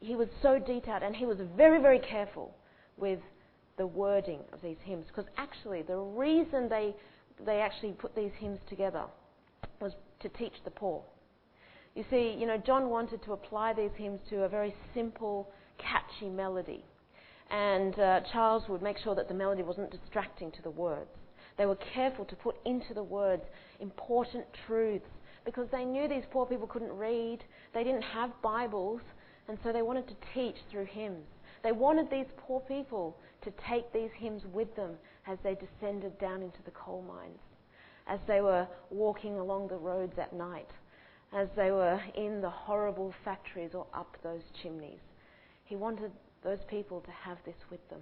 He 0.00 0.16
was 0.16 0.28
so 0.42 0.58
detailed, 0.58 1.02
and 1.02 1.14
he 1.14 1.26
was 1.26 1.38
very, 1.56 1.80
very 1.80 2.00
careful 2.00 2.54
with 2.96 3.20
the 3.76 3.86
wording 3.86 4.40
of 4.52 4.60
these 4.62 4.76
hymns 4.84 5.06
because 5.08 5.30
actually 5.36 5.82
the 5.82 5.96
reason 5.96 6.68
they, 6.68 6.94
they 7.44 7.60
actually 7.60 7.92
put 7.92 8.14
these 8.14 8.32
hymns 8.38 8.58
together 8.68 9.04
was 9.80 9.92
to 10.20 10.28
teach 10.28 10.54
the 10.64 10.70
poor. 10.70 11.02
You 11.94 12.04
see, 12.10 12.34
you 12.38 12.46
know, 12.46 12.56
John 12.56 12.88
wanted 12.88 13.22
to 13.24 13.32
apply 13.32 13.74
these 13.74 13.90
hymns 13.96 14.20
to 14.30 14.44
a 14.44 14.48
very 14.48 14.74
simple, 14.94 15.50
catchy 15.78 16.30
melody. 16.30 16.84
And 17.50 17.98
uh, 17.98 18.20
Charles 18.32 18.62
would 18.68 18.80
make 18.80 18.96
sure 18.96 19.14
that 19.14 19.28
the 19.28 19.34
melody 19.34 19.62
wasn't 19.62 19.90
distracting 19.90 20.50
to 20.52 20.62
the 20.62 20.70
words. 20.70 21.10
They 21.58 21.66
were 21.66 21.76
careful 21.94 22.24
to 22.24 22.36
put 22.36 22.56
into 22.64 22.94
the 22.94 23.02
words 23.02 23.42
important 23.78 24.46
truths 24.66 25.04
because 25.44 25.66
they 25.70 25.84
knew 25.84 26.08
these 26.08 26.24
poor 26.30 26.46
people 26.46 26.66
couldn't 26.66 26.92
read, 26.92 27.44
they 27.74 27.84
didn't 27.84 28.02
have 28.02 28.30
Bibles, 28.42 29.02
and 29.48 29.58
so 29.62 29.72
they 29.72 29.82
wanted 29.82 30.06
to 30.08 30.14
teach 30.32 30.56
through 30.70 30.86
hymns. 30.86 31.26
They 31.62 31.72
wanted 31.72 32.10
these 32.10 32.26
poor 32.36 32.60
people 32.60 33.18
to 33.42 33.52
take 33.68 33.92
these 33.92 34.10
hymns 34.16 34.42
with 34.52 34.74
them 34.76 34.92
as 35.26 35.38
they 35.42 35.54
descended 35.54 36.18
down 36.18 36.42
into 36.42 36.62
the 36.64 36.70
coal 36.72 37.02
mines, 37.02 37.40
as 38.06 38.20
they 38.26 38.40
were 38.40 38.66
walking 38.90 39.38
along 39.38 39.68
the 39.68 39.76
roads 39.76 40.18
at 40.18 40.32
night, 40.32 40.70
as 41.32 41.48
they 41.56 41.70
were 41.70 42.00
in 42.14 42.40
the 42.40 42.50
horrible 42.50 43.14
factories 43.24 43.74
or 43.74 43.86
up 43.94 44.16
those 44.22 44.42
chimneys. 44.62 45.00
He 45.64 45.76
wanted 45.76 46.12
those 46.44 46.58
people 46.68 47.00
to 47.00 47.10
have 47.10 47.38
this 47.44 47.56
with 47.70 47.86
them. 47.88 48.00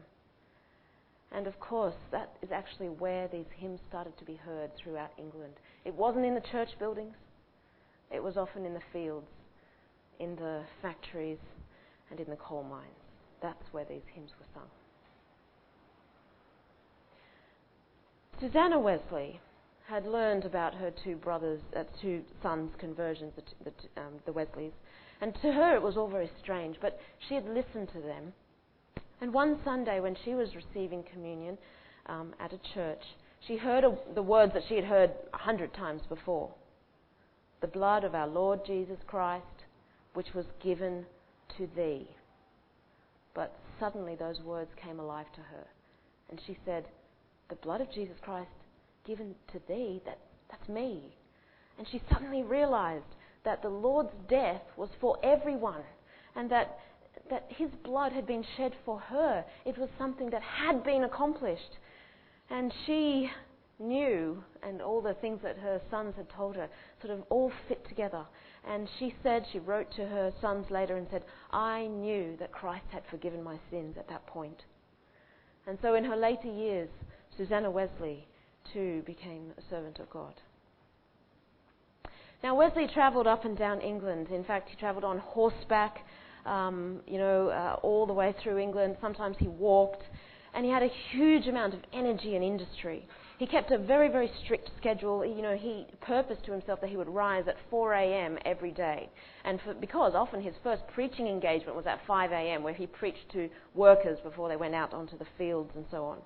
And 1.33 1.47
of 1.47 1.61
course, 1.61 1.95
that 2.11 2.37
is 2.43 2.51
actually 2.51 2.89
where 2.89 3.29
these 3.29 3.47
hymns 3.57 3.81
started 3.89 4.19
to 4.19 4.25
be 4.25 4.35
heard 4.35 4.71
throughout 4.77 5.13
England. 5.17 5.55
It 5.85 5.95
wasn't 5.95 6.25
in 6.25 6.35
the 6.35 6.41
church 6.41 6.71
buildings, 6.79 7.15
it 8.11 8.23
was 8.23 8.37
often 8.37 8.67
in 8.67 8.75
the 8.75 8.83
fields, 8.93 9.29
in 10.19 10.35
the 10.35 10.63
factories, 10.83 11.39
and 12.11 12.19
in 12.19 12.29
the 12.29 12.37
coal 12.37 12.65
mines. 12.65 12.91
That's 13.41 13.73
where 13.73 13.85
these 13.85 14.03
hymns 14.13 14.31
were 14.39 14.47
sung. 14.53 14.69
Susanna 18.41 18.79
Wesley 18.79 19.39
had 19.87 20.07
learned 20.07 20.47
about 20.47 20.75
her 20.75 20.91
two 21.05 21.17
brothers, 21.17 21.61
uh, 21.77 21.85
two 22.01 22.23
sons' 22.43 22.73
conversions, 22.79 23.35
the, 23.37 23.71
the, 23.71 24.01
um, 24.01 24.15
the 24.25 24.33
Wesleys, 24.33 24.73
and 25.21 25.35
to 25.43 25.53
her 25.53 25.77
it 25.77 25.83
was 25.83 25.99
all 25.99 26.09
very 26.09 26.31
strange, 26.43 26.77
but 26.81 26.99
she 27.29 27.35
had 27.35 27.45
listened 27.45 27.91
to 27.93 28.01
them. 28.01 28.33
And 29.21 29.35
one 29.35 29.59
Sunday, 29.63 30.01
when 30.01 30.17
she 30.25 30.35
was 30.35 30.49
receiving 30.55 31.03
communion 31.03 31.59
um, 32.07 32.33
at 32.41 32.55
a 32.55 32.75
church, 32.75 33.03
she 33.47 33.59
heard 33.59 33.85
a, 33.85 33.95
the 34.15 34.23
words 34.23 34.55
that 34.55 34.63
she 34.67 34.77
had 34.77 34.85
heard 34.85 35.11
a 35.35 35.39
hundred 35.39 35.75
times 35.75 36.01
before 36.09 36.51
The 37.61 37.67
blood 37.67 38.05
of 38.05 38.15
our 38.15 38.29
Lord 38.29 38.61
Jesus 38.65 38.99
Christ, 39.07 39.45
which 40.15 40.33
was 40.35 40.47
given 40.63 41.05
to 41.59 41.69
thee. 41.77 42.09
But 43.35 43.55
suddenly 43.79 44.15
those 44.15 44.41
words 44.41 44.71
came 44.83 44.99
alive 44.99 45.31
to 45.35 45.43
her, 45.43 45.67
and 46.31 46.41
she 46.47 46.57
said, 46.65 46.87
the 47.51 47.57
blood 47.57 47.81
of 47.81 47.93
Jesus 47.93 48.17
Christ 48.23 48.49
given 49.07 49.35
to 49.53 49.61
thee, 49.69 50.01
that, 50.07 50.19
that's 50.51 50.69
me. 50.69 51.03
And 51.79 51.87
she 51.91 52.01
suddenly 52.11 52.43
realized 52.43 53.05
that 53.45 53.63
the 53.63 53.69
Lord's 53.69 54.15
death 54.29 54.63
was 54.77 54.91
for 55.01 55.19
everyone 55.23 55.83
and 56.37 56.51
that, 56.51 56.79
that 57.29 57.47
his 57.49 57.71
blood 57.85 58.13
had 58.13 58.27
been 58.27 58.45
shed 58.57 58.73
for 58.85 59.01
her. 59.01 59.45
It 59.65 59.77
was 59.79 59.89
something 59.99 60.31
that 60.31 60.43
had 60.43 60.85
been 60.85 61.05
accomplished. 61.05 61.79
And 62.51 62.73
she 62.87 63.31
knew, 63.79 64.45
and 64.63 64.83
all 64.83 65.01
the 65.01 65.15
things 65.15 65.41
that 65.43 65.59
her 65.59 65.81
sons 65.91 66.15
had 66.17 66.29
told 66.29 66.57
her 66.57 66.69
sort 67.03 67.19
of 67.19 67.25
all 67.31 67.51
fit 67.67 67.87
together. 67.89 68.25
And 68.69 68.89
she 68.99 69.15
said, 69.23 69.47
she 69.51 69.59
wrote 69.59 69.91
to 69.97 70.07
her 70.07 70.33
sons 70.41 70.67
later 70.71 70.97
and 70.97 71.07
said, 71.11 71.25
I 71.51 71.87
knew 71.87 72.37
that 72.39 72.53
Christ 72.53 72.85
had 72.91 73.03
forgiven 73.11 73.43
my 73.43 73.59
sins 73.71 73.97
at 73.99 74.09
that 74.09 74.27
point. 74.27 74.63
And 75.67 75.79
so 75.81 75.95
in 75.95 76.05
her 76.05 76.17
later 76.17 76.49
years, 76.49 76.91
Susanna 77.41 77.71
Wesley 77.71 78.27
too 78.71 79.03
became 79.07 79.55
a 79.57 79.63
servant 79.71 79.99
of 79.99 80.11
God. 80.11 80.35
Now, 82.43 82.55
Wesley 82.55 82.87
travelled 82.93 83.27
up 83.27 83.47
and 83.47 83.57
down 83.57 83.81
England. 83.81 84.29
In 84.31 84.45
fact, 84.45 84.69
he 84.69 84.77
travelled 84.77 85.05
on 85.05 85.17
horseback, 85.21 86.05
um, 86.45 87.01
you 87.07 87.17
know, 87.17 87.49
uh, 87.49 87.79
all 87.83 88.05
the 88.05 88.13
way 88.13 88.35
through 88.43 88.59
England. 88.59 88.99
Sometimes 89.01 89.37
he 89.39 89.49
walked, 89.49 90.03
and 90.53 90.67
he 90.67 90.71
had 90.71 90.83
a 90.83 90.91
huge 91.13 91.47
amount 91.47 91.73
of 91.73 91.81
energy 91.95 92.35
and 92.35 92.45
industry. 92.45 93.09
He 93.39 93.47
kept 93.47 93.71
a 93.71 93.79
very, 93.79 94.11
very 94.11 94.31
strict 94.45 94.69
schedule. 94.77 95.25
You 95.25 95.41
know, 95.41 95.57
he 95.57 95.87
purposed 96.03 96.45
to 96.45 96.53
himself 96.53 96.83
that 96.83 96.91
he 96.91 96.99
would 96.99 97.09
rise 97.09 97.45
at 97.49 97.57
4 97.71 97.95
a.m. 97.95 98.37
every 98.45 98.71
day, 98.71 99.09
and 99.45 99.59
for, 99.63 99.73
because 99.73 100.13
often 100.15 100.43
his 100.43 100.55
first 100.63 100.83
preaching 100.93 101.27
engagement 101.27 101.75
was 101.75 101.87
at 101.87 102.01
5 102.07 102.33
a.m., 102.33 102.63
where 102.63 102.75
he 102.75 102.87
preached 102.87 103.31
to 103.33 103.49
workers 103.75 104.19
before 104.23 104.51
they 104.51 104.57
went 104.57 104.75
out 104.75 104.93
onto 104.93 105.17
the 105.17 105.27
fields 105.39 105.71
and 105.75 105.87
so 105.91 106.05
on. 106.05 106.19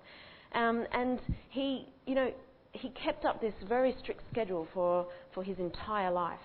Um, 0.55 0.86
and 0.92 1.20
he, 1.50 1.88
you 2.07 2.14
know, 2.14 2.30
he 2.72 2.90
kept 2.90 3.24
up 3.24 3.40
this 3.40 3.55
very 3.68 3.94
strict 4.00 4.22
schedule 4.30 4.66
for, 4.72 5.07
for 5.32 5.42
his 5.42 5.59
entire 5.59 6.11
life. 6.11 6.38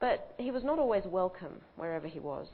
But 0.00 0.34
he 0.38 0.50
was 0.50 0.64
not 0.64 0.78
always 0.78 1.04
welcome 1.06 1.60
wherever 1.76 2.08
he 2.08 2.18
was. 2.18 2.48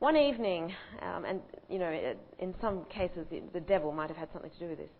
One 0.00 0.16
evening, 0.16 0.74
um, 1.00 1.24
and 1.24 1.40
you 1.70 1.78
know, 1.78 2.14
in 2.38 2.54
some 2.60 2.84
cases, 2.86 3.26
the 3.52 3.60
devil 3.60 3.90
might 3.90 4.08
have 4.08 4.18
had 4.18 4.28
something 4.32 4.50
to 4.50 4.58
do 4.58 4.68
with 4.68 4.78
this. 4.78 4.90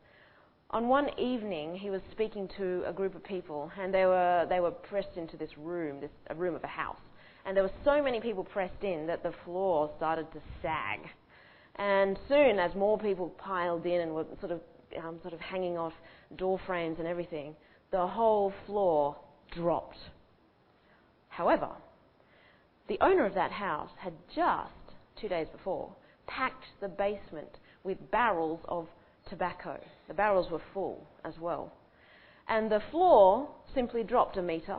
On 0.71 0.89
one 0.89 1.11
evening, 1.19 1.77
he 1.77 1.91
was 1.91 2.01
speaking 2.11 2.49
to 2.57 2.83
a 2.87 2.93
group 2.93 3.15
of 3.15 3.23
people, 3.23 3.71
and 3.79 3.93
they 3.93 4.07
were 4.07 4.47
they 4.49 4.61
were 4.61 4.71
pressed 4.71 5.17
into 5.17 5.37
this 5.37 5.51
room, 5.59 6.01
this 6.01 6.11
a 6.31 6.35
room 6.35 6.55
of 6.55 6.65
a 6.65 6.69
house, 6.69 7.03
and 7.45 7.55
there 7.55 7.65
were 7.65 7.73
so 7.85 8.03
many 8.03 8.19
people 8.19 8.45
pressed 8.45 8.83
in 8.83 9.07
that 9.07 9.23
the 9.23 9.33
floor 9.45 9.91
started 9.99 10.33
to 10.33 10.41
sag. 10.63 11.01
And 11.77 12.19
soon, 12.29 12.59
as 12.59 12.75
more 12.75 12.99
people 12.99 13.31
piled 13.31 13.85
in 13.87 14.01
and 14.01 14.15
were 14.15 14.27
sort 14.41 14.53
of 14.53 14.61
um, 15.03 15.19
sort 15.23 15.35
of 15.35 15.41
hanging 15.41 15.77
off 15.77 15.93
door 16.37 16.61
frames 16.67 16.99
and 16.99 17.09
everything, 17.09 17.55
the 17.91 18.07
whole 18.07 18.53
floor 18.67 19.17
dropped. 19.53 19.99
However, 21.29 21.69
the 22.89 22.99
owner 23.01 23.27
of 23.27 23.35
that 23.35 23.51
house 23.51 23.91
had 23.99 24.13
just 24.35 24.71
two 25.21 25.29
days 25.29 25.49
before 25.49 25.91
packed 26.27 26.65
the 26.81 26.89
basement 26.89 27.59
with 27.83 28.11
barrels 28.11 28.61
of 28.67 28.89
tobacco. 29.29 29.79
The 30.09 30.15
barrels 30.15 30.51
were 30.51 30.63
full 30.73 31.07
as 31.25 31.35
well. 31.39 31.73
And 32.49 32.71
the 32.71 32.83
floor 32.91 33.49
simply 33.75 34.03
dropped 34.03 34.37
a 34.37 34.43
metre 34.43 34.79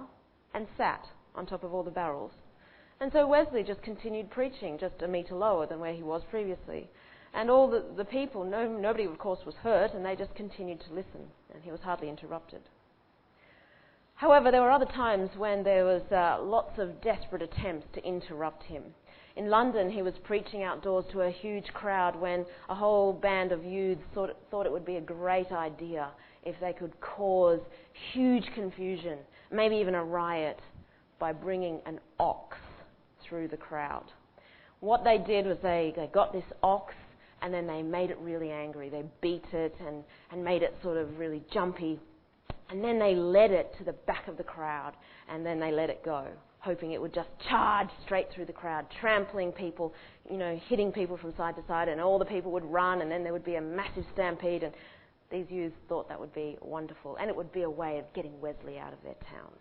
and 0.53 0.67
sat 0.77 1.05
on 1.33 1.45
top 1.45 1.63
of 1.63 1.73
all 1.73 1.83
the 1.83 1.91
barrels. 1.91 2.31
And 3.01 3.11
so 3.11 3.27
Wesley 3.27 3.63
just 3.63 3.81
continued 3.81 4.29
preaching 4.31 4.77
just 4.77 5.01
a 5.01 5.07
metre 5.07 5.35
lower 5.35 5.65
than 5.67 5.79
where 5.79 5.93
he 5.93 6.03
was 6.03 6.23
previously. 6.29 6.89
And 7.33 7.51
all 7.51 7.69
the, 7.69 7.83
the 7.97 8.05
people, 8.05 8.45
no, 8.45 8.67
nobody 8.67 9.03
of 9.03 9.17
course 9.17 9.45
was 9.45 9.55
hurt, 9.55 9.93
and 9.93 10.05
they 10.05 10.15
just 10.15 10.33
continued 10.35 10.79
to 10.81 10.93
listen, 10.93 11.27
and 11.53 11.61
he 11.61 11.71
was 11.71 11.81
hardly 11.81 12.07
interrupted. 12.07 12.61
However, 14.15 14.49
there 14.49 14.61
were 14.61 14.71
other 14.71 14.85
times 14.85 15.31
when 15.35 15.63
there 15.63 15.83
was 15.83 16.03
uh, 16.09 16.41
lots 16.41 16.79
of 16.79 17.01
desperate 17.01 17.41
attempts 17.41 17.87
to 17.93 18.05
interrupt 18.05 18.63
him. 18.63 18.83
In 19.35 19.49
London, 19.49 19.89
he 19.89 20.01
was 20.01 20.13
preaching 20.23 20.63
outdoors 20.63 21.03
to 21.11 21.23
a 21.23 21.29
huge 21.29 21.67
crowd 21.73 22.15
when 22.15 22.45
a 22.69 22.75
whole 22.75 23.11
band 23.11 23.51
of 23.51 23.65
youths 23.65 24.01
thought, 24.13 24.37
thought 24.49 24.65
it 24.65 24.71
would 24.71 24.85
be 24.85 24.95
a 24.95 25.01
great 25.01 25.51
idea 25.51 26.11
if 26.45 26.55
they 26.61 26.71
could 26.71 26.97
cause 27.01 27.59
huge 28.13 28.45
confusion, 28.55 29.19
maybe 29.51 29.75
even 29.75 29.95
a 29.95 30.03
riot, 30.03 30.61
by 31.19 31.33
bringing 31.33 31.81
an 31.85 31.99
ox 32.17 32.55
through 33.27 33.47
the 33.47 33.57
crowd. 33.57 34.05
What 34.79 35.03
they 35.03 35.17
did 35.17 35.45
was 35.45 35.57
they, 35.63 35.93
they 35.95 36.07
got 36.07 36.33
this 36.33 36.43
ox 36.61 36.93
and 37.41 37.53
then 37.53 37.67
they 37.67 37.81
made 37.81 38.09
it 38.09 38.17
really 38.19 38.51
angry. 38.51 38.89
They 38.89 39.03
beat 39.21 39.45
it 39.53 39.75
and, 39.85 40.03
and 40.31 40.43
made 40.43 40.63
it 40.63 40.75
sort 40.81 40.97
of 40.97 41.17
really 41.17 41.43
jumpy. 41.53 41.99
And 42.69 42.83
then 42.83 42.99
they 42.99 43.15
led 43.15 43.51
it 43.51 43.73
to 43.77 43.83
the 43.83 43.93
back 43.93 44.27
of 44.27 44.37
the 44.37 44.43
crowd 44.43 44.93
and 45.29 45.45
then 45.45 45.59
they 45.59 45.71
let 45.71 45.89
it 45.89 46.03
go, 46.03 46.27
hoping 46.59 46.91
it 46.91 47.01
would 47.01 47.13
just 47.13 47.29
charge 47.49 47.89
straight 48.03 48.27
through 48.33 48.45
the 48.45 48.53
crowd, 48.53 48.85
trampling 48.99 49.51
people, 49.51 49.93
you 50.29 50.37
know, 50.37 50.59
hitting 50.67 50.91
people 50.91 51.17
from 51.17 51.35
side 51.37 51.55
to 51.55 51.63
side, 51.67 51.87
and 51.87 52.01
all 52.01 52.17
the 52.17 52.25
people 52.25 52.51
would 52.51 52.65
run 52.65 53.01
and 53.01 53.11
then 53.11 53.23
there 53.23 53.33
would 53.33 53.45
be 53.45 53.55
a 53.55 53.61
massive 53.61 54.05
stampede. 54.13 54.63
And 54.63 54.73
these 55.31 55.45
youths 55.49 55.75
thought 55.87 56.09
that 56.09 56.19
would 56.19 56.33
be 56.33 56.57
wonderful 56.61 57.17
and 57.17 57.29
it 57.29 57.35
would 57.35 57.51
be 57.51 57.63
a 57.63 57.69
way 57.69 57.99
of 57.99 58.05
getting 58.13 58.39
Wesley 58.41 58.77
out 58.79 58.93
of 58.93 59.01
their 59.03 59.15
town. 59.31 59.51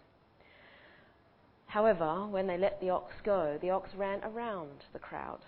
However, 1.74 2.28
when 2.30 2.46
they 2.46 2.56
let 2.56 2.80
the 2.80 2.90
ox 2.90 3.12
go, 3.24 3.58
the 3.60 3.70
ox 3.70 3.90
ran 3.96 4.22
around 4.22 4.84
the 4.92 5.00
crowd. 5.00 5.40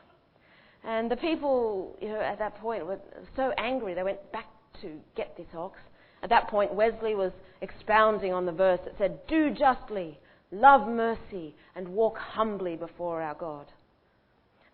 And 0.82 1.08
the 1.08 1.16
people, 1.16 1.96
you 2.02 2.08
know, 2.08 2.20
at 2.20 2.40
that 2.40 2.56
point 2.56 2.84
were 2.84 2.98
so 3.36 3.52
angry 3.56 3.94
they 3.94 4.02
went 4.02 4.32
back 4.32 4.48
to 4.82 4.98
get 5.14 5.36
this 5.36 5.46
ox. 5.56 5.78
At 6.24 6.30
that 6.30 6.48
point, 6.48 6.74
Wesley 6.74 7.14
was 7.14 7.30
expounding 7.60 8.32
on 8.32 8.44
the 8.44 8.50
verse 8.50 8.80
that 8.84 8.98
said, 8.98 9.24
Do 9.28 9.54
justly, 9.54 10.18
love 10.50 10.88
mercy, 10.88 11.54
and 11.76 11.86
walk 11.86 12.18
humbly 12.18 12.74
before 12.74 13.22
our 13.22 13.36
God. 13.36 13.66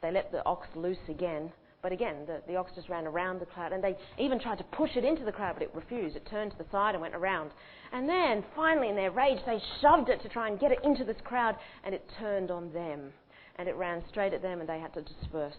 They 0.01 0.11
let 0.11 0.33
the 0.33 0.43
ox 0.47 0.69
loose 0.75 1.07
again, 1.11 1.53
but 1.83 1.91
again, 1.91 2.15
the, 2.27 2.41
the 2.47 2.55
ox 2.55 2.71
just 2.77 2.89
ran 2.89 3.09
around 3.09 3.41
the 3.41 3.47
crowd, 3.47 3.73
and 3.73 3.83
they 3.83 3.97
even 4.17 4.39
tried 4.39 4.59
to 4.59 4.65
push 4.65 4.91
it 4.95 5.05
into 5.05 5.25
the 5.25 5.33
crowd, 5.33 5.55
but 5.55 5.65
it 5.65 5.75
refused. 5.75 6.15
It 6.15 6.25
turned 6.31 6.53
to 6.53 6.59
the 6.59 6.67
side 6.71 6.95
and 6.95 7.03
went 7.03 7.17
around. 7.17 7.51
And 7.93 8.09
then, 8.09 8.45
finally, 8.55 8.89
in 8.89 8.95
their 8.95 9.11
rage, 9.11 9.41
they 9.45 9.59
shoved 9.81 10.09
it 10.09 10.23
to 10.23 10.29
try 10.29 10.49
and 10.49 10.61
get 10.61 10.71
it 10.71 10.79
into 10.85 11.05
this 11.05 11.17
crowd, 11.25 11.57
and 11.85 11.93
it 11.93 12.09
turned 12.21 12.53
on 12.53 12.73
them. 12.73 13.13
And 13.57 13.69
it 13.69 13.75
ran 13.75 14.03
straight 14.09 14.33
at 14.33 14.43
them, 14.43 14.61
and 14.61 14.69
they 14.69 14.79
had 14.79 14.95
to 14.95 15.03
disperse. 15.03 15.57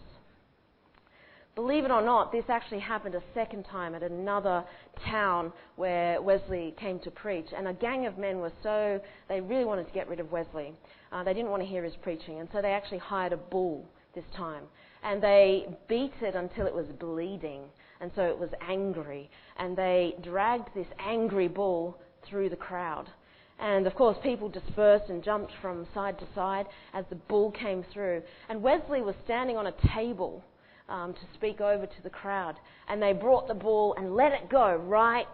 Believe 1.54 1.84
it 1.84 1.90
or 1.90 2.02
not, 2.02 2.32
this 2.32 2.44
actually 2.48 2.80
happened 2.80 3.14
a 3.14 3.22
second 3.34 3.64
time 3.64 3.94
at 3.94 4.02
another 4.02 4.64
town 5.08 5.52
where 5.76 6.20
Wesley 6.20 6.74
came 6.80 6.98
to 7.00 7.10
preach. 7.10 7.46
And 7.56 7.68
a 7.68 7.74
gang 7.74 8.06
of 8.06 8.16
men 8.16 8.38
were 8.38 8.52
so, 8.62 8.98
they 9.28 9.42
really 9.42 9.64
wanted 9.66 9.86
to 9.86 9.92
get 9.92 10.08
rid 10.08 10.20
of 10.20 10.32
Wesley. 10.32 10.72
Uh, 11.12 11.22
they 11.22 11.34
didn't 11.34 11.50
want 11.50 11.62
to 11.62 11.68
hear 11.68 11.84
his 11.84 11.94
preaching, 12.02 12.40
and 12.40 12.48
so 12.50 12.62
they 12.62 12.72
actually 12.72 12.98
hired 12.98 13.34
a 13.34 13.36
bull 13.36 13.84
this 14.14 14.24
time 14.36 14.64
and 15.04 15.22
they 15.22 15.66
beat 15.86 16.14
it 16.22 16.34
until 16.34 16.66
it 16.66 16.74
was 16.74 16.86
bleeding, 16.98 17.62
and 18.00 18.10
so 18.16 18.22
it 18.22 18.38
was 18.38 18.50
angry, 18.66 19.30
and 19.58 19.76
they 19.76 20.16
dragged 20.22 20.70
this 20.74 20.86
angry 20.98 21.46
bull 21.46 21.98
through 22.28 22.48
the 22.48 22.56
crowd. 22.56 23.08
And 23.60 23.86
of 23.86 23.94
course, 23.94 24.16
people 24.22 24.48
dispersed 24.48 25.10
and 25.10 25.22
jumped 25.22 25.52
from 25.62 25.86
side 25.94 26.18
to 26.18 26.26
side 26.34 26.66
as 26.92 27.04
the 27.08 27.14
bull 27.16 27.52
came 27.52 27.84
through. 27.92 28.22
And 28.48 28.62
Wesley 28.62 29.00
was 29.00 29.14
standing 29.24 29.56
on 29.56 29.68
a 29.68 29.74
table 29.94 30.42
um, 30.88 31.14
to 31.14 31.20
speak 31.34 31.60
over 31.60 31.86
to 31.86 32.02
the 32.02 32.10
crowd. 32.10 32.56
And 32.88 33.00
they 33.00 33.12
brought 33.12 33.46
the 33.46 33.54
bull 33.54 33.94
and 33.96 34.16
let 34.16 34.32
it 34.32 34.50
go 34.50 34.74
right 34.74 35.28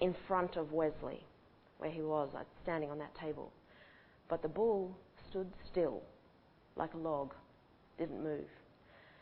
in 0.00 0.14
front 0.28 0.56
of 0.56 0.72
Wesley, 0.72 1.24
where 1.78 1.90
he 1.90 2.00
was, 2.00 2.28
like, 2.32 2.46
standing 2.62 2.90
on 2.90 2.98
that 2.98 3.14
table. 3.16 3.52
But 4.28 4.42
the 4.42 4.48
bull 4.48 4.96
stood 5.28 5.50
still, 5.70 6.02
like 6.76 6.94
a 6.94 6.98
log, 6.98 7.34
didn't 7.98 8.22
move. 8.22 8.46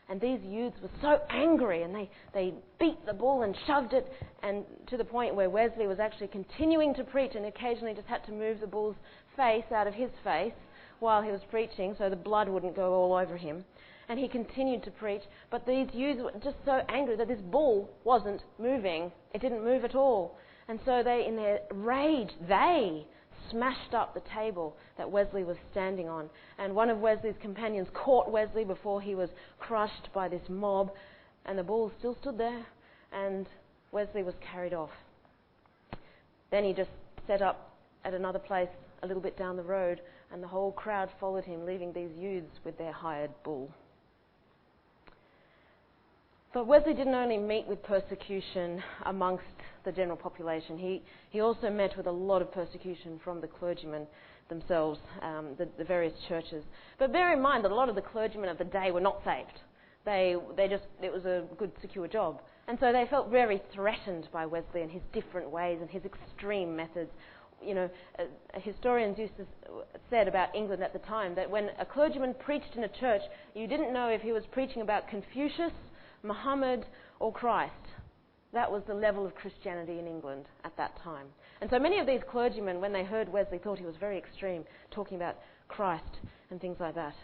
And 0.09 0.19
these 0.19 0.39
youths 0.43 0.77
were 0.81 0.89
so 1.01 1.19
angry 1.29 1.83
and 1.83 1.95
they, 1.95 2.09
they 2.33 2.53
beat 2.79 3.05
the 3.05 3.13
bull 3.13 3.43
and 3.43 3.55
shoved 3.65 3.93
it 3.93 4.11
and 4.41 4.65
to 4.87 4.97
the 4.97 5.05
point 5.05 5.35
where 5.35 5.49
Wesley 5.49 5.87
was 5.87 5.99
actually 5.99 6.27
continuing 6.27 6.93
to 6.95 7.03
preach 7.03 7.35
and 7.35 7.45
occasionally 7.45 7.93
just 7.93 8.07
had 8.07 8.23
to 8.25 8.31
move 8.31 8.59
the 8.59 8.67
bull's 8.67 8.95
face 9.37 9.63
out 9.73 9.87
of 9.87 9.93
his 9.93 10.11
face 10.23 10.53
while 10.99 11.21
he 11.21 11.31
was 11.31 11.41
preaching 11.49 11.95
so 11.97 12.09
the 12.09 12.15
blood 12.15 12.49
wouldn't 12.49 12.75
go 12.75 12.93
all 12.93 13.13
over 13.13 13.37
him. 13.37 13.63
And 14.09 14.19
he 14.19 14.27
continued 14.27 14.83
to 14.83 14.91
preach, 14.91 15.21
but 15.49 15.65
these 15.65 15.87
youths 15.93 16.21
were 16.21 16.31
just 16.43 16.57
so 16.65 16.81
angry 16.89 17.15
that 17.15 17.29
this 17.29 17.39
bull 17.39 17.89
wasn't 18.03 18.41
moving. 18.59 19.11
It 19.33 19.41
didn't 19.41 19.63
move 19.63 19.85
at 19.85 19.95
all. 19.95 20.37
And 20.67 20.79
so 20.85 21.01
they, 21.03 21.25
in 21.25 21.35
their 21.37 21.59
rage, 21.71 22.31
they 22.47 23.05
smashed 23.53 23.93
up 23.93 24.13
the 24.13 24.29
table 24.35 24.75
that 24.97 25.09
Wesley 25.09 25.45
was 25.45 25.55
standing 25.71 26.09
on. 26.09 26.29
And 26.57 26.75
one 26.75 26.89
of 26.89 26.99
Wesley's 26.99 27.35
companions 27.41 27.87
caught 27.93 28.29
Wesley 28.29 28.65
before 28.65 28.99
he 28.99 29.15
was 29.15 29.29
crushed 29.59 30.09
by 30.13 30.27
this 30.27 30.41
mob, 30.49 30.91
and 31.45 31.57
the 31.57 31.63
bull 31.63 31.91
still 31.99 32.17
stood 32.19 32.37
there, 32.37 32.65
and 33.13 33.47
Wesley 33.91 34.23
was 34.23 34.33
carried 34.51 34.73
off. 34.73 34.89
Then 36.51 36.65
he 36.65 36.73
just 36.73 36.89
set 37.27 37.41
up 37.41 37.71
at 38.03 38.13
another 38.13 38.39
place 38.39 38.69
a 39.01 39.07
little 39.07 39.21
bit 39.21 39.37
down 39.37 39.55
the 39.55 39.63
road, 39.63 40.01
and 40.31 40.41
the 40.41 40.47
whole 40.47 40.71
crowd 40.71 41.09
followed 41.19 41.45
him, 41.45 41.65
leaving 41.65 41.93
these 41.93 42.11
youths 42.17 42.59
with 42.65 42.77
their 42.77 42.91
hired 42.91 43.31
bull. 43.43 43.71
But 46.53 46.67
Wesley 46.67 46.93
didn't 46.93 47.15
only 47.15 47.39
meet 47.39 47.65
with 47.67 47.81
persecution 47.81 48.83
amongst 49.07 49.43
the 49.85 49.91
general 49.91 50.15
population, 50.15 50.77
he, 50.77 51.01
he 51.31 51.41
also 51.41 51.69
met 51.69 51.97
with 51.97 52.05
a 52.05 52.11
lot 52.11 52.41
of 52.41 52.51
persecution 52.53 53.19
from 53.23 53.41
the 53.41 53.47
clergymen 53.47 54.05
themselves, 54.49 54.99
um, 55.21 55.55
the, 55.57 55.67
the, 55.77 55.83
various 55.83 56.13
churches. 56.27 56.63
But 56.99 57.11
bear 57.11 57.33
in 57.33 57.41
mind 57.41 57.65
that 57.65 57.71
a 57.71 57.75
lot 57.75 57.89
of 57.89 57.95
the 57.95 58.01
clergymen 58.01 58.49
of 58.49 58.57
the 58.57 58.65
day 58.65 58.91
were 58.91 59.01
not 59.01 59.21
saved. 59.25 59.59
They, 60.05 60.35
they 60.55 60.67
just, 60.67 60.83
it 61.01 61.11
was 61.11 61.25
a 61.25 61.45
good, 61.57 61.71
secure 61.81 62.07
job. 62.07 62.41
And 62.67 62.77
so 62.79 62.93
they 62.93 63.05
felt 63.09 63.29
very 63.29 63.61
threatened 63.73 64.29
by 64.31 64.45
Wesley 64.45 64.83
and 64.83 64.91
his 64.91 65.01
different 65.11 65.49
ways 65.49 65.79
and 65.81 65.89
his 65.89 66.03
extreme 66.05 66.75
methods. 66.75 67.09
You 67.61 67.75
know, 67.75 67.89
uh, 68.19 68.23
historians 68.59 69.17
used 69.17 69.35
to 69.37 69.45
said 70.09 70.27
about 70.27 70.53
England 70.53 70.83
at 70.83 70.93
the 70.93 70.99
time 70.99 71.33
that 71.35 71.49
when 71.49 71.69
a 71.79 71.85
clergyman 71.85 72.35
preached 72.35 72.75
in 72.75 72.83
a 72.83 72.89
church, 72.99 73.21
you 73.55 73.67
didn't 73.67 73.91
know 73.91 74.09
if 74.09 74.21
he 74.21 74.31
was 74.31 74.43
preaching 74.51 74.81
about 74.81 75.07
Confucius 75.07 75.71
Muhammad 76.23 76.85
or 77.19 77.31
Christ. 77.31 77.73
That 78.53 78.71
was 78.71 78.83
the 78.87 78.93
level 78.93 79.25
of 79.25 79.35
Christianity 79.35 79.99
in 79.99 80.07
England 80.07 80.45
at 80.63 80.75
that 80.77 80.97
time. 81.03 81.27
And 81.61 81.69
so 81.69 81.79
many 81.79 81.99
of 81.99 82.07
these 82.07 82.21
clergymen, 82.29 82.79
when 82.79 82.93
they 82.93 83.03
heard 83.03 83.27
Wesley, 83.27 83.57
thought 83.57 83.79
he 83.79 83.85
was 83.85 83.95
very 83.99 84.17
extreme, 84.17 84.63
talking 84.91 85.17
about 85.17 85.37
Christ 85.67 86.19
and 86.49 86.61
things 86.61 86.77
like 86.79 86.95
that. 86.95 87.15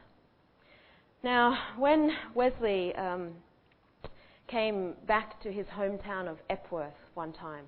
Now, 1.24 1.58
when 1.78 2.12
Wesley 2.34 2.95
um, 2.95 3.34
came 4.47 4.95
back 5.08 5.41
to 5.43 5.52
his 5.52 5.68
hometown 5.68 6.28
of 6.28 6.38
Epworth 6.50 6.93
one 7.14 7.34
time, 7.34 7.66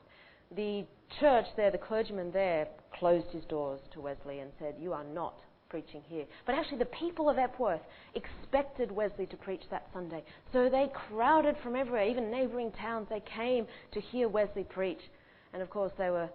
the 0.56 0.86
church 1.20 1.46
there, 1.56 1.72
the 1.72 1.78
clergyman 1.78 2.32
there, 2.32 2.68
closed 2.98 3.28
his 3.28 3.44
doors 3.46 3.80
to 3.94 4.02
Wesley 4.02 4.40
and 4.40 4.52
said, 4.58 4.76
You 4.80 4.94
are 4.94 5.04
not 5.04 5.36
preaching 5.72 6.02
here. 6.08 6.26
But 6.46 6.56
actually, 6.56 6.80
the 6.80 6.86
people 6.86 7.30
of 7.30 7.38
Epworth 7.40 7.82
expected 8.14 8.92
Wesley 8.92 9.26
to 9.28 9.38
preach 9.38 9.64
that 9.72 9.88
Sunday. 9.94 10.24
So 10.54 10.70
they 10.70 10.88
crowded 11.08 11.56
from 11.64 11.76
everywhere, 11.76 12.06
even 12.06 12.30
neighbouring 12.30 12.72
towns. 12.74 13.08
They 13.10 13.22
came 13.22 13.66
to 13.94 14.00
hear 14.02 14.28
Wesley 14.28 14.66
preach. 14.66 15.02
And 15.54 15.64
of 15.64 15.70
course, 15.70 15.94
they 15.98 16.10
were 16.10 16.30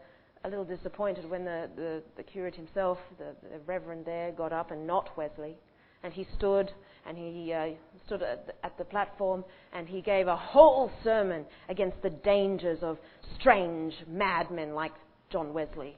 a 0.44 0.48
little 0.48 0.64
disappointed 0.64 1.28
when 1.28 1.44
the, 1.44 1.68
the, 1.76 2.02
the 2.16 2.22
curate 2.22 2.54
himself, 2.54 2.98
the, 3.18 3.36
the 3.42 3.58
reverend 3.66 4.06
there, 4.06 4.32
got 4.32 4.52
up 4.52 4.70
and 4.70 4.86
not 4.86 5.16
Wesley. 5.16 5.56
and 6.02 6.12
he 6.12 6.26
stood 6.36 6.70
and 7.06 7.18
he 7.18 7.52
uh, 7.52 7.66
stood 8.06 8.22
at 8.22 8.46
the, 8.46 8.54
at 8.64 8.78
the 8.78 8.84
platform 8.84 9.44
and 9.72 9.88
he 9.88 10.00
gave 10.00 10.28
a 10.28 10.36
whole 10.36 10.90
sermon 11.02 11.44
against 11.68 12.00
the 12.02 12.10
dangers 12.10 12.78
of 12.82 12.98
strange 13.38 13.94
madmen 14.08 14.74
like 14.74 14.92
John 15.30 15.52
Wesley. 15.52 15.96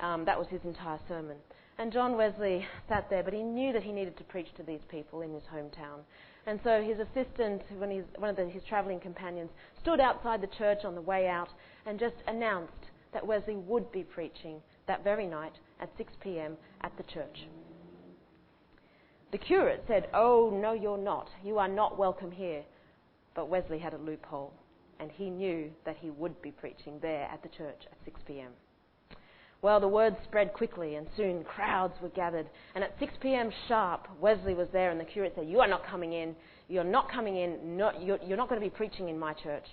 Um, 0.00 0.24
that 0.24 0.36
was 0.36 0.48
his 0.48 0.60
entire 0.64 0.98
sermon. 1.08 1.36
And 1.76 1.92
John 1.92 2.16
Wesley 2.16 2.66
sat 2.88 3.10
there, 3.10 3.22
but 3.22 3.34
he 3.34 3.42
knew 3.42 3.72
that 3.72 3.82
he 3.82 3.92
needed 3.92 4.16
to 4.18 4.24
preach 4.24 4.46
to 4.56 4.62
these 4.62 4.80
people 4.88 5.22
in 5.22 5.32
his 5.32 5.42
hometown. 5.52 6.00
And 6.46 6.60
so 6.62 6.82
his 6.82 6.98
assistant, 6.98 7.62
when 7.78 7.90
he's, 7.90 8.04
one 8.16 8.30
of 8.30 8.36
the, 8.36 8.48
his 8.48 8.62
travelling 8.68 9.00
companions, 9.00 9.50
stood 9.80 9.98
outside 9.98 10.40
the 10.40 10.56
church 10.58 10.84
on 10.84 10.94
the 10.94 11.00
way 11.00 11.26
out 11.26 11.48
and 11.86 11.98
just 11.98 12.16
announced 12.28 12.90
that 13.12 13.26
Wesley 13.26 13.56
would 13.56 13.90
be 13.90 14.04
preaching 14.04 14.60
that 14.86 15.02
very 15.02 15.26
night 15.26 15.54
at 15.80 15.90
6 15.96 16.12
p.m. 16.20 16.56
at 16.82 16.96
the 16.96 17.02
church. 17.04 17.46
The 19.32 19.38
curate 19.38 19.84
said, 19.88 20.08
Oh, 20.14 20.50
no, 20.54 20.72
you're 20.72 20.98
not. 20.98 21.28
You 21.42 21.58
are 21.58 21.68
not 21.68 21.98
welcome 21.98 22.30
here. 22.30 22.62
But 23.34 23.48
Wesley 23.48 23.78
had 23.78 23.94
a 23.94 23.98
loophole, 23.98 24.52
and 25.00 25.10
he 25.10 25.28
knew 25.28 25.72
that 25.84 25.96
he 25.96 26.10
would 26.10 26.40
be 26.40 26.52
preaching 26.52 27.00
there 27.02 27.24
at 27.32 27.42
the 27.42 27.48
church 27.48 27.82
at 27.90 27.98
6 28.04 28.20
p.m. 28.28 28.52
Well, 29.64 29.80
the 29.80 29.88
word 29.88 30.14
spread 30.24 30.52
quickly, 30.52 30.96
and 30.96 31.06
soon 31.16 31.42
crowds 31.42 31.94
were 32.02 32.10
gathered. 32.10 32.44
And 32.74 32.84
at 32.84 32.98
6 33.00 33.14
p.m. 33.22 33.50
sharp, 33.66 34.06
Wesley 34.20 34.52
was 34.52 34.68
there, 34.74 34.90
and 34.90 35.00
the 35.00 35.06
curate 35.06 35.32
said, 35.34 35.48
You 35.48 35.60
are 35.60 35.66
not 35.66 35.86
coming 35.86 36.12
in. 36.12 36.36
You're 36.68 36.84
not 36.84 37.10
coming 37.10 37.38
in. 37.38 37.78
You're, 37.78 38.18
you're 38.22 38.36
not 38.36 38.50
going 38.50 38.60
to 38.60 38.66
be 38.66 38.68
preaching 38.68 39.08
in 39.08 39.18
my 39.18 39.32
church. 39.32 39.64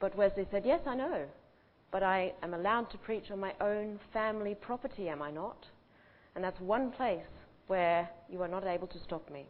But 0.00 0.16
Wesley 0.16 0.48
said, 0.50 0.64
Yes, 0.66 0.80
I 0.84 0.96
know. 0.96 1.26
But 1.92 2.02
I 2.02 2.32
am 2.42 2.54
allowed 2.54 2.90
to 2.90 2.98
preach 2.98 3.30
on 3.30 3.38
my 3.38 3.52
own 3.60 4.00
family 4.12 4.56
property, 4.60 5.08
am 5.08 5.22
I 5.22 5.30
not? 5.30 5.64
And 6.34 6.42
that's 6.42 6.58
one 6.58 6.90
place 6.90 7.22
where 7.68 8.10
you 8.28 8.42
are 8.42 8.48
not 8.48 8.66
able 8.66 8.88
to 8.88 8.98
stop 9.06 9.30
me. 9.30 9.46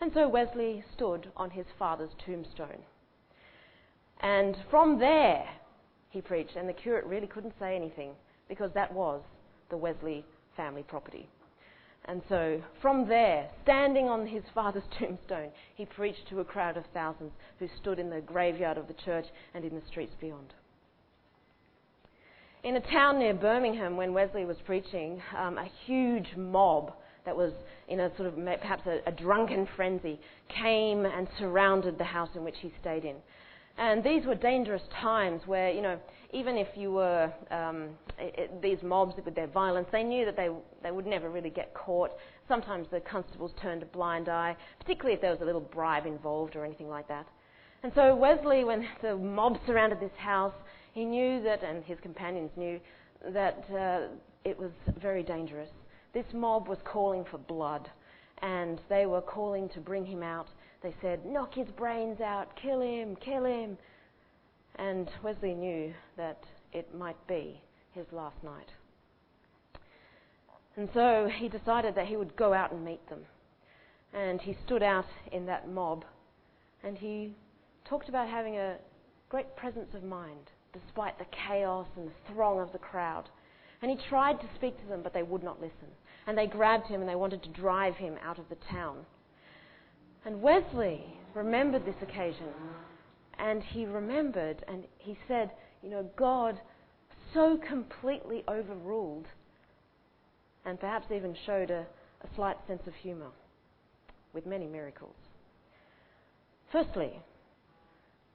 And 0.00 0.10
so 0.14 0.26
Wesley 0.26 0.82
stood 0.94 1.30
on 1.36 1.50
his 1.50 1.66
father's 1.78 2.12
tombstone. 2.24 2.80
And 4.22 4.56
from 4.70 4.98
there, 4.98 5.44
he 6.08 6.22
preached, 6.22 6.56
and 6.56 6.66
the 6.66 6.72
curate 6.72 7.04
really 7.04 7.26
couldn't 7.26 7.52
say 7.60 7.76
anything 7.76 8.12
because 8.50 8.72
that 8.74 8.92
was 8.92 9.22
the 9.70 9.76
Wesley 9.76 10.26
family 10.56 10.82
property. 10.82 11.26
And 12.06 12.20
so, 12.28 12.60
from 12.82 13.08
there, 13.08 13.48
standing 13.62 14.08
on 14.08 14.26
his 14.26 14.42
father's 14.54 14.82
tombstone, 14.98 15.50
he 15.76 15.86
preached 15.86 16.28
to 16.28 16.40
a 16.40 16.44
crowd 16.44 16.76
of 16.76 16.84
thousands 16.92 17.32
who 17.58 17.68
stood 17.80 17.98
in 17.98 18.10
the 18.10 18.20
graveyard 18.20 18.76
of 18.76 18.88
the 18.88 18.94
church 19.04 19.26
and 19.54 19.64
in 19.64 19.74
the 19.74 19.86
streets 19.86 20.14
beyond. 20.20 20.52
In 22.64 22.76
a 22.76 22.80
town 22.80 23.20
near 23.20 23.32
Birmingham, 23.32 23.96
when 23.96 24.12
Wesley 24.12 24.44
was 24.44 24.56
preaching, 24.66 25.22
um, 25.38 25.56
a 25.56 25.70
huge 25.86 26.36
mob 26.36 26.92
that 27.24 27.36
was 27.36 27.52
in 27.88 28.00
a 28.00 28.14
sort 28.16 28.28
of 28.28 28.34
perhaps 28.34 28.82
a, 28.86 29.00
a 29.06 29.12
drunken 29.12 29.68
frenzy 29.76 30.18
came 30.48 31.06
and 31.06 31.28
surrounded 31.38 31.96
the 31.98 32.04
house 32.04 32.30
in 32.34 32.42
which 32.42 32.56
he 32.60 32.72
stayed 32.80 33.04
in. 33.04 33.16
And 33.80 34.04
these 34.04 34.26
were 34.26 34.34
dangerous 34.34 34.82
times 35.00 35.40
where, 35.46 35.70
you 35.70 35.80
know, 35.80 35.98
even 36.34 36.58
if 36.58 36.68
you 36.76 36.92
were 36.92 37.32
um, 37.50 37.88
it, 38.18 38.34
it, 38.38 38.62
these 38.62 38.82
mobs 38.82 39.14
with 39.24 39.34
their 39.34 39.46
violence, 39.46 39.88
they 39.90 40.02
knew 40.02 40.26
that 40.26 40.36
they, 40.36 40.50
they 40.82 40.90
would 40.90 41.06
never 41.06 41.30
really 41.30 41.48
get 41.48 41.72
caught. 41.72 42.10
Sometimes 42.46 42.88
the 42.90 43.00
constables 43.00 43.52
turned 43.60 43.82
a 43.82 43.86
blind 43.86 44.28
eye, 44.28 44.54
particularly 44.78 45.14
if 45.14 45.22
there 45.22 45.30
was 45.30 45.40
a 45.40 45.46
little 45.46 45.62
bribe 45.62 46.04
involved 46.04 46.56
or 46.56 46.64
anything 46.66 46.90
like 46.90 47.08
that. 47.08 47.26
And 47.82 47.90
so 47.94 48.14
Wesley, 48.14 48.64
when 48.64 48.86
the 49.02 49.16
mob 49.16 49.56
surrounded 49.66 49.98
this 49.98 50.16
house, 50.18 50.54
he 50.92 51.06
knew 51.06 51.42
that, 51.42 51.62
and 51.62 51.82
his 51.84 51.98
companions 52.00 52.50
knew, 52.56 52.78
that 53.32 53.64
uh, 53.74 54.08
it 54.44 54.58
was 54.58 54.72
very 55.00 55.22
dangerous. 55.22 55.70
This 56.12 56.26
mob 56.34 56.68
was 56.68 56.78
calling 56.84 57.24
for 57.30 57.38
blood, 57.38 57.88
and 58.42 58.78
they 58.90 59.06
were 59.06 59.22
calling 59.22 59.70
to 59.70 59.80
bring 59.80 60.04
him 60.04 60.22
out. 60.22 60.48
They 60.82 60.94
said, 61.02 61.26
Knock 61.26 61.54
his 61.54 61.68
brains 61.76 62.20
out, 62.20 62.56
kill 62.56 62.80
him, 62.80 63.16
kill 63.16 63.44
him. 63.44 63.76
And 64.76 65.10
Wesley 65.22 65.54
knew 65.54 65.92
that 66.16 66.42
it 66.72 66.94
might 66.94 67.26
be 67.26 67.60
his 67.92 68.06
last 68.12 68.42
night. 68.42 68.68
And 70.76 70.88
so 70.94 71.28
he 71.30 71.48
decided 71.48 71.94
that 71.96 72.06
he 72.06 72.16
would 72.16 72.36
go 72.36 72.54
out 72.54 72.72
and 72.72 72.84
meet 72.84 73.06
them. 73.08 73.20
And 74.14 74.40
he 74.40 74.56
stood 74.64 74.82
out 74.82 75.06
in 75.32 75.46
that 75.46 75.68
mob 75.68 76.04
and 76.82 76.96
he 76.96 77.34
talked 77.84 78.08
about 78.08 78.28
having 78.28 78.56
a 78.56 78.76
great 79.28 79.54
presence 79.56 79.94
of 79.94 80.02
mind 80.02 80.50
despite 80.72 81.18
the 81.18 81.26
chaos 81.46 81.86
and 81.96 82.08
the 82.08 82.32
throng 82.32 82.60
of 82.60 82.72
the 82.72 82.78
crowd. 82.78 83.28
And 83.82 83.90
he 83.90 84.08
tried 84.08 84.40
to 84.40 84.46
speak 84.54 84.80
to 84.80 84.86
them, 84.86 85.00
but 85.02 85.12
they 85.12 85.22
would 85.22 85.42
not 85.42 85.60
listen. 85.60 85.88
And 86.26 86.36
they 86.38 86.46
grabbed 86.46 86.86
him 86.86 87.00
and 87.00 87.08
they 87.08 87.16
wanted 87.16 87.42
to 87.42 87.48
drive 87.50 87.96
him 87.96 88.16
out 88.22 88.38
of 88.38 88.48
the 88.48 88.56
town. 88.70 89.04
And 90.24 90.42
Wesley 90.42 91.04
remembered 91.34 91.84
this 91.84 92.02
occasion 92.02 92.52
and 93.38 93.62
he 93.62 93.86
remembered 93.86 94.64
and 94.68 94.84
he 94.98 95.16
said, 95.26 95.50
You 95.82 95.90
know, 95.90 96.10
God 96.16 96.60
so 97.32 97.56
completely 97.56 98.44
overruled 98.48 99.26
and 100.64 100.78
perhaps 100.78 101.10
even 101.10 101.34
showed 101.46 101.70
a, 101.70 101.86
a 102.22 102.34
slight 102.34 102.56
sense 102.66 102.82
of 102.86 102.94
humour 102.94 103.30
with 104.32 104.46
many 104.46 104.66
miracles. 104.66 105.14
Firstly, 106.70 107.12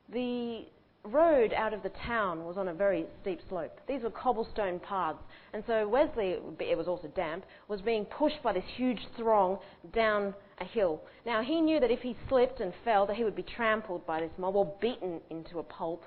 the 0.09 0.65
road 1.05 1.53
out 1.53 1.73
of 1.73 1.83
the 1.83 1.91
town 2.05 2.45
was 2.45 2.57
on 2.57 2.67
a 2.67 2.73
very 2.73 3.05
steep 3.21 3.39
slope. 3.49 3.79
These 3.87 4.01
were 4.03 4.09
cobblestone 4.09 4.79
paths, 4.79 5.19
and 5.53 5.63
so 5.67 5.87
Wesley, 5.87 6.37
it 6.59 6.77
was 6.77 6.87
also 6.87 7.07
damp, 7.09 7.45
was 7.67 7.81
being 7.81 8.05
pushed 8.05 8.41
by 8.43 8.53
this 8.53 8.63
huge 8.75 8.99
throng 9.17 9.59
down 9.93 10.33
a 10.59 10.65
hill. 10.65 11.01
Now 11.25 11.41
he 11.41 11.61
knew 11.61 11.79
that 11.79 11.91
if 11.91 11.99
he 11.99 12.15
slipped 12.27 12.59
and 12.59 12.73
fell, 12.83 13.05
that 13.07 13.15
he 13.15 13.23
would 13.23 13.35
be 13.35 13.43
trampled 13.43 14.05
by 14.05 14.21
this 14.21 14.31
mob 14.37 14.55
or 14.55 14.73
beaten 14.81 15.21
into 15.29 15.59
a 15.59 15.63
pulp. 15.63 16.03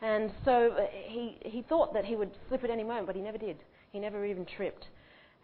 And 0.00 0.32
so 0.44 0.72
uh, 0.72 0.86
he, 0.90 1.38
he 1.44 1.62
thought 1.62 1.94
that 1.94 2.04
he 2.04 2.16
would 2.16 2.30
slip 2.48 2.64
at 2.64 2.70
any 2.70 2.82
moment, 2.82 3.06
but 3.06 3.14
he 3.14 3.22
never 3.22 3.38
did. 3.38 3.56
He 3.92 4.00
never 4.00 4.24
even 4.24 4.44
tripped. 4.44 4.86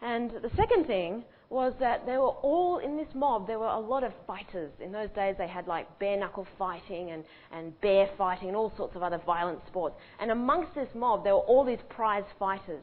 And 0.03 0.31
the 0.31 0.51
second 0.57 0.87
thing 0.87 1.25
was 1.51 1.73
that 1.81 2.05
they 2.05 2.19
were 2.19 2.29
all 2.43 2.79
in 2.79 2.97
this 2.97 3.09
mob, 3.15 3.47
there 3.47 3.59
were 3.59 3.67
a 3.67 3.79
lot 3.79 4.05
of 4.05 4.13
fighters. 4.27 4.71
In 4.81 4.93
those 4.93 5.09
days, 5.15 5.35
they 5.39 5.49
had 5.49 5.67
like 5.67 5.99
bare 5.99 6.19
knuckle 6.19 6.47
fighting 6.59 7.11
and, 7.11 7.25
and 7.53 7.79
bear 7.81 8.11
fighting 8.19 8.49
and 8.49 8.57
all 8.57 8.73
sorts 8.77 8.95
of 8.97 9.03
other 9.03 9.21
violent 9.25 9.61
sports. 9.67 9.97
And 10.21 10.31
amongst 10.31 10.75
this 10.75 10.89
mob, 10.95 11.25
there 11.25 11.35
were 11.35 11.41
all 11.41 11.65
these 11.65 11.79
prize 11.89 12.25
fighters. 12.39 12.83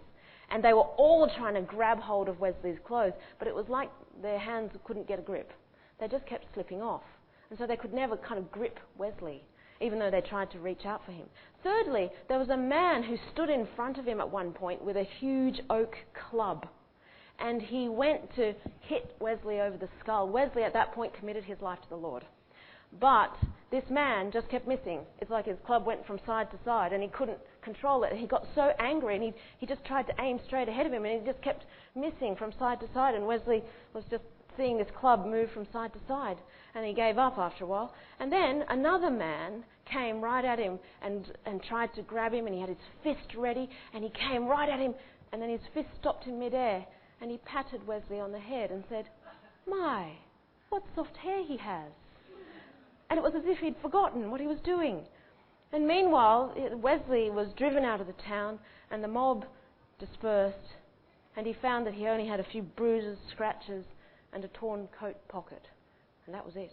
And 0.50 0.64
they 0.64 0.74
were 0.74 0.82
all 0.98 1.30
trying 1.38 1.56
to 1.56 1.62
grab 1.62 2.00
hold 2.00 2.28
of 2.28 2.40
Wesley's 2.40 2.78
clothes, 2.86 3.14
but 3.40 3.48
it 3.48 3.56
was 3.56 3.66
like 3.68 3.90
their 4.22 4.40
hands 4.40 4.72
couldn't 4.84 5.08
get 5.08 5.20
a 5.20 5.24
grip. 5.24 5.52
They 6.00 6.08
just 6.08 6.26
kept 6.26 6.46
slipping 6.54 6.82
off. 6.82 7.04
And 7.50 7.60
so 7.60 7.68
they 7.68 7.78
could 7.78 7.94
never 7.94 8.18
kind 8.18 8.40
of 8.40 8.52
grip 8.52 8.80
Wesley, 8.98 9.44
even 9.80 10.00
though 10.00 10.12
they 10.12 10.22
tried 10.22 10.52
to 10.52 10.60
reach 10.60 10.86
out 10.86 11.06
for 11.06 11.12
him. 11.12 11.28
Thirdly, 11.64 12.10
there 12.28 12.40
was 12.40 12.50
a 12.50 12.58
man 12.58 13.04
who 13.04 13.18
stood 13.32 13.50
in 13.50 13.68
front 13.76 13.98
of 13.98 14.06
him 14.06 14.20
at 14.20 14.30
one 14.30 14.52
point 14.52 14.84
with 14.84 14.98
a 14.98 15.08
huge 15.20 15.62
oak 15.70 15.96
club 16.30 16.68
and 17.40 17.62
he 17.62 17.90
went 17.90 18.34
to 18.36 18.54
hit 18.82 19.16
Wesley 19.20 19.60
over 19.60 19.78
the 19.78 19.90
skull. 20.00 20.30
Wesley, 20.30 20.64
at 20.64 20.74
that 20.74 20.94
point, 20.94 21.14
committed 21.14 21.44
his 21.44 21.60
life 21.62 21.82
to 21.82 21.90
the 21.90 21.96
Lord. 21.96 22.24
But 23.00 23.36
this 23.72 23.84
man 23.90 24.32
just 24.32 24.50
kept 24.50 24.68
missing. 24.68 25.02
It's 25.20 25.32
like 25.32 25.46
his 25.46 25.58
club 25.66 25.86
went 25.86 26.06
from 26.06 26.20
side 26.26 26.50
to 26.52 26.58
side 26.64 26.94
and 26.94 27.04
he 27.04 27.10
couldn't 27.10 27.40
control 27.62 28.04
it. 28.04 28.14
He 28.14 28.26
got 28.26 28.46
so 28.56 28.72
angry 28.80 29.16
and 29.16 29.24
he, 29.24 29.34
he 29.58 29.66
just 29.66 29.84
tried 29.84 30.08
to 30.08 30.14
aim 30.22 30.40
straight 30.46 30.70
ahead 30.70 30.86
of 30.86 30.94
him 30.94 31.04
and 31.04 31.20
he 31.20 31.26
just 31.26 31.42
kept 31.42 31.66
missing 31.96 32.36
from 32.38 32.54
side 32.58 32.80
to 32.80 32.88
side. 32.94 33.16
And 33.16 33.28
Wesley 33.28 33.64
was 33.94 34.04
just 34.10 34.24
seeing 34.56 34.78
this 34.78 34.88
club 34.98 35.26
move 35.26 35.50
from 35.52 35.68
side 35.74 35.92
to 35.94 36.00
side. 36.08 36.38
And 36.74 36.86
he 36.86 36.94
gave 36.94 37.18
up 37.18 37.38
after 37.38 37.66
a 37.66 37.68
while. 37.68 37.94
And 38.20 38.32
then 38.32 38.64
another 38.70 39.10
man 39.10 39.66
came 39.92 40.22
right 40.22 40.46
at 40.46 40.60
him 40.60 40.80
and, 41.02 41.32
and 41.46 41.62
tried 41.64 41.94
to 41.96 42.02
grab 42.02 42.34
him 42.34 42.48
and 42.48 42.56
he 42.56 42.62
had 42.62 42.70
his 42.70 42.78
fist 43.04 43.36
ready 43.38 43.70
and 43.94 44.04
he 44.04 44.10
came 44.30 44.46
right 44.46 44.70
at 44.70 44.80
him 44.80 44.96
and 45.32 45.42
then 45.42 45.50
his 45.50 45.62
fist 45.74 45.90
stopped 46.00 46.26
in 46.28 46.40
midair 46.40 46.86
and 47.22 47.32
he 47.32 47.38
patted 47.40 47.88
Wesley 47.88 48.20
on 48.20 48.32
the 48.32 48.40
head 48.40 48.72
and 48.72 48.84
said, 48.90 49.06
My, 49.68 50.12
what 50.70 50.84
soft 50.96 51.18
hair 51.18 51.44
he 51.44 51.58
has. 51.58 51.92
And 53.10 53.18
it 53.18 53.24
was 53.24 53.34
as 53.36 53.44
if 53.46 53.60
he'd 53.60 53.76
forgotten 53.82 54.32
what 54.32 54.42
he 54.42 54.48
was 54.48 54.60
doing. 54.64 55.02
And 55.72 55.88
meanwhile, 55.88 56.54
Wesley 56.82 57.30
was 57.30 57.54
driven 57.58 57.84
out 57.84 58.02
of 58.02 58.08
the 58.08 58.14
town, 58.14 58.60
and 58.92 59.04
the 59.04 59.08
mob 59.08 59.46
dispersed, 60.00 60.76
and 61.36 61.46
he 61.46 61.54
found 61.54 61.86
that 61.86 61.94
he 61.94 62.08
only 62.08 62.28
had 62.28 62.40
a 62.40 62.46
few 62.52 62.62
bruises, 62.62 63.18
scratches, 63.32 63.86
and 64.34 64.44
a 64.44 64.50
torn 64.50 64.88
coat 65.00 65.16
pocket. 65.28 65.62
And 66.26 66.36
that 66.36 66.46
was 66.46 66.56
it. 66.56 66.72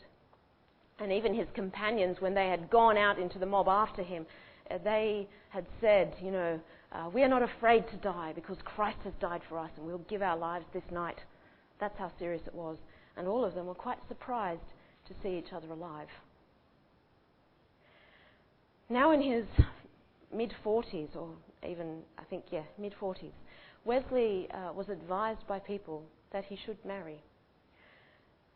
And 0.99 1.13
even 1.13 1.35
his 1.35 1.49
companions, 1.55 2.21
when 2.21 2.35
they 2.35 2.49
had 2.49 2.71
gone 2.71 2.97
out 2.97 3.19
into 3.19 3.39
the 3.39 3.47
mob 3.47 3.69
after 3.69 4.03
him, 4.03 4.27
uh, 4.71 4.79
they 4.85 5.29
had 5.49 5.67
said, 5.81 6.15
you 6.23 6.31
know, 6.31 6.61
uh, 6.95 7.09
we 7.09 7.23
are 7.23 7.29
not 7.29 7.43
afraid 7.43 7.89
to 7.89 7.97
die 7.97 8.33
because 8.35 8.59
Christ 8.65 8.99
has 9.05 9.15
died 9.21 9.41
for 9.49 9.59
us 9.59 9.71
and 9.77 9.87
we'll 9.87 9.99
give 9.99 10.23
our 10.23 10.37
lives 10.37 10.67
this 10.73 10.83
night. 10.91 11.19
That's 11.81 11.99
how 11.99 12.11
serious 12.19 12.43
it 12.47 12.55
was. 12.55 12.77
And 13.17 13.27
all 13.27 13.45
of 13.45 13.55
them 13.55 13.67
were 13.67 13.75
quite 13.75 13.99
surprised 14.09 14.61
to 15.09 15.15
see 15.23 15.37
each 15.39 15.53
other 15.53 15.69
alive. 15.71 16.09
Now, 18.89 19.13
in 19.13 19.23
his 19.23 19.45
mid 20.33 20.53
40s, 20.65 21.17
or 21.17 21.31
even, 21.67 22.01
I 22.19 22.25
think, 22.25 22.45
yeah, 22.51 22.65
mid 22.79 22.95
40s, 23.01 23.33
Wesley 23.85 24.49
uh, 24.53 24.73
was 24.73 24.89
advised 24.89 25.47
by 25.47 25.59
people 25.59 26.05
that 26.33 26.45
he 26.45 26.57
should 26.57 26.77
marry. 26.85 27.23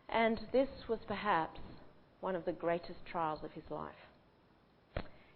And 0.08 0.40
this 0.52 0.68
was 0.88 0.98
perhaps 1.08 1.60
one 2.20 2.36
of 2.36 2.44
the 2.44 2.52
greatest 2.52 2.98
trials 3.10 3.40
of 3.42 3.52
his 3.52 3.64
life. 3.70 3.94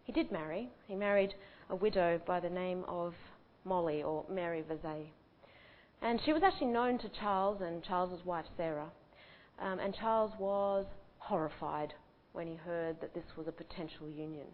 He 0.05 0.13
did 0.13 0.31
marry. 0.31 0.69
He 0.87 0.95
married 0.95 1.35
a 1.71 1.77
widow 1.77 2.21
by 2.27 2.41
the 2.41 2.51
name 2.51 2.85
of 2.89 3.15
Molly 3.65 4.03
or 4.03 4.25
Mary 4.29 4.63
Vazeille. 4.69 5.07
And 6.03 6.21
she 6.25 6.33
was 6.33 6.43
actually 6.43 6.69
known 6.69 6.99
to 6.99 7.09
Charles 7.09 7.61
and 7.61 7.83
Charles's 7.83 8.25
wife 8.25 8.47
Sarah. 8.57 8.91
Um, 9.61 9.79
and 9.79 9.95
Charles 9.95 10.33
was 10.39 10.87
horrified 11.19 11.95
when 12.33 12.47
he 12.47 12.57
heard 12.57 13.01
that 13.01 13.15
this 13.15 13.25
was 13.37 13.47
a 13.47 13.53
potential 13.53 14.09
union. 14.09 14.47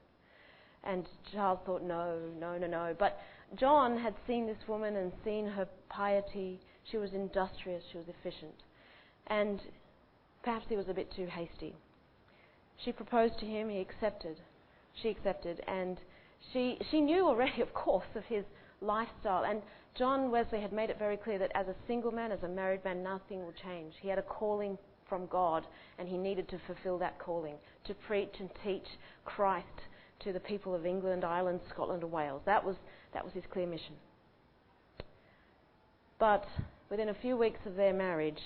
And 0.84 1.06
Charles 1.32 1.60
thought, 1.64 1.82
no, 1.82 2.18
no, 2.38 2.58
no, 2.58 2.66
no. 2.66 2.94
But 2.98 3.18
John 3.58 3.98
had 3.98 4.14
seen 4.26 4.46
this 4.46 4.68
woman 4.68 4.96
and 4.96 5.12
seen 5.24 5.46
her 5.46 5.68
piety. 5.88 6.60
She 6.90 6.98
was 6.98 7.12
industrious, 7.12 7.82
she 7.90 7.98
was 7.98 8.06
efficient. 8.08 8.54
And 9.28 9.60
perhaps 10.42 10.66
he 10.68 10.76
was 10.76 10.88
a 10.88 10.94
bit 10.94 11.12
too 11.14 11.26
hasty. 11.26 11.74
She 12.84 12.92
proposed 12.92 13.38
to 13.40 13.46
him, 13.46 13.68
he 13.68 13.80
accepted. 13.80 14.38
She 14.94 15.08
accepted. 15.08 15.62
And 15.66 15.98
she, 16.52 16.78
she 16.90 17.00
knew 17.00 17.26
already, 17.26 17.60
of 17.62 17.72
course, 17.74 18.06
of 18.14 18.24
his 18.24 18.44
lifestyle. 18.80 19.44
And 19.44 19.62
John 19.96 20.30
Wesley 20.30 20.60
had 20.60 20.72
made 20.72 20.90
it 20.90 20.98
very 20.98 21.16
clear 21.16 21.38
that 21.38 21.52
as 21.54 21.68
a 21.68 21.74
single 21.86 22.12
man, 22.12 22.32
as 22.32 22.42
a 22.42 22.48
married 22.48 22.84
man, 22.84 23.02
nothing 23.02 23.40
will 23.40 23.54
change. 23.62 23.94
He 24.00 24.08
had 24.08 24.18
a 24.18 24.22
calling 24.22 24.76
from 25.08 25.26
God, 25.26 25.64
and 25.98 26.08
he 26.08 26.18
needed 26.18 26.48
to 26.48 26.58
fulfill 26.66 26.98
that 26.98 27.18
calling 27.18 27.54
to 27.84 27.94
preach 27.94 28.34
and 28.40 28.50
teach 28.64 28.86
Christ 29.24 29.66
to 30.20 30.32
the 30.32 30.40
people 30.40 30.74
of 30.74 30.84
England, 30.86 31.24
Ireland, 31.24 31.60
Scotland, 31.70 32.02
and 32.02 32.10
Wales. 32.10 32.42
That 32.44 32.64
was, 32.64 32.76
that 33.14 33.24
was 33.24 33.32
his 33.32 33.44
clear 33.52 33.66
mission. 33.66 33.94
But 36.18 36.46
within 36.90 37.10
a 37.10 37.14
few 37.14 37.36
weeks 37.36 37.60
of 37.66 37.76
their 37.76 37.92
marriage, 37.92 38.40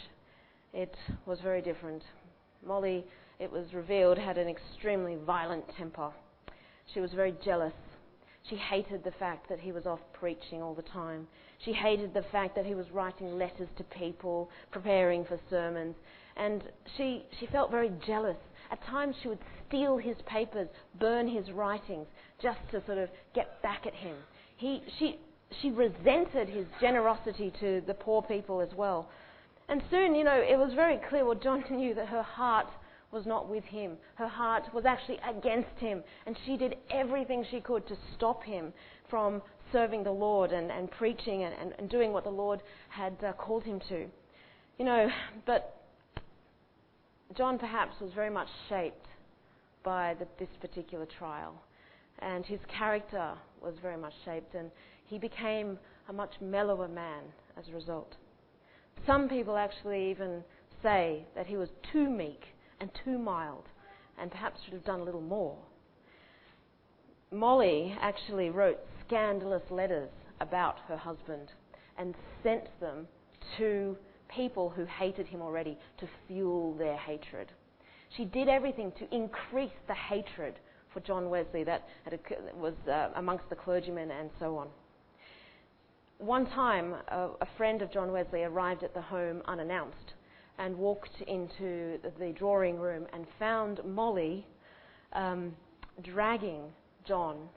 it 0.72 0.94
was 1.26 1.40
very 1.40 1.62
different. 1.62 2.02
Molly, 2.66 3.04
it 3.38 3.50
was 3.50 3.72
revealed, 3.72 4.18
had 4.18 4.38
an 4.38 4.48
extremely 4.48 5.16
violent 5.24 5.64
temper. 5.76 6.10
She 6.92 7.00
was 7.00 7.12
very 7.12 7.34
jealous. 7.44 7.72
She 8.50 8.56
hated 8.56 9.04
the 9.04 9.12
fact 9.12 9.48
that 9.48 9.60
he 9.60 9.70
was 9.70 9.86
off 9.86 10.00
preaching 10.12 10.60
all 10.60 10.74
the 10.74 10.82
time. 10.82 11.28
She 11.64 11.72
hated 11.72 12.12
the 12.12 12.24
fact 12.32 12.56
that 12.56 12.66
he 12.66 12.74
was 12.74 12.90
writing 12.90 13.38
letters 13.38 13.68
to 13.76 13.84
people, 13.84 14.50
preparing 14.72 15.24
for 15.24 15.38
sermons. 15.48 15.94
And 16.36 16.64
she, 16.96 17.24
she 17.38 17.46
felt 17.46 17.70
very 17.70 17.92
jealous. 18.04 18.36
At 18.72 18.82
times, 18.84 19.14
she 19.22 19.28
would 19.28 19.38
steal 19.68 19.98
his 19.98 20.16
papers, 20.26 20.68
burn 20.98 21.28
his 21.28 21.52
writings, 21.52 22.08
just 22.42 22.58
to 22.72 22.84
sort 22.86 22.98
of 22.98 23.08
get 23.34 23.62
back 23.62 23.86
at 23.86 23.94
him. 23.94 24.16
He, 24.56 24.82
she, 24.98 25.20
she 25.62 25.70
resented 25.70 26.48
his 26.48 26.66
generosity 26.80 27.52
to 27.60 27.82
the 27.86 27.94
poor 27.94 28.20
people 28.20 28.60
as 28.60 28.74
well. 28.74 29.08
And 29.68 29.80
soon, 29.90 30.16
you 30.16 30.24
know, 30.24 30.40
it 30.40 30.58
was 30.58 30.72
very 30.74 30.98
clear, 31.08 31.24
well, 31.24 31.36
John 31.36 31.62
knew 31.70 31.94
that 31.94 32.08
her 32.08 32.22
heart 32.22 32.66
was 33.12 33.26
not 33.26 33.48
with 33.48 33.64
him. 33.64 33.96
Her 34.14 34.28
heart 34.28 34.72
was 34.72 34.84
actually 34.84 35.18
against 35.28 35.78
him. 35.78 36.02
And 36.26 36.36
she 36.46 36.56
did 36.56 36.76
everything 36.90 37.44
she 37.50 37.60
could 37.60 37.86
to 37.88 37.96
stop 38.14 38.42
him 38.44 38.72
from 39.08 39.42
serving 39.72 40.04
the 40.04 40.12
Lord 40.12 40.52
and, 40.52 40.70
and 40.70 40.90
preaching 40.90 41.42
and, 41.42 41.54
and, 41.60 41.72
and 41.78 41.90
doing 41.90 42.12
what 42.12 42.24
the 42.24 42.30
Lord 42.30 42.60
had 42.88 43.16
uh, 43.24 43.32
called 43.32 43.64
him 43.64 43.80
to. 43.88 44.06
You 44.78 44.84
know, 44.84 45.08
but 45.46 45.76
John 47.36 47.58
perhaps 47.58 48.00
was 48.00 48.12
very 48.14 48.30
much 48.30 48.48
shaped 48.68 49.06
by 49.82 50.14
the, 50.18 50.26
this 50.38 50.48
particular 50.60 51.06
trial. 51.06 51.54
And 52.20 52.44
his 52.44 52.60
character 52.68 53.32
was 53.62 53.74
very 53.80 53.96
much 53.96 54.12
shaped, 54.24 54.54
and 54.54 54.70
he 55.06 55.18
became 55.18 55.78
a 56.08 56.12
much 56.12 56.34
mellower 56.40 56.88
man 56.88 57.22
as 57.58 57.68
a 57.68 57.72
result. 57.72 58.14
Some 59.06 59.28
people 59.28 59.56
actually 59.56 60.10
even 60.10 60.44
say 60.82 61.24
that 61.34 61.46
he 61.46 61.56
was 61.56 61.68
too 61.92 62.08
meek 62.10 62.44
and 62.80 62.90
too 63.04 63.18
mild, 63.18 63.64
and 64.18 64.30
perhaps 64.30 64.60
should 64.64 64.72
have 64.72 64.84
done 64.84 65.00
a 65.00 65.04
little 65.04 65.20
more. 65.20 65.56
Molly 67.30 67.96
actually 68.00 68.50
wrote 68.50 68.78
scandalous 69.06 69.62
letters 69.70 70.10
about 70.40 70.78
her 70.88 70.96
husband 70.96 71.52
and 71.98 72.14
sent 72.42 72.64
them 72.80 73.06
to 73.56 73.96
people 74.34 74.70
who 74.70 74.84
hated 74.84 75.26
him 75.26 75.42
already 75.42 75.78
to 75.98 76.08
fuel 76.26 76.74
their 76.74 76.96
hatred. 76.96 77.52
She 78.16 78.24
did 78.24 78.48
everything 78.48 78.92
to 78.98 79.14
increase 79.14 79.70
the 79.86 79.94
hatred 79.94 80.54
for 80.92 81.00
John 81.00 81.30
Wesley 81.30 81.62
that 81.64 81.86
was 82.56 82.74
uh, 82.90 83.10
amongst 83.14 83.48
the 83.48 83.56
clergymen 83.56 84.10
and 84.10 84.30
so 84.40 84.56
on. 84.56 84.68
One 86.18 86.46
time, 86.46 86.94
a, 87.08 87.28
a 87.40 87.46
friend 87.56 87.80
of 87.80 87.92
John 87.92 88.12
Wesley 88.12 88.42
arrived 88.42 88.82
at 88.82 88.92
the 88.92 89.00
home 89.00 89.42
unannounced 89.46 90.14
and 90.60 90.76
walked 90.76 91.22
into 91.26 91.98
the 92.18 92.32
drawing 92.32 92.78
room 92.78 93.06
and 93.14 93.26
found 93.38 93.80
Molly 93.82 94.46
um, 95.14 95.56
dragging 96.02 96.64
John 97.08 97.48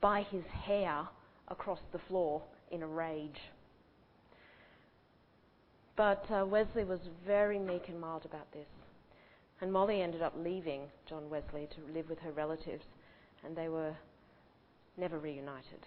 by 0.00 0.22
his 0.30 0.44
hair 0.46 1.08
across 1.48 1.80
the 1.92 1.98
floor 2.06 2.40
in 2.70 2.84
a 2.84 2.86
rage. 2.86 3.40
But 5.96 6.24
uh, 6.30 6.46
Wesley 6.46 6.84
was 6.84 7.00
very 7.26 7.58
meek 7.58 7.88
and 7.88 8.00
mild 8.00 8.24
about 8.24 8.50
this. 8.52 8.68
And 9.60 9.72
Molly 9.72 10.00
ended 10.00 10.22
up 10.22 10.34
leaving 10.38 10.82
John 11.08 11.28
Wesley 11.28 11.68
to 11.74 11.92
live 11.92 12.08
with 12.08 12.20
her 12.20 12.30
relatives, 12.30 12.84
and 13.44 13.56
they 13.56 13.68
were 13.68 13.96
never 14.96 15.18
reunited. 15.18 15.84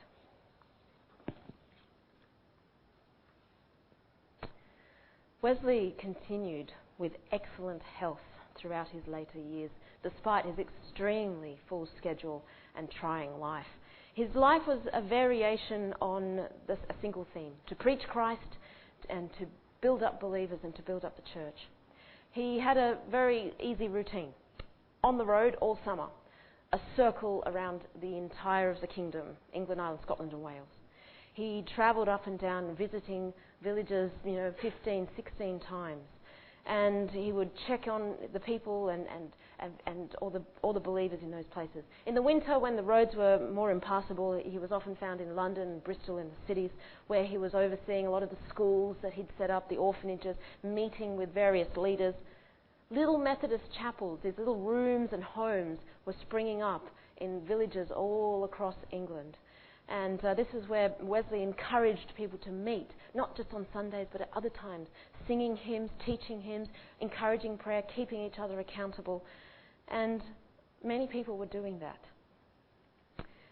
Wesley 5.41 5.95
continued 5.97 6.71
with 6.99 7.13
excellent 7.31 7.81
health 7.81 8.19
throughout 8.55 8.87
his 8.89 9.01
later 9.07 9.39
years, 9.39 9.71
despite 10.03 10.45
his 10.45 10.59
extremely 10.59 11.57
full 11.67 11.87
schedule 11.97 12.43
and 12.75 12.91
trying 12.91 13.39
life. 13.39 13.65
His 14.13 14.35
life 14.35 14.61
was 14.67 14.79
a 14.93 15.01
variation 15.01 15.95
on 15.99 16.47
this, 16.67 16.77
a 16.89 16.93
single 17.01 17.25
theme 17.33 17.53
to 17.67 17.75
preach 17.75 18.01
Christ 18.07 18.57
and 19.09 19.31
to 19.39 19.47
build 19.81 20.03
up 20.03 20.19
believers 20.19 20.59
and 20.63 20.75
to 20.75 20.83
build 20.83 21.03
up 21.03 21.15
the 21.15 21.23
church. 21.33 21.57
He 22.31 22.59
had 22.59 22.77
a 22.77 22.99
very 23.09 23.53
easy 23.59 23.87
routine 23.87 24.33
on 25.03 25.17
the 25.17 25.25
road 25.25 25.55
all 25.59 25.79
summer, 25.83 26.07
a 26.71 26.79
circle 26.95 27.41
around 27.47 27.81
the 27.99 28.15
entire 28.15 28.69
of 28.69 28.79
the 28.79 28.87
kingdom 28.87 29.25
England, 29.53 29.81
Ireland, 29.81 30.01
Scotland, 30.03 30.33
and 30.33 30.43
Wales. 30.43 30.67
He 31.33 31.63
travelled 31.75 32.09
up 32.09 32.27
and 32.27 32.39
down 32.39 32.75
visiting 32.75 33.33
villages, 33.63 34.11
you 34.25 34.33
know, 34.33 34.53
15, 34.61 35.07
16 35.15 35.59
times. 35.61 36.01
And 36.65 37.09
he 37.09 37.31
would 37.31 37.49
check 37.67 37.87
on 37.87 38.15
the 38.33 38.39
people 38.39 38.89
and, 38.89 39.05
and 39.07 39.31
and, 39.61 39.73
and 39.85 40.15
all, 40.21 40.29
the, 40.29 40.41
all 40.61 40.73
the 40.73 40.79
believers 40.79 41.19
in 41.21 41.31
those 41.31 41.45
places. 41.51 41.83
In 42.05 42.15
the 42.15 42.21
winter, 42.21 42.57
when 42.57 42.75
the 42.75 42.83
roads 42.83 43.15
were 43.15 43.39
more 43.53 43.71
impassable, 43.71 44.41
he 44.43 44.57
was 44.57 44.71
often 44.71 44.95
found 44.95 45.21
in 45.21 45.35
London, 45.35 45.81
Bristol, 45.85 46.17
in 46.17 46.27
the 46.27 46.47
cities, 46.47 46.71
where 47.07 47.23
he 47.23 47.37
was 47.37 47.53
overseeing 47.53 48.07
a 48.07 48.11
lot 48.11 48.23
of 48.23 48.29
the 48.29 48.37
schools 48.49 48.97
that 49.01 49.13
he'd 49.13 49.27
set 49.37 49.51
up, 49.51 49.69
the 49.69 49.77
orphanages, 49.77 50.35
meeting 50.63 51.15
with 51.15 51.33
various 51.33 51.67
leaders. 51.77 52.15
Little 52.89 53.17
Methodist 53.17 53.63
chapels, 53.79 54.19
these 54.23 54.37
little 54.37 54.57
rooms 54.57 55.09
and 55.13 55.23
homes, 55.23 55.79
were 56.05 56.15
springing 56.21 56.61
up 56.61 56.87
in 57.17 57.41
villages 57.47 57.89
all 57.91 58.43
across 58.43 58.75
England. 58.91 59.37
And 59.91 60.23
uh, 60.23 60.33
this 60.35 60.47
is 60.53 60.69
where 60.69 60.93
Wesley 61.01 61.43
encouraged 61.43 62.13
people 62.15 62.39
to 62.39 62.49
meet, 62.49 62.91
not 63.13 63.35
just 63.35 63.49
on 63.53 63.65
Sundays, 63.73 64.07
but 64.09 64.21
at 64.21 64.29
other 64.33 64.49
times, 64.49 64.87
singing 65.27 65.57
hymns, 65.57 65.89
teaching 66.05 66.41
hymns, 66.41 66.69
encouraging 67.01 67.57
prayer, 67.57 67.83
keeping 67.93 68.23
each 68.23 68.39
other 68.41 68.61
accountable. 68.61 69.25
And 69.89 70.21
many 70.81 71.07
people 71.07 71.37
were 71.37 71.45
doing 71.45 71.77
that. 71.79 71.99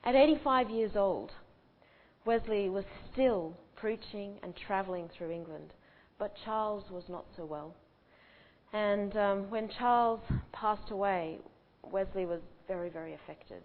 At 0.05 0.15
85 0.15 0.69
years 0.69 0.91
old, 0.95 1.33
Wesley 2.23 2.69
was 2.69 2.85
still 3.11 3.53
preaching 3.75 4.35
and 4.41 4.53
travelling 4.55 5.09
through 5.17 5.31
England, 5.31 5.73
but 6.19 6.33
Charles 6.45 6.85
was 6.89 7.03
not 7.09 7.25
so 7.35 7.43
well. 7.43 7.75
And 8.71 9.17
um, 9.17 9.49
when 9.49 9.69
Charles 9.77 10.21
passed 10.53 10.91
away, 10.91 11.39
Wesley 11.83 12.25
was 12.25 12.39
very, 12.65 12.89
very 12.89 13.13
affected. 13.13 13.63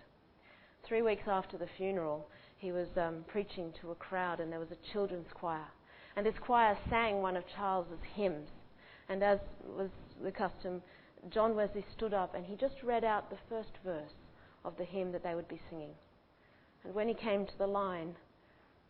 Three 0.88 1.02
weeks 1.02 1.24
after 1.28 1.56
the 1.56 1.68
funeral, 1.76 2.26
he 2.64 2.72
was 2.72 2.88
um, 2.96 3.26
preaching 3.28 3.74
to 3.78 3.90
a 3.90 3.94
crowd, 3.94 4.40
and 4.40 4.50
there 4.50 4.58
was 4.58 4.70
a 4.70 4.92
children's 4.92 5.28
choir. 5.34 5.66
And 6.16 6.24
this 6.24 6.34
choir 6.40 6.78
sang 6.88 7.20
one 7.20 7.36
of 7.36 7.44
Charles's 7.54 8.00
hymns. 8.14 8.48
And 9.10 9.22
as 9.22 9.38
was 9.76 9.90
the 10.22 10.32
custom, 10.32 10.80
John 11.28 11.54
Wesley 11.54 11.84
stood 11.94 12.14
up 12.14 12.34
and 12.34 12.46
he 12.46 12.56
just 12.56 12.82
read 12.82 13.04
out 13.04 13.28
the 13.28 13.36
first 13.50 13.72
verse 13.84 14.14
of 14.64 14.78
the 14.78 14.84
hymn 14.84 15.12
that 15.12 15.22
they 15.22 15.34
would 15.34 15.48
be 15.48 15.60
singing. 15.68 15.90
And 16.84 16.94
when 16.94 17.06
he 17.06 17.12
came 17.12 17.44
to 17.44 17.58
the 17.58 17.66
line, 17.66 18.14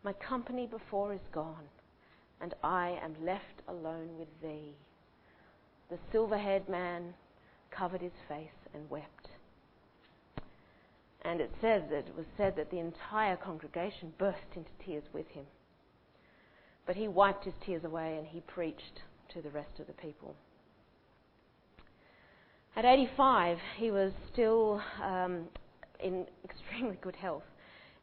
My 0.05 0.13
company 0.13 0.67
before 0.67 1.13
is 1.13 1.27
gone, 1.33 1.67
and 2.41 2.55
I 2.63 2.99
am 3.03 3.17
left 3.25 3.63
alone 3.67 4.11
with 4.19 4.29
thee. 4.41 4.77
The 5.91 5.99
silver 6.13 6.39
haired 6.39 6.69
man 6.69 7.15
covered 7.71 8.03
his 8.03 8.13
face 8.29 8.69
and 8.73 8.89
wept. 8.89 9.31
And 11.25 11.41
it 11.41 11.51
says 11.61 11.83
that 11.91 12.07
it 12.07 12.17
was 12.17 12.27
said 12.37 12.55
that 12.57 12.71
the 12.71 12.79
entire 12.79 13.37
congregation 13.37 14.13
burst 14.19 14.39
into 14.55 14.71
tears 14.85 15.05
with 15.13 15.27
him. 15.29 15.47
But 16.87 16.97
he 16.97 17.09
wiped 17.09 17.45
his 17.45 17.55
tears 17.65 17.85
away 17.85 18.17
and 18.19 18.27
he 18.27 18.41
preached 18.41 19.01
to 19.33 19.41
the 19.41 19.51
rest 19.51 19.81
of 19.81 19.87
the 19.87 19.95
people. 19.95 20.37
At 22.77 22.85
85, 22.85 23.59
he 23.79 23.91
was 23.91 24.13
still 24.33 24.83
um, 25.03 25.45
in 26.01 26.27
extremely 26.45 26.99
good 27.01 27.17
health. 27.17 27.45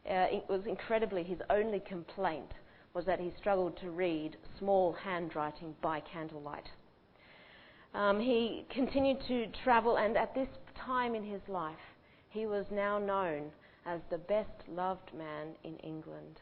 Uh, 0.04 0.26
it 0.30 0.44
was 0.48 0.62
incredibly, 0.66 1.22
his 1.22 1.38
only 1.48 1.78
complaint 1.78 2.52
was 2.94 3.04
that 3.06 3.20
he 3.20 3.32
struggled 3.38 3.76
to 3.78 3.90
read 3.90 4.36
small 4.58 4.92
handwriting 4.92 5.74
by 5.80 6.00
candlelight. 6.00 6.68
Um, 7.94 8.18
he 8.18 8.66
continued 8.70 9.18
to 9.28 9.46
travel, 9.62 9.96
and 9.96 10.16
at 10.16 10.34
this 10.34 10.48
time 10.74 11.14
in 11.14 11.22
his 11.22 11.40
life, 11.48 11.76
he 12.32 12.46
was 12.46 12.64
now 12.70 12.98
known 12.98 13.50
as 13.86 14.00
the 14.10 14.18
best 14.18 14.68
loved 14.68 15.12
man 15.16 15.48
in 15.64 15.76
England. 15.78 16.40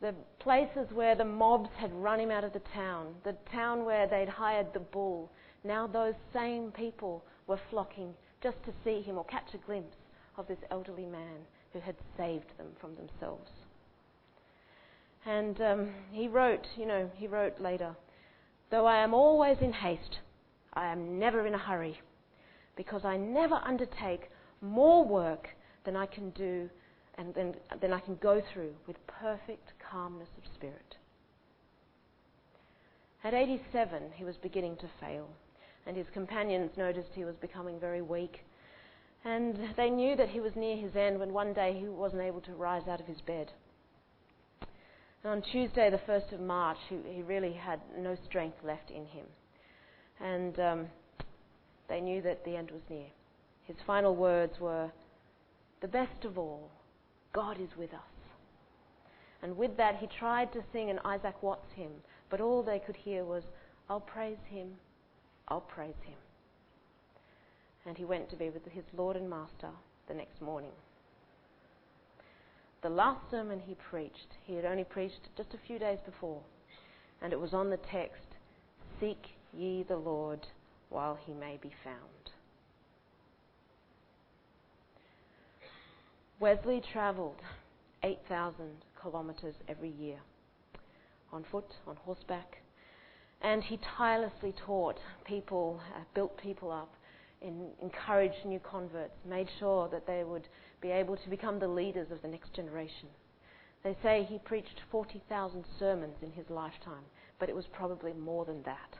The 0.00 0.14
places 0.38 0.90
where 0.92 1.14
the 1.14 1.24
mobs 1.24 1.68
had 1.76 1.92
run 1.94 2.20
him 2.20 2.30
out 2.30 2.44
of 2.44 2.52
the 2.52 2.62
town, 2.74 3.14
the 3.22 3.36
town 3.52 3.84
where 3.84 4.06
they'd 4.06 4.28
hired 4.28 4.72
the 4.72 4.80
bull, 4.80 5.30
now 5.62 5.86
those 5.86 6.14
same 6.32 6.72
people 6.72 7.22
were 7.46 7.60
flocking 7.70 8.14
just 8.42 8.56
to 8.64 8.72
see 8.82 9.02
him 9.02 9.18
or 9.18 9.24
catch 9.24 9.52
a 9.54 9.58
glimpse 9.58 9.96
of 10.38 10.48
this 10.48 10.58
elderly 10.70 11.04
man 11.04 11.44
who 11.72 11.80
had 11.80 11.96
saved 12.16 12.56
them 12.56 12.68
from 12.80 12.94
themselves. 12.96 13.50
And 15.26 15.60
um, 15.60 15.90
he 16.12 16.28
wrote, 16.28 16.66
you 16.76 16.86
know, 16.86 17.10
he 17.14 17.26
wrote 17.26 17.60
later, 17.60 17.94
though 18.70 18.86
I 18.86 19.04
am 19.04 19.12
always 19.12 19.58
in 19.60 19.72
haste, 19.72 20.18
I 20.72 20.86
am 20.86 21.18
never 21.18 21.46
in 21.46 21.54
a 21.54 21.58
hurry, 21.58 22.00
because 22.74 23.04
I 23.04 23.18
never 23.18 23.56
undertake 23.56 24.30
more 24.60 25.04
work 25.04 25.48
than 25.84 25.96
I 25.96 26.06
can 26.06 26.30
do 26.30 26.68
and 27.16 27.34
than, 27.34 27.54
than 27.80 27.92
I 27.92 28.00
can 28.00 28.16
go 28.16 28.42
through 28.52 28.72
with 28.86 28.96
perfect 29.06 29.72
calmness 29.90 30.28
of 30.38 30.44
spirit. 30.54 30.96
At 33.22 33.34
87, 33.34 34.12
he 34.14 34.24
was 34.24 34.36
beginning 34.36 34.76
to 34.76 34.88
fail, 34.98 35.28
and 35.86 35.96
his 35.96 36.06
companions 36.14 36.70
noticed 36.76 37.10
he 37.14 37.24
was 37.24 37.36
becoming 37.36 37.78
very 37.78 38.00
weak. 38.00 38.40
And 39.24 39.58
they 39.76 39.90
knew 39.90 40.16
that 40.16 40.30
he 40.30 40.40
was 40.40 40.56
near 40.56 40.76
his 40.76 40.96
end 40.96 41.20
when 41.20 41.34
one 41.34 41.52
day 41.52 41.76
he 41.78 41.86
wasn't 41.86 42.22
able 42.22 42.40
to 42.42 42.52
rise 42.52 42.88
out 42.88 43.00
of 43.00 43.06
his 43.06 43.20
bed. 43.20 43.50
And 45.22 45.32
on 45.32 45.42
Tuesday, 45.42 45.90
the 45.90 46.00
1st 46.10 46.32
of 46.32 46.40
March, 46.40 46.78
he, 46.88 46.96
he 47.12 47.22
really 47.22 47.52
had 47.52 47.80
no 47.98 48.16
strength 48.26 48.56
left 48.64 48.90
in 48.90 49.04
him. 49.04 49.26
And 50.18 50.58
um, 50.58 50.86
they 51.90 52.00
knew 52.00 52.22
that 52.22 52.44
the 52.46 52.56
end 52.56 52.70
was 52.70 52.80
near. 52.88 53.08
His 53.70 53.86
final 53.86 54.16
words 54.16 54.58
were, 54.58 54.90
The 55.80 55.86
best 55.86 56.24
of 56.24 56.36
all, 56.36 56.72
God 57.32 57.60
is 57.60 57.76
with 57.78 57.94
us. 57.94 58.00
And 59.42 59.56
with 59.56 59.76
that, 59.76 59.98
he 59.98 60.08
tried 60.08 60.52
to 60.54 60.64
sing 60.72 60.90
an 60.90 60.98
Isaac 61.04 61.40
Watts 61.40 61.72
hymn, 61.76 61.92
but 62.30 62.40
all 62.40 62.64
they 62.64 62.80
could 62.80 62.96
hear 62.96 63.24
was, 63.24 63.44
I'll 63.88 64.00
praise 64.00 64.42
him, 64.48 64.72
I'll 65.46 65.60
praise 65.60 66.02
him. 66.04 66.18
And 67.86 67.96
he 67.96 68.04
went 68.04 68.28
to 68.30 68.36
be 68.36 68.50
with 68.50 68.64
his 68.64 68.82
Lord 68.96 69.14
and 69.14 69.30
Master 69.30 69.70
the 70.08 70.14
next 70.14 70.42
morning. 70.42 70.72
The 72.82 72.90
last 72.90 73.30
sermon 73.30 73.60
he 73.60 73.76
preached, 73.88 74.34
he 74.42 74.56
had 74.56 74.64
only 74.64 74.82
preached 74.82 75.28
just 75.36 75.54
a 75.54 75.66
few 75.68 75.78
days 75.78 76.00
before, 76.04 76.42
and 77.22 77.32
it 77.32 77.38
was 77.38 77.54
on 77.54 77.70
the 77.70 77.76
text, 77.76 78.34
Seek 78.98 79.36
ye 79.56 79.84
the 79.84 79.96
Lord 79.96 80.44
while 80.88 81.16
he 81.24 81.34
may 81.34 81.56
be 81.62 81.70
found. 81.84 82.29
Wesley 86.40 86.80
travelled 86.90 87.36
8,000 88.02 88.64
kilometres 89.02 89.54
every 89.68 89.90
year 89.90 90.16
on 91.34 91.44
foot, 91.52 91.66
on 91.86 91.96
horseback, 91.96 92.62
and 93.42 93.62
he 93.62 93.78
tirelessly 93.98 94.54
taught 94.64 94.96
people, 95.26 95.78
uh, 95.94 96.00
built 96.14 96.34
people 96.38 96.72
up, 96.72 96.94
in, 97.42 97.68
encouraged 97.82 98.46
new 98.46 98.58
converts, 98.58 99.12
made 99.28 99.48
sure 99.58 99.90
that 99.90 100.06
they 100.06 100.24
would 100.24 100.48
be 100.80 100.90
able 100.90 101.14
to 101.14 101.28
become 101.28 101.58
the 101.58 101.68
leaders 101.68 102.10
of 102.10 102.22
the 102.22 102.28
next 102.28 102.54
generation. 102.54 103.10
They 103.84 103.94
say 104.02 104.26
he 104.26 104.38
preached 104.38 104.80
40,000 104.90 105.62
sermons 105.78 106.16
in 106.22 106.32
his 106.32 106.48
lifetime, 106.48 107.04
but 107.38 107.50
it 107.50 107.54
was 107.54 107.66
probably 107.66 108.14
more 108.14 108.46
than 108.46 108.62
that. 108.62 108.96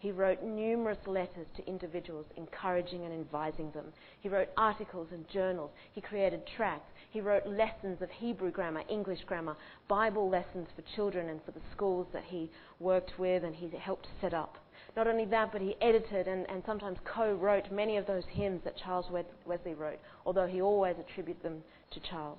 He 0.00 0.12
wrote 0.12 0.42
numerous 0.42 0.98
letters 1.06 1.46
to 1.56 1.66
individuals 1.68 2.24
encouraging 2.34 3.04
and 3.04 3.12
advising 3.12 3.70
them. 3.72 3.92
He 4.22 4.30
wrote 4.30 4.48
articles 4.56 5.08
and 5.12 5.28
journals. 5.28 5.70
He 5.92 6.00
created 6.00 6.46
tracts. 6.56 6.90
He 7.10 7.20
wrote 7.20 7.46
lessons 7.46 8.00
of 8.00 8.08
Hebrew 8.10 8.50
grammar, 8.50 8.82
English 8.88 9.24
grammar, 9.26 9.56
Bible 9.88 10.30
lessons 10.30 10.68
for 10.74 10.82
children 10.96 11.28
and 11.28 11.42
for 11.44 11.50
the 11.50 11.60
schools 11.72 12.06
that 12.14 12.24
he 12.24 12.50
worked 12.78 13.18
with 13.18 13.44
and 13.44 13.54
he 13.54 13.68
helped 13.76 14.08
set 14.22 14.32
up. 14.32 14.56
Not 14.96 15.06
only 15.06 15.26
that, 15.26 15.52
but 15.52 15.60
he 15.60 15.76
edited 15.82 16.26
and, 16.26 16.48
and 16.48 16.62
sometimes 16.64 16.96
co 17.04 17.34
wrote 17.34 17.70
many 17.70 17.98
of 17.98 18.06
those 18.06 18.24
hymns 18.30 18.62
that 18.64 18.78
Charles 18.78 19.06
Wesley 19.44 19.74
wrote, 19.74 19.98
although 20.24 20.46
he 20.46 20.62
always 20.62 20.96
attributed 20.98 21.42
them 21.42 21.62
to 21.92 22.00
Charles. 22.00 22.38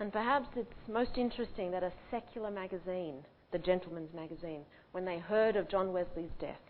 And 0.00 0.12
perhaps 0.12 0.48
it's 0.56 0.88
most 0.88 1.16
interesting 1.16 1.70
that 1.70 1.84
a 1.84 1.92
secular 2.10 2.50
magazine, 2.50 3.24
the 3.52 3.58
Gentleman's 3.58 4.12
Magazine, 4.12 4.62
when 4.92 5.04
they 5.04 5.18
heard 5.18 5.56
of 5.56 5.68
John 5.68 5.92
Wesley's 5.92 6.30
death, 6.38 6.60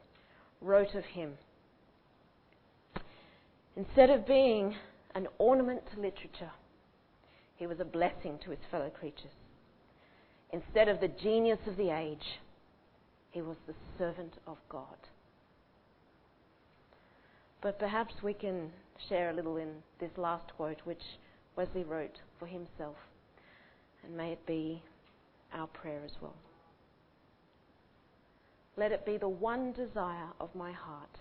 wrote 0.61 0.95
of 0.95 1.05
him 1.05 1.37
Instead 3.77 4.11
of 4.11 4.27
being 4.27 4.75
an 5.14 5.27
ornament 5.39 5.83
to 5.93 6.01
literature, 6.01 6.51
he 7.57 7.66
was 7.66 7.81
a 7.81 7.85
blessing 7.85 8.39
to 8.45 8.51
his 8.51 8.59
fellow 8.70 8.91
creatures. 8.91 9.33
Instead 10.53 10.89
of 10.89 11.01
the 11.01 11.09
genius 11.09 11.59
of 11.66 11.77
the 11.77 11.91
age, 11.91 12.41
he 13.31 13.41
was 13.41 13.57
the 13.66 13.75
servant 13.97 14.35
of 14.47 14.59
God. 14.68 14.97
But 17.62 17.79
perhaps 17.79 18.14
we 18.23 18.35
can 18.35 18.70
share 19.09 19.31
a 19.31 19.33
little 19.33 19.57
in 19.57 19.83
this 20.01 20.11
last 20.18 20.53
quote, 20.57 20.81
which 20.85 21.03
Wesley 21.57 21.85
wrote 21.85 22.18
for 22.39 22.47
himself, 22.47 22.97
and 24.05 24.14
may 24.14 24.33
it 24.33 24.45
be 24.47 24.83
our 25.55 25.68
prayer 25.68 26.03
as 26.05 26.12
well. 26.20 26.35
Let 28.77 28.93
it 28.93 29.05
be 29.05 29.16
the 29.18 29.29
one 29.29 29.73
desire 29.73 30.29
of 30.41 30.55
my 30.55 30.73
heart 30.73 31.20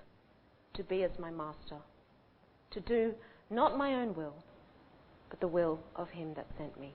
to 0.73 0.83
be 0.83 1.03
as 1.03 1.19
my 1.19 1.31
master, 1.31 1.77
to 2.71 2.79
do 2.79 3.13
not 3.49 3.77
my 3.77 3.95
own 3.95 4.15
will, 4.15 4.35
but 5.29 5.39
the 5.39 5.47
will 5.47 5.79
of 5.95 6.09
him 6.09 6.33
that 6.35 6.47
sent 6.57 6.79
me. 6.79 6.93